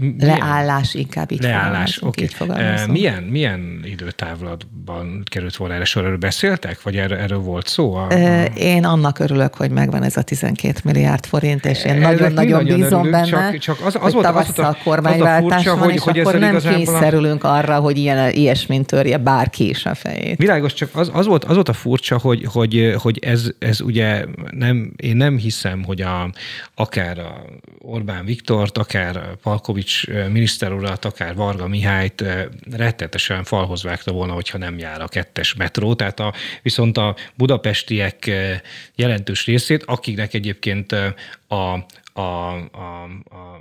Milyen, 0.01 0.17
Leállás 0.19 0.95
inkább 0.95 1.31
így 1.31 1.43
Leállás, 1.43 2.03
oké. 2.03 2.29
Okay. 2.41 2.57
Milyen, 2.87 3.23
milyen 3.23 3.81
időtávlatban 3.85 5.23
került 5.25 5.57
volna 5.57 5.75
erre 5.75 5.85
sor? 5.85 6.05
Erről 6.05 6.17
beszéltek, 6.17 6.83
vagy 6.83 6.97
erről, 6.97 7.19
erről 7.19 7.39
volt 7.39 7.67
szó? 7.67 7.95
A. 7.95 8.07
Én 8.57 8.85
annak 8.85 9.19
örülök, 9.19 9.55
hogy 9.55 9.71
megvan 9.71 10.03
ez 10.03 10.17
a 10.17 10.23
12 10.23 10.81
milliárd 10.85 11.27
forint, 11.27 11.65
és 11.65 11.85
én 11.85 11.99
nagyon-nagyon 11.99 12.65
bízom 12.65 12.83
örülünk, 12.83 13.11
benne, 13.11 13.27
csak, 13.27 13.59
csak 13.59 13.81
az, 13.81 13.95
az 13.95 14.01
hogy 14.01 14.13
volt, 14.13 14.27
az, 14.27 14.59
a 14.59 14.77
kormányváltás 14.85 15.63
furcsa, 15.63 15.77
van, 15.77 15.85
hogy, 15.85 15.95
és 15.95 16.01
hogy 16.01 16.19
akkor 16.19 16.39
nem 16.39 16.59
kényszerülünk 16.59 17.45
a... 17.45 17.55
arra, 17.55 17.79
hogy 17.79 17.99
ilyen, 17.99 18.31
ilyesmint 18.31 18.87
törje 18.87 19.17
bárki 19.17 19.69
is 19.69 19.87
a 19.87 19.95
fejét. 19.95 20.39
Világos, 20.39 20.73
csak 20.73 20.89
az, 20.93 21.11
az, 21.13 21.27
volt, 21.27 21.45
az 21.45 21.55
volt 21.55 21.69
a 21.69 21.73
furcsa, 21.73 22.19
hogy, 22.19 22.45
hogy, 22.53 22.95
hogy 22.99 23.19
ez, 23.19 23.55
ez 23.65 23.81
ugye 23.81 24.25
nem, 24.51 24.93
én 24.97 25.17
nem 25.17 25.39
hiszem, 25.39 25.85
hogy 25.85 26.01
a, 26.01 26.33
akár 26.75 27.19
a 27.19 27.45
Orbán 27.79 28.25
Viktort, 28.25 28.79
akár 28.79 29.37
Palkovics 29.43 30.07
miniszter 30.07 30.73
urat, 30.73 31.05
akár 31.05 31.35
Varga 31.35 31.69
Mihályt 31.69 32.25
rettetesen 32.71 33.45
falhoz 33.45 33.83
vágta 33.83 34.13
volna, 34.13 34.33
hogyha 34.33 34.59
nem 34.59 34.79
jár 34.79 35.01
a 35.01 35.09
kettes 35.09 35.55
metró. 35.55 35.95
Tehát 35.95 36.21
a, 36.21 36.35
viszont 36.63 36.97
a 36.97 37.17
budapestiek 37.35 38.31
jelentős 38.95 39.47
részét, 39.47 39.83
akiknek 39.85 40.35
egyébként 40.35 40.93
a, 40.93 41.87
a, 42.13 42.21
a, 42.21 43.03
a 43.25 43.61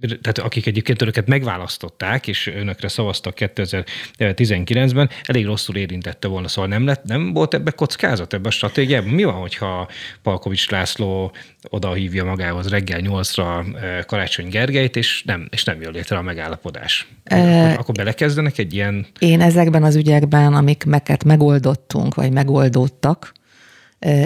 tehát 0.00 0.38
akik 0.38 0.66
egyébként 0.66 1.02
önöket 1.02 1.26
megválasztották, 1.26 2.28
és 2.28 2.46
önökre 2.46 2.88
szavaztak 2.88 3.34
2019-ben, 3.36 5.10
elég 5.22 5.44
rosszul 5.44 5.76
érintette 5.76 6.28
volna. 6.28 6.48
Szóval 6.48 6.70
nem, 6.70 6.86
lett, 6.86 7.04
nem 7.04 7.32
volt 7.32 7.54
ebbe 7.54 7.70
kockázat, 7.70 8.32
ebbe 8.32 8.48
a 8.48 8.50
stratégiában? 8.50 9.10
Mi 9.10 9.24
van, 9.24 9.34
hogyha 9.34 9.88
Palkovics 10.22 10.70
László 10.70 11.32
oda 11.68 11.92
hívja 11.92 12.24
magához 12.24 12.68
reggel 12.68 13.00
8-ra 13.02 13.76
eh, 13.76 14.02
Karácsony 14.06 14.48
Gergelyt, 14.48 14.96
és 14.96 15.22
nem, 15.26 15.48
és 15.50 15.64
nem 15.64 15.80
jön 15.80 15.92
létre 15.92 16.16
a 16.16 16.22
megállapodás? 16.22 17.06
E, 17.24 17.64
akkor, 17.64 17.78
akkor 17.78 17.94
belekezdenek 17.94 18.58
egy 18.58 18.74
ilyen... 18.74 19.06
Én 19.18 19.40
ezekben 19.40 19.82
az 19.82 19.96
ügyekben, 19.96 20.54
amik 20.54 20.84
meket 20.84 21.24
megoldottunk, 21.24 22.14
vagy 22.14 22.32
megoldódtak, 22.32 23.32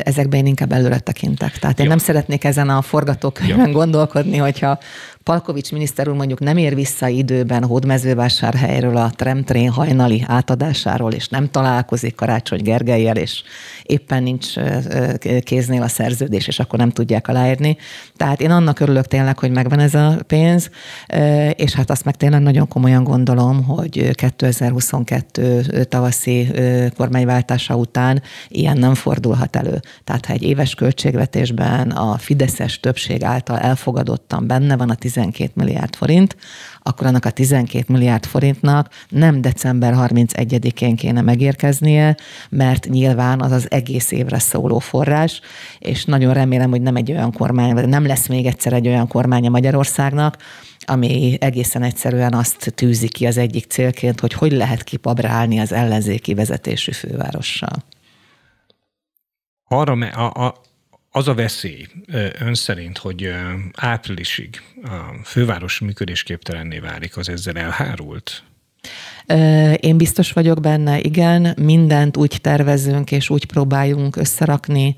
ezekben 0.02 0.40
én 0.40 0.46
inkább 0.46 0.72
előre 0.72 0.98
tekintek. 0.98 1.58
Tehát 1.58 1.78
én 1.78 1.84
ja. 1.84 1.90
nem 1.90 1.98
szeretnék 1.98 2.44
ezen 2.44 2.68
a 2.68 2.82
forgatókönyvben 2.82 3.66
ja. 3.66 3.72
gondolkodni, 3.72 4.36
hogyha 4.36 4.78
Palkovics 5.28 5.72
miniszter 5.72 6.08
úr 6.08 6.14
mondjuk 6.14 6.40
nem 6.40 6.56
ér 6.56 6.74
vissza 6.74 7.08
időben 7.08 7.64
Hódmezővásárhelyről 7.64 8.96
a 8.96 9.10
Tremtrén 9.16 9.70
hajnali 9.70 10.24
átadásáról, 10.26 11.12
és 11.12 11.28
nem 11.28 11.50
találkozik 11.50 12.14
Karácsony 12.14 12.62
Gergelyel, 12.62 13.16
és 13.16 13.42
éppen 13.82 14.22
nincs 14.22 14.46
kéznél 15.42 15.82
a 15.82 15.88
szerződés, 15.88 16.46
és 16.46 16.58
akkor 16.58 16.78
nem 16.78 16.90
tudják 16.90 17.28
aláírni. 17.28 17.76
Tehát 18.16 18.40
én 18.40 18.50
annak 18.50 18.80
örülök 18.80 19.06
tényleg, 19.06 19.38
hogy 19.38 19.50
megvan 19.50 19.78
ez 19.78 19.94
a 19.94 20.18
pénz, 20.26 20.70
és 21.52 21.74
hát 21.74 21.90
azt 21.90 22.04
meg 22.04 22.16
tényleg 22.16 22.40
nagyon 22.40 22.68
komolyan 22.68 23.04
gondolom, 23.04 23.64
hogy 23.64 24.10
2022 24.14 25.60
tavaszi 25.88 26.50
kormányváltása 26.96 27.76
után 27.76 28.22
ilyen 28.48 28.78
nem 28.78 28.94
fordulhat 28.94 29.56
elő. 29.56 29.80
Tehát 30.04 30.26
ha 30.26 30.32
egy 30.32 30.42
éves 30.42 30.74
költségvetésben 30.74 31.90
a 31.90 32.18
Fideszes 32.18 32.80
többség 32.80 33.24
által 33.24 33.58
elfogadottan 33.58 34.46
benne 34.46 34.76
van 34.76 34.90
a 34.90 34.94
12 35.18 35.50
milliárd 35.54 35.96
forint, 35.96 36.36
akkor 36.82 37.06
annak 37.06 37.24
a 37.24 37.30
12 37.30 37.84
milliárd 37.88 38.26
forintnak 38.26 38.88
nem 39.08 39.40
december 39.40 39.94
31-én 39.96 40.96
kéne 40.96 41.20
megérkeznie, 41.20 42.16
mert 42.50 42.88
nyilván 42.88 43.40
az 43.40 43.52
az 43.52 43.70
egész 43.70 44.10
évre 44.10 44.38
szóló 44.38 44.78
forrás, 44.78 45.40
és 45.78 46.04
nagyon 46.04 46.34
remélem, 46.34 46.70
hogy 46.70 46.82
nem 46.82 46.96
egy 46.96 47.10
olyan 47.10 47.32
kormány, 47.32 47.74
vagy 47.74 47.88
nem 47.88 48.06
lesz 48.06 48.26
még 48.26 48.46
egyszer 48.46 48.72
egy 48.72 48.86
olyan 48.86 49.08
kormány 49.08 49.46
a 49.46 49.50
Magyarországnak, 49.50 50.36
ami 50.80 51.36
egészen 51.40 51.82
egyszerűen 51.82 52.34
azt 52.34 52.72
tűzi 52.74 53.08
ki 53.08 53.26
az 53.26 53.36
egyik 53.36 53.64
célként, 53.64 54.20
hogy 54.20 54.32
hogy 54.32 54.52
lehet 54.52 54.84
kipabrálni 54.84 55.58
az 55.58 55.72
ellenzéki 55.72 56.34
vezetésű 56.34 56.92
fővárossal. 56.92 57.76
Arra, 59.68 59.92
a, 59.92 60.44
a, 60.46 60.54
az 61.11 61.28
a 61.28 61.34
veszély 61.34 61.86
ön 62.38 62.54
szerint, 62.54 62.98
hogy 62.98 63.34
áprilisig 63.74 64.62
a 64.82 65.24
főváros 65.24 65.78
működésképtelenné 65.78 66.78
válik, 66.78 67.16
az 67.16 67.28
ezzel 67.28 67.56
elhárult? 67.56 68.42
Én 69.80 69.96
biztos 69.96 70.32
vagyok 70.32 70.60
benne, 70.60 70.98
igen, 71.00 71.54
mindent 71.60 72.16
úgy 72.16 72.38
tervezünk 72.40 73.12
és 73.12 73.30
úgy 73.30 73.44
próbáljunk 73.44 74.16
összerakni, 74.16 74.94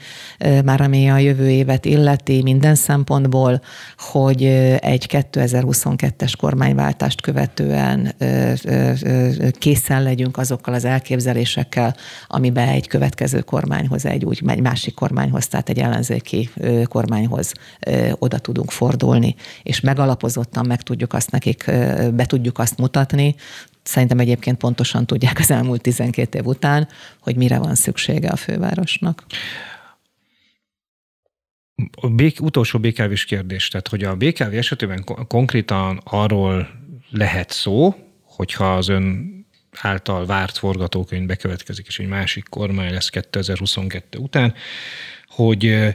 már 0.65 0.81
ami 0.81 1.11
a 1.11 1.19
jövő 1.19 1.51
évet 1.51 1.85
illeti 1.85 2.43
minden 2.43 2.75
szempontból, 2.75 3.61
hogy 3.99 4.45
egy 4.81 5.07
2022-es 5.33 6.33
kormányváltást 6.39 7.21
követően 7.21 8.15
készen 9.59 10.03
legyünk 10.03 10.37
azokkal 10.37 10.75
az 10.75 10.85
elképzelésekkel, 10.85 11.97
amiben 12.27 12.69
egy 12.69 12.87
következő 12.87 13.41
kormányhoz, 13.41 14.07
egy 14.07 14.25
úgy 14.25 14.43
egy 14.47 14.61
másik 14.61 14.95
kormányhoz, 14.95 15.47
tehát 15.49 15.69
egy 15.69 15.79
ellenzéki 15.79 16.51
kormányhoz 16.85 17.53
oda 18.19 18.39
tudunk 18.39 18.71
fordulni, 18.71 19.35
és 19.63 19.81
megalapozottan 19.81 20.67
meg 20.67 20.83
tudjuk 20.83 21.13
azt 21.13 21.31
nekik, 21.31 21.65
be 22.15 22.25
tudjuk 22.27 22.59
azt 22.59 22.79
mutatni, 22.79 23.35
Szerintem 23.83 24.19
egyébként 24.19 24.57
pontosan 24.57 25.07
tudják 25.07 25.39
az 25.39 25.51
elmúlt 25.51 25.81
12 25.81 26.39
év 26.39 26.47
után, 26.47 26.89
hogy 27.21 27.37
mire 27.37 27.59
van 27.59 27.75
szüksége 27.75 28.29
a 28.29 28.37
fővárosnak. 28.37 29.25
A 32.01 32.09
bék, 32.09 32.41
utolsó 32.41 32.79
bkv 32.79 33.13
kérdés, 33.13 33.69
tehát 33.69 33.89
hogy 33.89 34.05
a 34.05 34.17
BKV 34.17 34.55
esetében 34.55 35.05
konkrétan 35.29 36.01
arról 36.05 36.69
lehet 37.11 37.51
szó, 37.51 37.95
hogyha 38.23 38.75
az 38.75 38.89
ön 38.89 39.39
által 39.81 40.27
várt 40.27 40.59
forgatókönyv 40.59 41.27
bekövetkezik, 41.27 41.87
és 41.87 41.99
egy 41.99 42.09
másik 42.09 42.49
kormány 42.49 42.93
lesz 42.93 43.09
2022 43.09 44.19
után, 44.19 44.55
hogy 45.27 45.95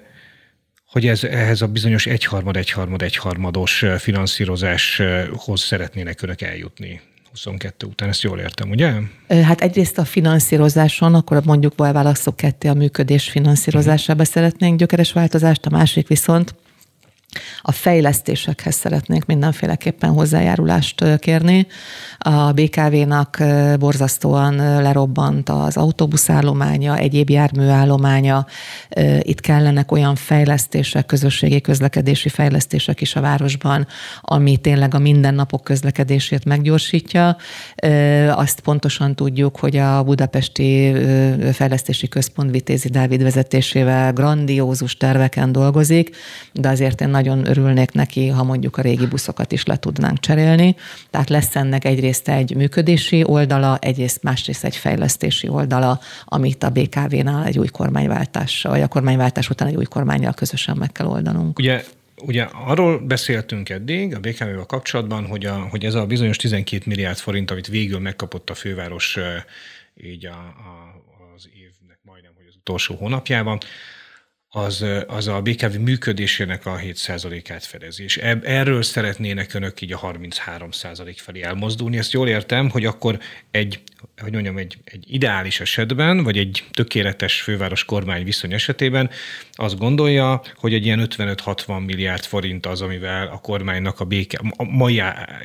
hogy 0.86 1.08
ez, 1.08 1.24
ehhez 1.24 1.62
a 1.62 1.68
bizonyos 1.68 2.06
egyharmad, 2.06 2.58
egyharmad, 2.58 3.02
egyharmados 3.02 3.86
finanszírozáshoz 3.98 5.62
szeretnének 5.62 6.22
önök 6.22 6.42
eljutni 6.42 7.02
22 7.36 7.88
után, 7.88 8.10
ezt 8.10 8.22
jól 8.22 8.40
értem, 8.40 8.70
ugye? 8.70 8.94
Hát 9.28 9.62
egyrészt 9.62 9.98
a 9.98 10.06
finanszírozáson, 10.06 11.16
akkor 11.16 11.42
mondjuk 11.46 11.76
válaszok 11.76 12.36
ketté 12.36 12.68
a 12.68 12.74
működés 12.74 13.30
finanszírozásába 13.30 14.22
uh-huh. 14.22 14.34
szeretnénk 14.34 14.80
gyökeres 14.80 15.12
változást, 15.12 15.66
a 15.66 15.70
másik 15.70 16.08
viszont 16.08 16.56
A 17.62 17.72
fejlesztésekhez 17.72 18.76
szeretnék 18.76 19.26
mindenféleképpen 19.26 20.10
hozzájárulást 20.10 21.20
kérni. 21.20 21.68
A 22.18 22.52
BKV-nak 22.52 23.44
borzasztóan 23.80 24.56
lerobbant 24.82 25.50
az 25.50 25.78
autóbuszállománya, 25.78 26.98
egyéb 26.98 27.30
járműállománya. 27.30 28.46
Itt 29.22 29.40
kellenek 29.40 29.92
olyan 29.92 30.16
fejlesztések, 30.16 31.06
közösségi 31.06 31.62
közlekedési 31.62 32.30
fejlesztések 32.30 33.02
is 33.02 33.16
a 33.16 33.22
városban, 33.22 33.88
ami 34.22 34.58
tényleg 34.58 34.94
a 34.94 35.00
mindennapok 35.00 35.64
közlekedését 35.64 36.46
meggyorsítja. 36.46 37.38
Azt 38.30 38.60
pontosan 38.60 39.16
tudjuk, 39.16 39.58
hogy 39.58 39.78
a 39.78 40.04
Budapesti 40.04 40.94
Fejlesztési 41.54 42.08
Központ 42.08 42.52
Vitézi 42.52 42.90
Dávid 42.90 43.24
vezetésével 43.24 44.14
grandiózus 44.14 44.98
terveken 44.98 45.52
dolgozik, 45.52 46.16
de 46.54 46.70
azért 46.70 47.02
én 47.02 47.10
nagyon 47.26 47.50
örülnék 47.50 47.92
neki, 47.92 48.28
ha 48.28 48.44
mondjuk 48.44 48.78
a 48.78 48.82
régi 48.82 49.06
buszokat 49.06 49.52
is 49.52 49.66
le 49.66 49.78
tudnánk 49.78 50.20
cserélni. 50.20 50.76
Tehát 51.10 51.30
lesz 51.30 51.56
ennek 51.56 51.86
egyrészt 51.86 52.30
egy 52.30 52.56
működési 52.56 53.24
oldala, 53.26 53.78
egyrészt 53.82 54.24
másrészt 54.24 54.64
egy 54.64 54.76
fejlesztési 54.76 55.48
oldala, 55.48 56.00
amit 56.26 56.64
a 56.64 56.70
BKV-nál 56.70 57.46
egy 57.46 57.60
új 57.60 57.68
kormányváltás, 57.68 58.62
vagy 58.62 58.82
a 58.82 58.88
kormányváltás 58.88 59.50
után 59.50 59.68
egy 59.68 59.76
új 59.76 59.86
kormányjal 59.86 60.34
közösen 60.34 60.78
meg 60.78 60.92
kell 60.92 61.08
oldanunk. 61.08 61.60
Ugye 61.60 61.84
Ugye 62.22 62.44
arról 62.44 63.00
beszéltünk 63.00 63.70
eddig 63.70 64.16
a 64.16 64.20
BKV-vel 64.20 64.66
kapcsolatban, 64.68 65.26
hogy, 65.26 65.46
a, 65.46 65.68
hogy 65.70 65.86
ez 65.86 65.94
a 65.94 66.06
bizonyos 66.06 66.38
12 66.38 66.84
milliárd 66.86 67.18
forint, 67.18 67.52
amit 67.52 67.68
végül 67.68 68.00
megkapott 68.00 68.50
a 68.50 68.54
főváros 68.54 69.18
így 70.04 70.26
a, 70.26 70.30
a, 70.30 71.02
az 71.36 71.50
évnek 71.54 71.98
majdnem, 72.02 72.32
hogy 72.36 72.46
az 72.48 72.56
utolsó 72.56 72.96
hónapjában, 72.96 73.58
az, 74.56 74.86
az 75.08 75.28
a 75.28 75.42
BKV 75.42 75.76
működésének 75.76 76.66
a 76.66 76.78
7%-át 76.78 77.66
fedezi. 77.66 78.04
És 78.04 78.18
erről 78.44 78.84
szeretnének 78.84 79.54
önök 79.54 79.82
így 79.82 79.94
a 79.94 80.00
33% 80.00 81.16
felé 81.16 81.42
elmozdulni. 81.42 81.98
Ezt 81.98 82.12
jól 82.12 82.28
értem, 82.28 82.70
hogy 82.70 82.86
akkor 82.86 83.20
egy, 83.52 83.80
hogy 84.18 84.32
mondjam, 84.32 84.58
egy, 84.58 84.78
egy 84.84 85.06
ideális 85.08 85.60
esetben, 85.60 86.24
vagy 86.24 86.38
egy 86.38 86.64
tökéletes 86.72 87.42
főváros 87.42 87.86
kormány 87.86 88.24
viszony 88.24 88.54
esetében 88.54 89.10
azt 89.52 89.78
gondolja, 89.78 90.42
hogy 90.56 90.74
egy 90.74 90.86
ilyen 90.86 91.08
55-60 91.10 91.86
milliárd 91.86 92.24
forint 92.24 92.66
az, 92.66 92.82
amivel 92.82 93.28
a 93.28 93.38
kormánynak 93.38 94.00
a, 94.00 94.06
BK, 94.06 94.34
a 94.56 94.64
mai, 94.64 95.02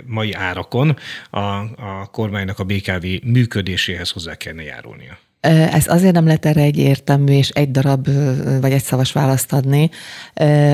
mai 0.07 0.33
árakon 0.33 0.97
a, 1.31 1.39
a 1.39 2.09
kormánynak 2.11 2.59
a 2.59 2.65
BKV 2.65 3.07
működéséhez 3.23 4.11
hozzá 4.11 4.35
kellene 4.35 4.63
járulnia. 4.63 5.19
Ez 5.41 5.86
azért 5.86 6.14
nem 6.14 6.24
lehet 6.24 6.47
erre 6.47 6.61
egy 6.61 6.76
értelmű 6.76 7.32
és 7.32 7.49
egy 7.49 7.70
darab 7.70 8.09
vagy 8.61 8.72
egy 8.72 8.82
szavas 8.82 9.12
választ 9.12 9.53
adni, 9.53 9.91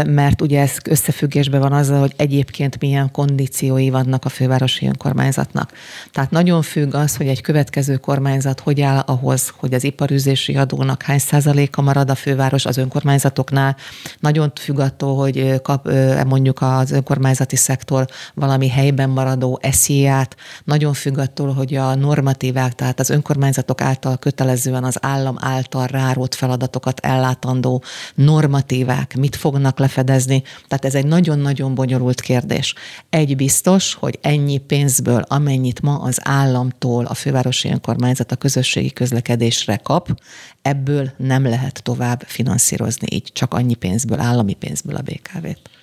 mert 0.06 0.42
ugye 0.42 0.60
ez 0.60 0.76
összefüggésben 0.84 1.60
van 1.60 1.72
azzal, 1.72 2.00
hogy 2.00 2.12
egyébként 2.16 2.80
milyen 2.80 3.10
kondíciói 3.10 3.90
vannak 3.90 4.24
a 4.24 4.28
fővárosi 4.28 4.86
önkormányzatnak. 4.86 5.72
Tehát 6.12 6.30
nagyon 6.30 6.62
függ 6.62 6.94
az, 6.94 7.16
hogy 7.16 7.26
egy 7.26 7.40
következő 7.40 7.96
kormányzat 7.96 8.60
hogy 8.60 8.80
áll 8.80 8.98
ahhoz, 8.98 9.52
hogy 9.56 9.74
az 9.74 9.84
iparűzési 9.84 10.56
adónak 10.56 11.02
hány 11.02 11.18
százaléka 11.18 11.82
marad 11.82 12.10
a 12.10 12.14
főváros 12.14 12.64
az 12.64 12.76
önkormányzatoknál. 12.76 13.76
Nagyon 14.20 14.52
függ 14.54 14.78
attól, 14.78 15.16
hogy 15.16 15.60
kap 15.62 15.90
mondjuk 16.26 16.62
az 16.62 16.90
önkormányzati 16.90 17.56
szektor 17.56 18.06
valami 18.34 18.68
helyben 18.68 19.10
maradó 19.10 19.58
esziát. 19.62 20.36
Nagyon 20.64 20.92
függ 20.92 21.18
attól, 21.18 21.52
hogy 21.52 21.74
a 21.74 21.94
normatívák, 21.94 22.72
tehát 22.72 23.00
az 23.00 23.10
önkormányzatok 23.10 23.80
által 23.80 24.16
kötelező 24.16 24.54
kötelezően 24.56 24.84
az 24.84 24.98
állam 25.00 25.36
által 25.40 25.86
rárót 25.86 26.34
feladatokat 26.34 27.00
ellátandó 27.00 27.82
normatívák 28.14 29.16
mit 29.16 29.36
fognak 29.36 29.78
lefedezni. 29.78 30.42
Tehát 30.68 30.84
ez 30.84 30.94
egy 30.94 31.06
nagyon-nagyon 31.06 31.74
bonyolult 31.74 32.20
kérdés. 32.20 32.74
Egy 33.10 33.36
biztos, 33.36 33.94
hogy 33.94 34.18
ennyi 34.22 34.58
pénzből, 34.58 35.24
amennyit 35.28 35.80
ma 35.80 35.98
az 35.98 36.18
államtól 36.22 37.04
a 37.04 37.14
fővárosi 37.14 37.68
önkormányzat 37.68 38.32
a 38.32 38.36
közösségi 38.36 38.90
közlekedésre 38.92 39.76
kap, 39.76 40.20
ebből 40.62 41.10
nem 41.16 41.42
lehet 41.42 41.82
tovább 41.82 42.22
finanszírozni 42.26 43.06
így, 43.10 43.30
csak 43.32 43.54
annyi 43.54 43.74
pénzből, 43.74 44.20
állami 44.20 44.54
pénzből 44.54 44.96
a 44.96 45.02
BKV-t. 45.02 45.75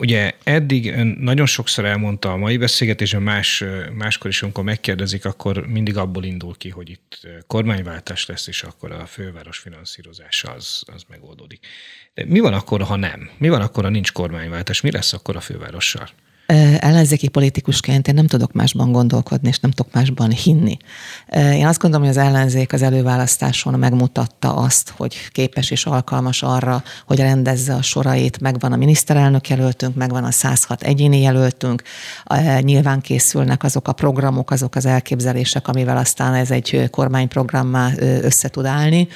Ugye 0.00 0.32
eddig 0.44 0.92
ön 0.92 1.16
nagyon 1.20 1.46
sokszor 1.46 1.84
elmondta 1.84 2.32
a 2.32 2.36
mai 2.36 2.56
beszélgetésen, 2.56 3.22
más, 3.22 3.64
máskor 3.92 4.30
is, 4.30 4.42
amikor 4.42 4.64
megkérdezik, 4.64 5.24
akkor 5.24 5.66
mindig 5.66 5.96
abból 5.96 6.24
indul 6.24 6.56
ki, 6.56 6.68
hogy 6.68 6.90
itt 6.90 7.26
kormányváltás 7.46 8.26
lesz, 8.26 8.46
és 8.46 8.62
akkor 8.62 8.92
a 8.92 9.06
főváros 9.06 9.58
finanszírozása 9.58 10.50
az, 10.50 10.82
az 10.86 11.02
megoldódik. 11.08 11.66
De 12.14 12.24
mi 12.24 12.40
van 12.40 12.52
akkor, 12.52 12.82
ha 12.82 12.96
nem? 12.96 13.30
Mi 13.38 13.48
van 13.48 13.60
akkor, 13.60 13.84
ha 13.84 13.90
nincs 13.90 14.12
kormányváltás? 14.12 14.80
Mi 14.80 14.90
lesz 14.90 15.12
akkor 15.12 15.36
a 15.36 15.40
fővárossal? 15.40 16.08
Ellenzéki 16.78 17.28
politikusként 17.28 18.08
én 18.08 18.14
nem 18.14 18.26
tudok 18.26 18.52
másban 18.52 18.92
gondolkodni, 18.92 19.48
és 19.48 19.58
nem 19.58 19.70
tudok 19.70 19.92
másban 19.92 20.30
hinni. 20.30 20.76
Én 21.32 21.66
azt 21.66 21.80
gondolom, 21.80 22.06
hogy 22.06 22.16
az 22.16 22.24
ellenzék 22.24 22.72
az 22.72 22.82
előválasztáson 22.82 23.78
megmutatta 23.78 24.54
azt, 24.54 24.92
hogy 24.96 25.16
képes 25.32 25.70
és 25.70 25.86
alkalmas 25.86 26.42
arra, 26.42 26.82
hogy 27.06 27.18
rendezze 27.18 27.74
a 27.74 27.82
sorait. 27.82 28.40
Megvan 28.40 28.72
a 28.72 28.76
miniszterelnök 28.76 29.48
jelöltünk, 29.48 29.94
megvan 29.94 30.24
a 30.24 30.30
106 30.30 30.82
egyéni 30.82 31.20
jelöltünk, 31.20 31.82
nyilván 32.60 33.00
készülnek 33.00 33.62
azok 33.62 33.88
a 33.88 33.92
programok, 33.92 34.50
azok 34.50 34.74
az 34.74 34.86
elképzelések, 34.86 35.68
amivel 35.68 35.96
aztán 35.96 36.34
ez 36.34 36.50
egy 36.50 36.88
kormányprogrammá 36.90 37.90
össze 37.98 38.48
tud 38.48 38.64
állni. 38.64 39.08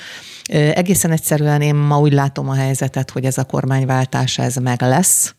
Egészen 0.75 1.11
egyszerűen 1.11 1.61
én 1.61 1.75
ma 1.75 1.99
úgy 1.99 2.13
látom 2.13 2.49
a 2.49 2.55
helyzetet, 2.55 3.11
hogy 3.11 3.25
ez 3.25 3.39
a 3.39 3.45
kormányváltás 3.45 4.39
ez 4.39 4.57
meg 4.57 4.83
lesz, 4.83 5.35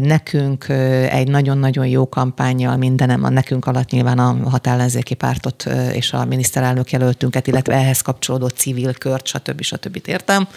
Nekünk 0.00 0.68
egy 1.08 1.28
nagyon-nagyon 1.28 1.86
jó 1.86 2.08
kampányjal 2.08 2.76
mindenem, 2.76 3.24
a 3.24 3.28
nekünk 3.28 3.66
alatt 3.66 3.90
nyilván 3.90 4.18
a 4.18 4.48
hatellenzéki 4.48 5.14
pártot 5.14 5.64
és 5.92 6.12
a 6.12 6.24
miniszterelnök 6.24 6.90
jelöltünket, 6.90 7.46
illetve 7.46 7.74
ehhez 7.74 8.00
kapcsolódó 8.00 8.48
civil 8.48 8.94
kört, 8.94 9.26
stb. 9.26 9.62
stb. 9.62 10.02
értem. 10.06 10.48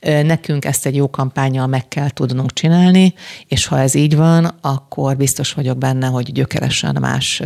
Nekünk 0.00 0.64
ezt 0.64 0.86
egy 0.86 0.96
jó 0.96 1.10
kampányjal 1.10 1.66
meg 1.66 1.88
kell 1.88 2.10
tudnunk 2.10 2.52
csinálni, 2.52 3.14
és 3.46 3.66
ha 3.66 3.78
ez 3.80 3.94
így 3.94 4.16
van, 4.16 4.58
akkor 4.60 5.16
biztos 5.16 5.52
vagyok 5.52 5.78
benne, 5.78 6.06
hogy 6.06 6.32
gyökeresen 6.32 6.96
más 7.00 7.42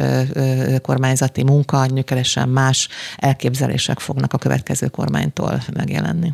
kormányzati 0.82 1.42
munka, 1.42 1.86
gyökeresen 1.86 2.48
más 2.48 2.88
elképzelések 3.16 3.98
fognak 3.98 4.32
a 4.32 4.38
következő 4.38 4.86
kormánytól 4.88 5.62
megjelenni. 5.74 6.32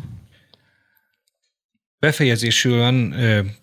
Befejezésül 1.99 3.13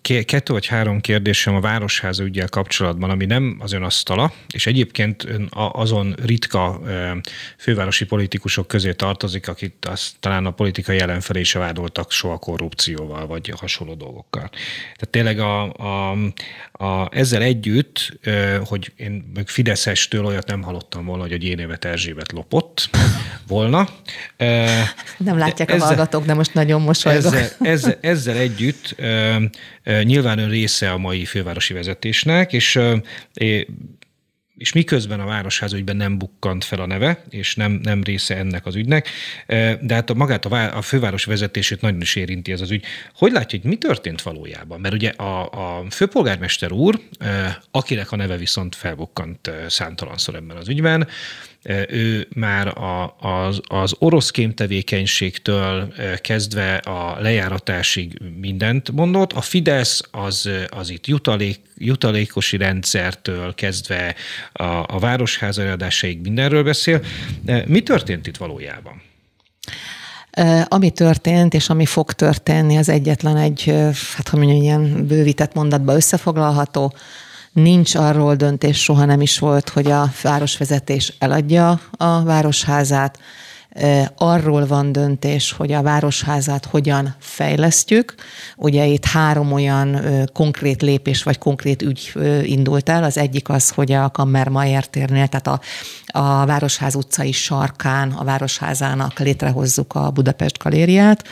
kettő 0.03 0.53
vagy 0.53 0.67
három 0.67 1.01
kérdésem 1.01 1.55
a 1.55 1.61
Városháza 1.61 2.25
ügyel 2.25 2.49
kapcsolatban, 2.49 3.11
ami 3.11 3.25
nem 3.25 3.57
az 3.61 3.73
ön 3.73 3.83
asztala, 3.83 4.33
és 4.53 4.67
egyébként 4.67 5.27
azon 5.51 6.15
ritka 6.25 6.81
fővárosi 7.59 8.05
politikusok 8.05 8.67
közé 8.67 8.93
tartozik, 8.93 9.49
akit 9.49 9.87
azt 9.87 10.13
talán 10.21 10.47
a 10.47 10.51
politikai 10.51 10.99
ellenfelé 10.99 11.41
is 11.41 11.53
vádoltak 11.53 12.13
soha 12.13 12.39
korrupcióval, 12.39 13.27
vagy 13.27 13.53
hasonló 13.57 13.95
dolgokkal. 13.95 14.51
Tehát 14.83 15.09
tényleg 15.11 15.39
a, 15.39 15.73
a, 15.73 16.11
a, 16.73 17.09
ezzel 17.11 17.43
együtt, 17.43 18.19
hogy 18.65 18.93
én 18.97 19.31
meg 19.35 19.49
Fideszestől 19.49 20.25
olyat 20.25 20.47
nem 20.47 20.63
hallottam 20.63 21.05
volna, 21.05 21.23
hogy 21.23 21.33
a 21.33 21.37
Gyénévet 21.37 21.85
Erzsébet 21.85 22.33
lopott 22.33 22.91
volna. 23.47 23.89
Nem 25.17 25.39
látják 25.39 25.71
ezzel, 25.71 25.83
a 25.83 25.87
hallgatók, 25.87 26.25
de 26.25 26.35
most 26.35 26.55
nagyon 26.55 26.83
mosolygok. 26.83 27.35
Ezzel, 27.35 27.49
ezzel, 27.61 27.99
ezzel 28.01 28.24
együtt 28.33 28.97
nyilván 30.03 30.39
ön 30.39 30.49
része 30.49 30.91
a 30.91 30.99
mai 30.99 31.25
fővárosi 31.25 31.75
vezetésnek, 31.75 32.53
és 32.53 32.79
és 34.55 34.73
miközben 34.73 35.21
a 35.21 35.25
Városház 35.25 35.73
ügyben 35.73 35.97
nem 35.97 36.19
bukkant 36.19 36.65
fel 36.65 36.81
a 36.81 36.87
neve, 36.87 37.25
és 37.31 37.55
nem, 37.55 37.73
nem 37.83 38.03
része 38.03 38.37
ennek 38.37 38.67
az 38.67 38.75
ügynek, 38.75 39.09
de 39.81 39.95
hát 39.95 40.11
a, 40.11 40.15
magát 40.15 40.45
a, 40.45 40.77
a 40.77 40.83
főváros 40.83 41.25
vezetését 41.25 41.81
nagyon 41.81 42.01
is 42.01 42.17
érinti 42.17 42.53
ez 42.53 42.61
az 42.61 42.71
ügy. 42.71 42.85
Hogy 43.15 43.33
látja, 43.33 43.59
hogy 43.61 43.71
mi 43.71 43.77
történt 43.77 44.23
valójában? 44.23 44.81
Mert 44.81 44.95
ugye 44.95 45.09
a, 45.09 45.51
a 45.79 45.85
főpolgármester 45.91 46.73
úr, 46.73 47.01
akinek 47.71 48.13
a 48.13 48.17
neve 48.17 48.37
viszont 48.37 48.75
felbukkant 48.75 49.51
számtalanszor 49.69 50.35
ebben 50.35 50.57
az 50.57 50.69
ügyben, 50.69 51.09
ő 51.89 52.29
már 52.35 52.67
a, 52.67 53.17
az, 53.21 53.61
az 53.63 53.95
orosz 53.99 54.31
kémtevékenységtől 54.31 55.93
kezdve 56.21 56.75
a 56.77 57.21
lejáratásig 57.21 58.21
mindent 58.41 58.93
mondott. 58.93 59.33
A 59.33 59.41
Fidesz 59.41 60.03
az, 60.11 60.51
az 60.69 60.91
itt 60.91 61.07
jutalék, 61.07 61.61
jutalékosi 61.77 62.57
rendszertől 62.57 63.55
kezdve 63.55 64.15
a, 64.53 64.65
a 64.65 64.99
városház 64.99 65.59
mindenről 66.23 66.63
beszél. 66.63 67.01
Mi 67.67 67.83
történt 67.83 68.27
itt 68.27 68.37
valójában? 68.37 69.03
Ami 70.65 70.91
történt, 70.91 71.55
és 71.55 71.69
ami 71.69 71.87
fog 71.87 72.13
történni, 72.13 72.77
az 72.77 72.89
egyetlen 72.89 73.37
egy, 73.37 73.65
hát 74.17 74.29
hogy 74.29 74.39
mondjam, 74.39 74.63
ilyen 74.63 75.07
bővített 75.07 75.55
mondatba 75.55 75.95
összefoglalható, 75.95 76.95
Nincs 77.55 77.95
arról 77.95 78.35
döntés, 78.35 78.83
soha 78.83 79.05
nem 79.05 79.21
is 79.21 79.39
volt, 79.39 79.69
hogy 79.69 79.91
a 79.91 80.11
városvezetés 80.23 81.13
eladja 81.19 81.81
a 81.91 82.23
városházát. 82.23 83.19
Arról 84.17 84.67
van 84.67 84.93
döntés, 84.93 85.53
hogy 85.53 85.73
a 85.73 85.83
városházát 85.83 86.65
hogyan 86.65 87.15
fejlesztjük. 87.19 88.15
Ugye 88.57 88.87
itt 88.87 89.05
három 89.05 89.53
olyan 89.53 90.01
konkrét 90.33 90.83
lépés 90.83 91.23
vagy 91.23 91.39
konkrét 91.39 91.83
ügy 91.83 92.13
indult 92.43 92.89
el. 92.89 93.05
Az 93.05 93.19
egyik 93.19 93.49
az, 93.49 93.71
hogy 93.71 93.93
a 93.93 94.11
Kammermayer 94.11 94.87
térnél, 94.87 95.27
tehát 95.27 95.47
a, 95.47 95.61
a 96.17 96.47
Városház 96.47 96.95
utcai 96.95 97.33
sarkán 97.33 98.11
a 98.11 98.25
Városházának 98.25 99.19
létrehozzuk 99.19 99.95
a 99.95 100.11
Budapest 100.11 100.59
galériát. 100.59 101.25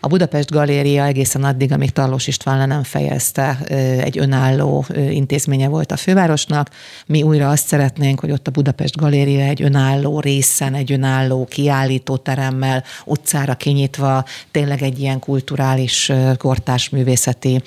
A 0.00 0.06
Budapest 0.06 0.50
galéria 0.50 1.04
egészen 1.04 1.44
addig, 1.44 1.72
amíg 1.72 1.90
Tarlós 1.90 2.26
István 2.26 2.58
le 2.58 2.66
nem 2.66 2.82
fejezte, 2.82 3.58
egy 3.98 4.18
önálló 4.18 4.84
intézménye 5.10 5.68
volt 5.68 5.92
a 5.92 5.96
fővárosnak. 5.96 6.70
Mi 7.06 7.22
újra 7.22 7.48
azt 7.48 7.66
szeretnénk, 7.66 8.20
hogy 8.20 8.30
ott 8.30 8.46
a 8.46 8.50
Budapest 8.50 8.96
galéria 8.96 9.44
egy 9.44 9.62
önálló 9.62 10.20
részen, 10.20 10.74
egy 10.74 10.92
önálló 10.92 11.44
kiállítóteremmel, 11.44 12.84
utcára 13.04 13.54
kinyitva, 13.54 14.24
tényleg 14.50 14.82
egy 14.82 15.00
ilyen 15.00 15.18
kulturális, 15.18 16.12
kortárs 16.36 16.88
művészeti 16.88 17.62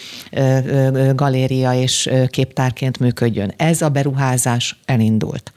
galéria 1.16 1.74
és 1.74 2.10
képtárként 2.28 3.00
működjön. 3.00 3.54
Ez 3.58 3.82
a 3.82 3.90
beruházás 3.90 4.80
elindult. 4.86 5.52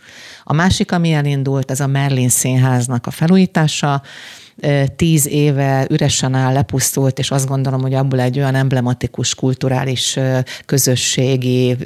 A 0.49 0.53
másik, 0.53 0.93
ami 0.93 1.13
elindult, 1.13 1.71
ez 1.71 1.81
a 1.81 1.87
Merlin 1.87 2.29
Színháznak 2.29 3.07
a 3.07 3.11
felújítása, 3.11 4.03
tíz 4.97 5.27
éve 5.27 5.87
üresen 5.91 6.35
áll, 6.35 6.53
lepusztult, 6.53 7.19
és 7.19 7.31
azt 7.31 7.47
gondolom, 7.47 7.81
hogy 7.81 7.95
abból 7.95 8.21
egy 8.21 8.39
olyan 8.39 8.55
emblematikus, 8.55 9.35
kulturális, 9.35 10.19
közösségi, 10.67 11.77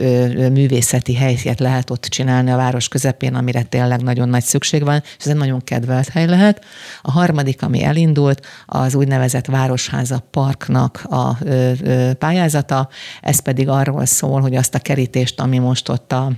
művészeti 0.52 1.14
helyet 1.14 1.60
lehet 1.60 1.90
ott 1.90 2.04
csinálni 2.04 2.50
a 2.50 2.56
város 2.56 2.88
közepén, 2.88 3.34
amire 3.34 3.62
tényleg 3.62 4.02
nagyon 4.02 4.28
nagy 4.28 4.44
szükség 4.44 4.84
van, 4.84 5.02
és 5.18 5.24
ez 5.24 5.26
egy 5.26 5.36
nagyon 5.36 5.64
kedvelt 5.64 6.08
hely 6.08 6.26
lehet. 6.26 6.64
A 7.02 7.10
harmadik, 7.10 7.62
ami 7.62 7.82
elindult, 7.82 8.46
az 8.66 8.94
úgynevezett 8.94 9.46
Városháza 9.46 10.22
Parknak 10.30 11.02
a 11.08 11.38
pályázata, 12.18 12.88
ez 13.20 13.40
pedig 13.40 13.68
arról 13.68 14.04
szól, 14.04 14.40
hogy 14.40 14.54
azt 14.54 14.74
a 14.74 14.78
kerítést, 14.78 15.40
ami 15.40 15.58
most 15.58 15.88
ott 15.88 16.12
a 16.12 16.32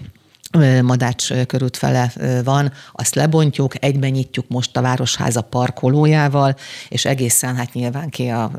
Madács 0.83 1.33
körút 1.47 1.77
fele 1.77 2.13
van, 2.45 2.73
azt 2.93 3.15
lebontjuk, 3.15 3.85
egyben 3.85 4.11
nyitjuk 4.11 4.45
most 4.49 4.77
a 4.77 4.81
Városháza 4.81 5.41
parkolójával, 5.41 6.57
és 6.89 7.05
egészen 7.05 7.57
hát 7.57 7.73
nyilván 7.73 8.09
ki 8.09 8.29
a 8.29 8.51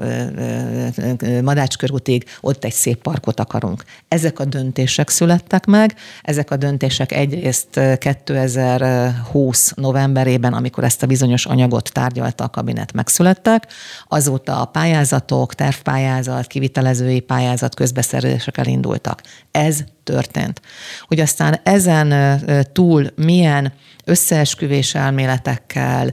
Madács 1.41 1.77
körútig 1.77 2.25
ott 2.41 2.63
egy 2.63 2.73
szép 2.73 3.01
parkot 3.01 3.39
akarunk. 3.39 3.83
Ezek 4.07 4.39
a 4.39 4.45
döntések 4.45 5.09
születtek 5.09 5.65
meg, 5.65 5.95
ezek 6.21 6.51
a 6.51 6.55
döntések 6.55 7.11
egyrészt 7.11 7.79
2020 7.97 9.71
novemberében, 9.75 10.53
amikor 10.53 10.83
ezt 10.83 11.03
a 11.03 11.07
bizonyos 11.07 11.45
anyagot 11.45 11.91
tárgyalta 11.93 12.43
a 12.43 12.49
kabinet, 12.49 12.93
megszülettek, 12.93 13.67
azóta 14.07 14.61
a 14.61 14.65
pályázatok, 14.65 15.55
tervpályázat, 15.55 16.47
kivitelezői 16.47 17.19
pályázat, 17.19 17.75
közbeszerzések 17.75 18.57
elindultak. 18.57 19.21
Ez 19.51 19.83
történt. 20.03 20.61
Hogy 21.01 21.19
aztán 21.19 21.59
ezen 21.63 22.39
túl 22.73 23.07
milyen 23.15 23.73
összeesküvés 24.05 24.95
elméletekkel, 24.95 26.11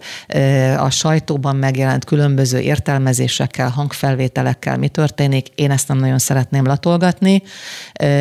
a 0.76 0.90
sajtóban 0.90 1.56
megjelent 1.56 2.04
különböző 2.04 2.58
értelmezésekkel, 2.58 3.68
hangfelvételekkel 3.68 4.78
mi 4.78 4.88
történik, 4.88 5.48
én 5.54 5.70
ezt 5.70 5.88
nem 5.88 5.98
nagyon 5.98 6.18
szeretném 6.18 6.64
latolgatni. 6.64 7.42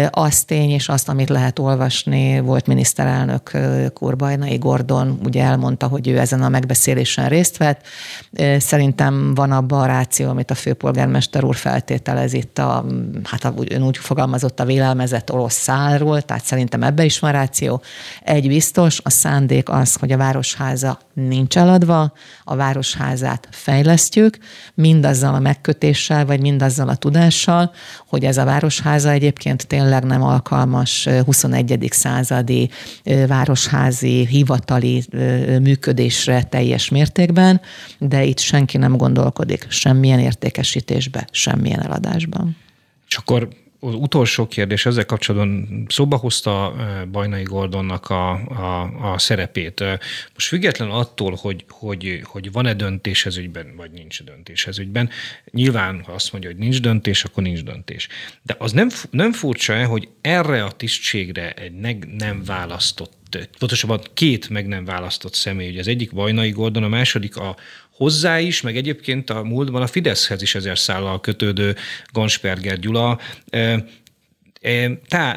Azt 0.10 0.46
tény 0.46 0.70
és 0.70 0.88
azt, 0.88 1.10
amit 1.10 1.30
lehet 1.30 1.60
olvasni, 1.60 2.40
volt 2.40 2.68
miniszterelnök 2.68 3.52
Kurbajnai 3.94 4.58
Gordon, 4.58 5.20
ugye 5.26 5.44
elmondta, 5.44 5.88
hogy 5.88 6.08
ő 6.08 6.20
ezen 6.20 6.42
a 6.42 6.50
megbeszélésen 6.50 7.30
részt 7.30 7.58
vett. 7.58 7.82
Szerintem 8.58 9.34
van 9.34 9.52
abban 9.52 9.82
a 9.82 9.86
ráció, 9.86 10.30
amit 10.30 10.52
a 10.52 10.56
főpolgármester 10.56 11.44
úr 11.44 11.56
feltételez 11.56 12.34
itt, 12.34 12.58
a, 12.58 12.86
hát 13.24 13.54
ön 13.70 13.84
úgy 13.84 13.98
fogalmazott 13.98 14.60
a 14.60 14.66
vélelmezett 14.66 15.32
orosz 15.32 15.54
szálról, 15.54 16.22
tehát 16.22 16.44
szerintem 16.44 16.84
ebbe 16.84 17.04
is 17.04 17.20
van 17.20 17.32
ráció. 17.32 17.82
Egy 18.24 18.48
biztos, 18.48 19.00
a 19.04 19.10
szándék 19.10 19.59
szándék 19.60 19.70
az, 19.70 19.96
hogy 19.96 20.12
a 20.12 20.18
városháza 20.18 21.00
nincs 21.14 21.58
eladva, 21.58 22.14
a 22.44 22.56
városházát 22.56 23.48
fejlesztjük, 23.52 24.38
mindazzal 24.74 25.34
a 25.34 25.40
megkötéssel, 25.40 26.26
vagy 26.26 26.42
mindazzal 26.42 26.90
a 26.90 26.96
tudással, 26.96 27.72
hogy 28.08 28.24
ez 28.24 28.38
a 28.38 28.46
városháza 28.46 29.10
egyébként 29.10 29.68
tényleg 29.68 30.04
nem 30.04 30.24
alkalmas 30.24 31.08
21. 31.26 31.88
századi 31.92 32.70
városházi, 33.28 34.26
hivatali 34.26 35.04
működésre 35.62 36.44
teljes 36.44 36.90
mértékben, 36.90 37.62
de 38.00 38.24
itt 38.24 38.40
senki 38.40 38.78
nem 38.78 38.98
gondolkodik 38.98 39.66
semmilyen 39.70 40.20
értékesítésbe, 40.20 41.28
semmilyen 41.32 41.82
eladásban. 41.82 42.58
És 43.08 43.16
akkor 43.16 43.48
az 43.80 43.94
utolsó 43.94 44.48
kérdés 44.48 44.86
ezzel 44.86 45.06
kapcsolatban 45.06 45.86
szóba 45.90 46.18
hozta 46.18 46.76
eh, 46.78 47.06
Bajnai 47.06 47.44
Gordonnak 47.44 48.10
a, 48.10 48.32
a, 48.32 49.12
a 49.12 49.18
szerepét. 49.18 49.82
Eh, 49.82 49.98
most 50.34 50.48
független 50.48 50.90
attól, 50.90 51.38
hogy, 51.42 51.66
hogy, 51.70 52.22
hogy 52.24 52.52
van-e 52.52 52.74
döntés 52.74 53.26
ez 53.26 53.38
ügyben, 53.38 53.76
vagy 53.76 53.92
nincs 53.92 54.24
döntés 54.24 54.68
ez 54.68 54.80
ügyben, 54.80 55.10
nyilván, 55.52 56.04
ha 56.04 56.12
azt 56.12 56.32
mondja, 56.32 56.50
hogy 56.50 56.60
nincs 56.60 56.82
döntés, 56.82 57.24
akkor 57.24 57.44
nincs 57.44 57.64
döntés. 57.64 58.08
De 58.42 58.56
az 58.60 58.72
nem, 58.72 58.90
nem 59.10 59.32
furcsa 59.32 59.86
hogy 59.86 60.08
erre 60.22 60.64
a 60.64 60.72
tisztségre 60.72 61.52
egy 61.52 61.74
meg 61.74 62.08
nem 62.18 62.44
választott 62.44 63.18
pontosabban 63.60 64.02
két 64.14 64.50
meg 64.50 64.68
nem 64.68 64.86
választott 64.86 65.34
személy, 65.34 65.70
ugye 65.70 65.80
az 65.80 65.88
egyik 65.88 66.12
Vajnai 66.12 66.52
Gordon, 66.52 66.84
a 66.84 66.88
második 66.88 67.38
a 67.38 67.56
hozzá 68.00 68.40
is, 68.40 68.62
meg 68.62 68.78
egyébként 68.78 69.30
a 69.30 69.44
múltban 69.44 69.82
a 69.82 69.88
Fideszhez 69.88 70.42
is 70.42 70.56
ezer 70.56 70.78
szállal 70.78 71.22
kötődő 71.22 71.76
Gansperger 72.12 72.80
Gyula 72.80 73.20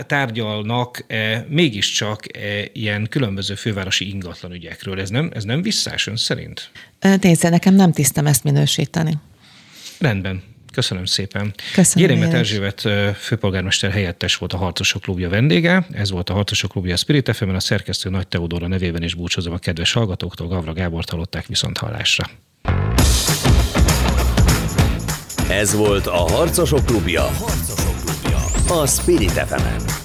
tárgyalnak 0.07 1.07
mégiscsak 1.49 2.27
ilyen 2.73 3.07
különböző 3.09 3.55
fővárosi 3.55 4.09
ingatlan 4.09 4.53
ügyekről. 4.53 5.01
Ez 5.01 5.11
nem, 5.11 5.31
ez 5.35 5.45
nem 5.45 5.63
visszás 5.63 6.07
ön 6.07 6.17
szerint? 6.17 6.71
Nézze, 7.21 7.49
nekem 7.49 7.75
nem 7.75 7.93
tisztem 7.93 8.27
ezt 8.27 8.45
minősíteni. 8.45 9.19
Rendben. 9.99 10.43
Köszönöm 10.73 11.05
szépen. 11.05 11.55
Köszönöm. 11.75 12.09
Gyérémet 12.09 12.35
Erzsébet 12.35 12.81
főpolgármester 13.17 13.91
helyettes 13.91 14.37
volt 14.37 14.53
a 14.53 14.57
Harcosok 14.57 15.03
Klubja 15.03 15.29
vendége. 15.29 15.87
Ez 15.93 16.11
volt 16.11 16.31
a 16.31 16.33
Harcosok 16.33 16.71
Klubja 16.71 16.93
a 16.95 16.97
Spirit 16.97 17.37
fm 17.37 17.49
a 17.49 17.61
szerkesztő 17.61 18.11
Nagy 18.11 18.29
Teodóra 18.29 18.69
nevében 18.69 19.03
is 19.03 19.15
búcsúzom 19.15 19.53
a 19.53 19.59
kedves 19.59 19.93
hallgatóktól. 19.93 20.49
Gavra 20.49 20.73
Gábort 20.73 21.11
hallották 21.11 21.47
viszont 21.47 21.79
hallásra. 21.79 22.31
Ez 25.49 25.75
volt 25.75 26.07
a 26.07 26.17
Harcosok 26.17 26.85
Klubja. 26.87 27.31
A 28.69 28.87
Spirit 28.87 29.31
fm 29.31 29.55
-en. 29.55 30.02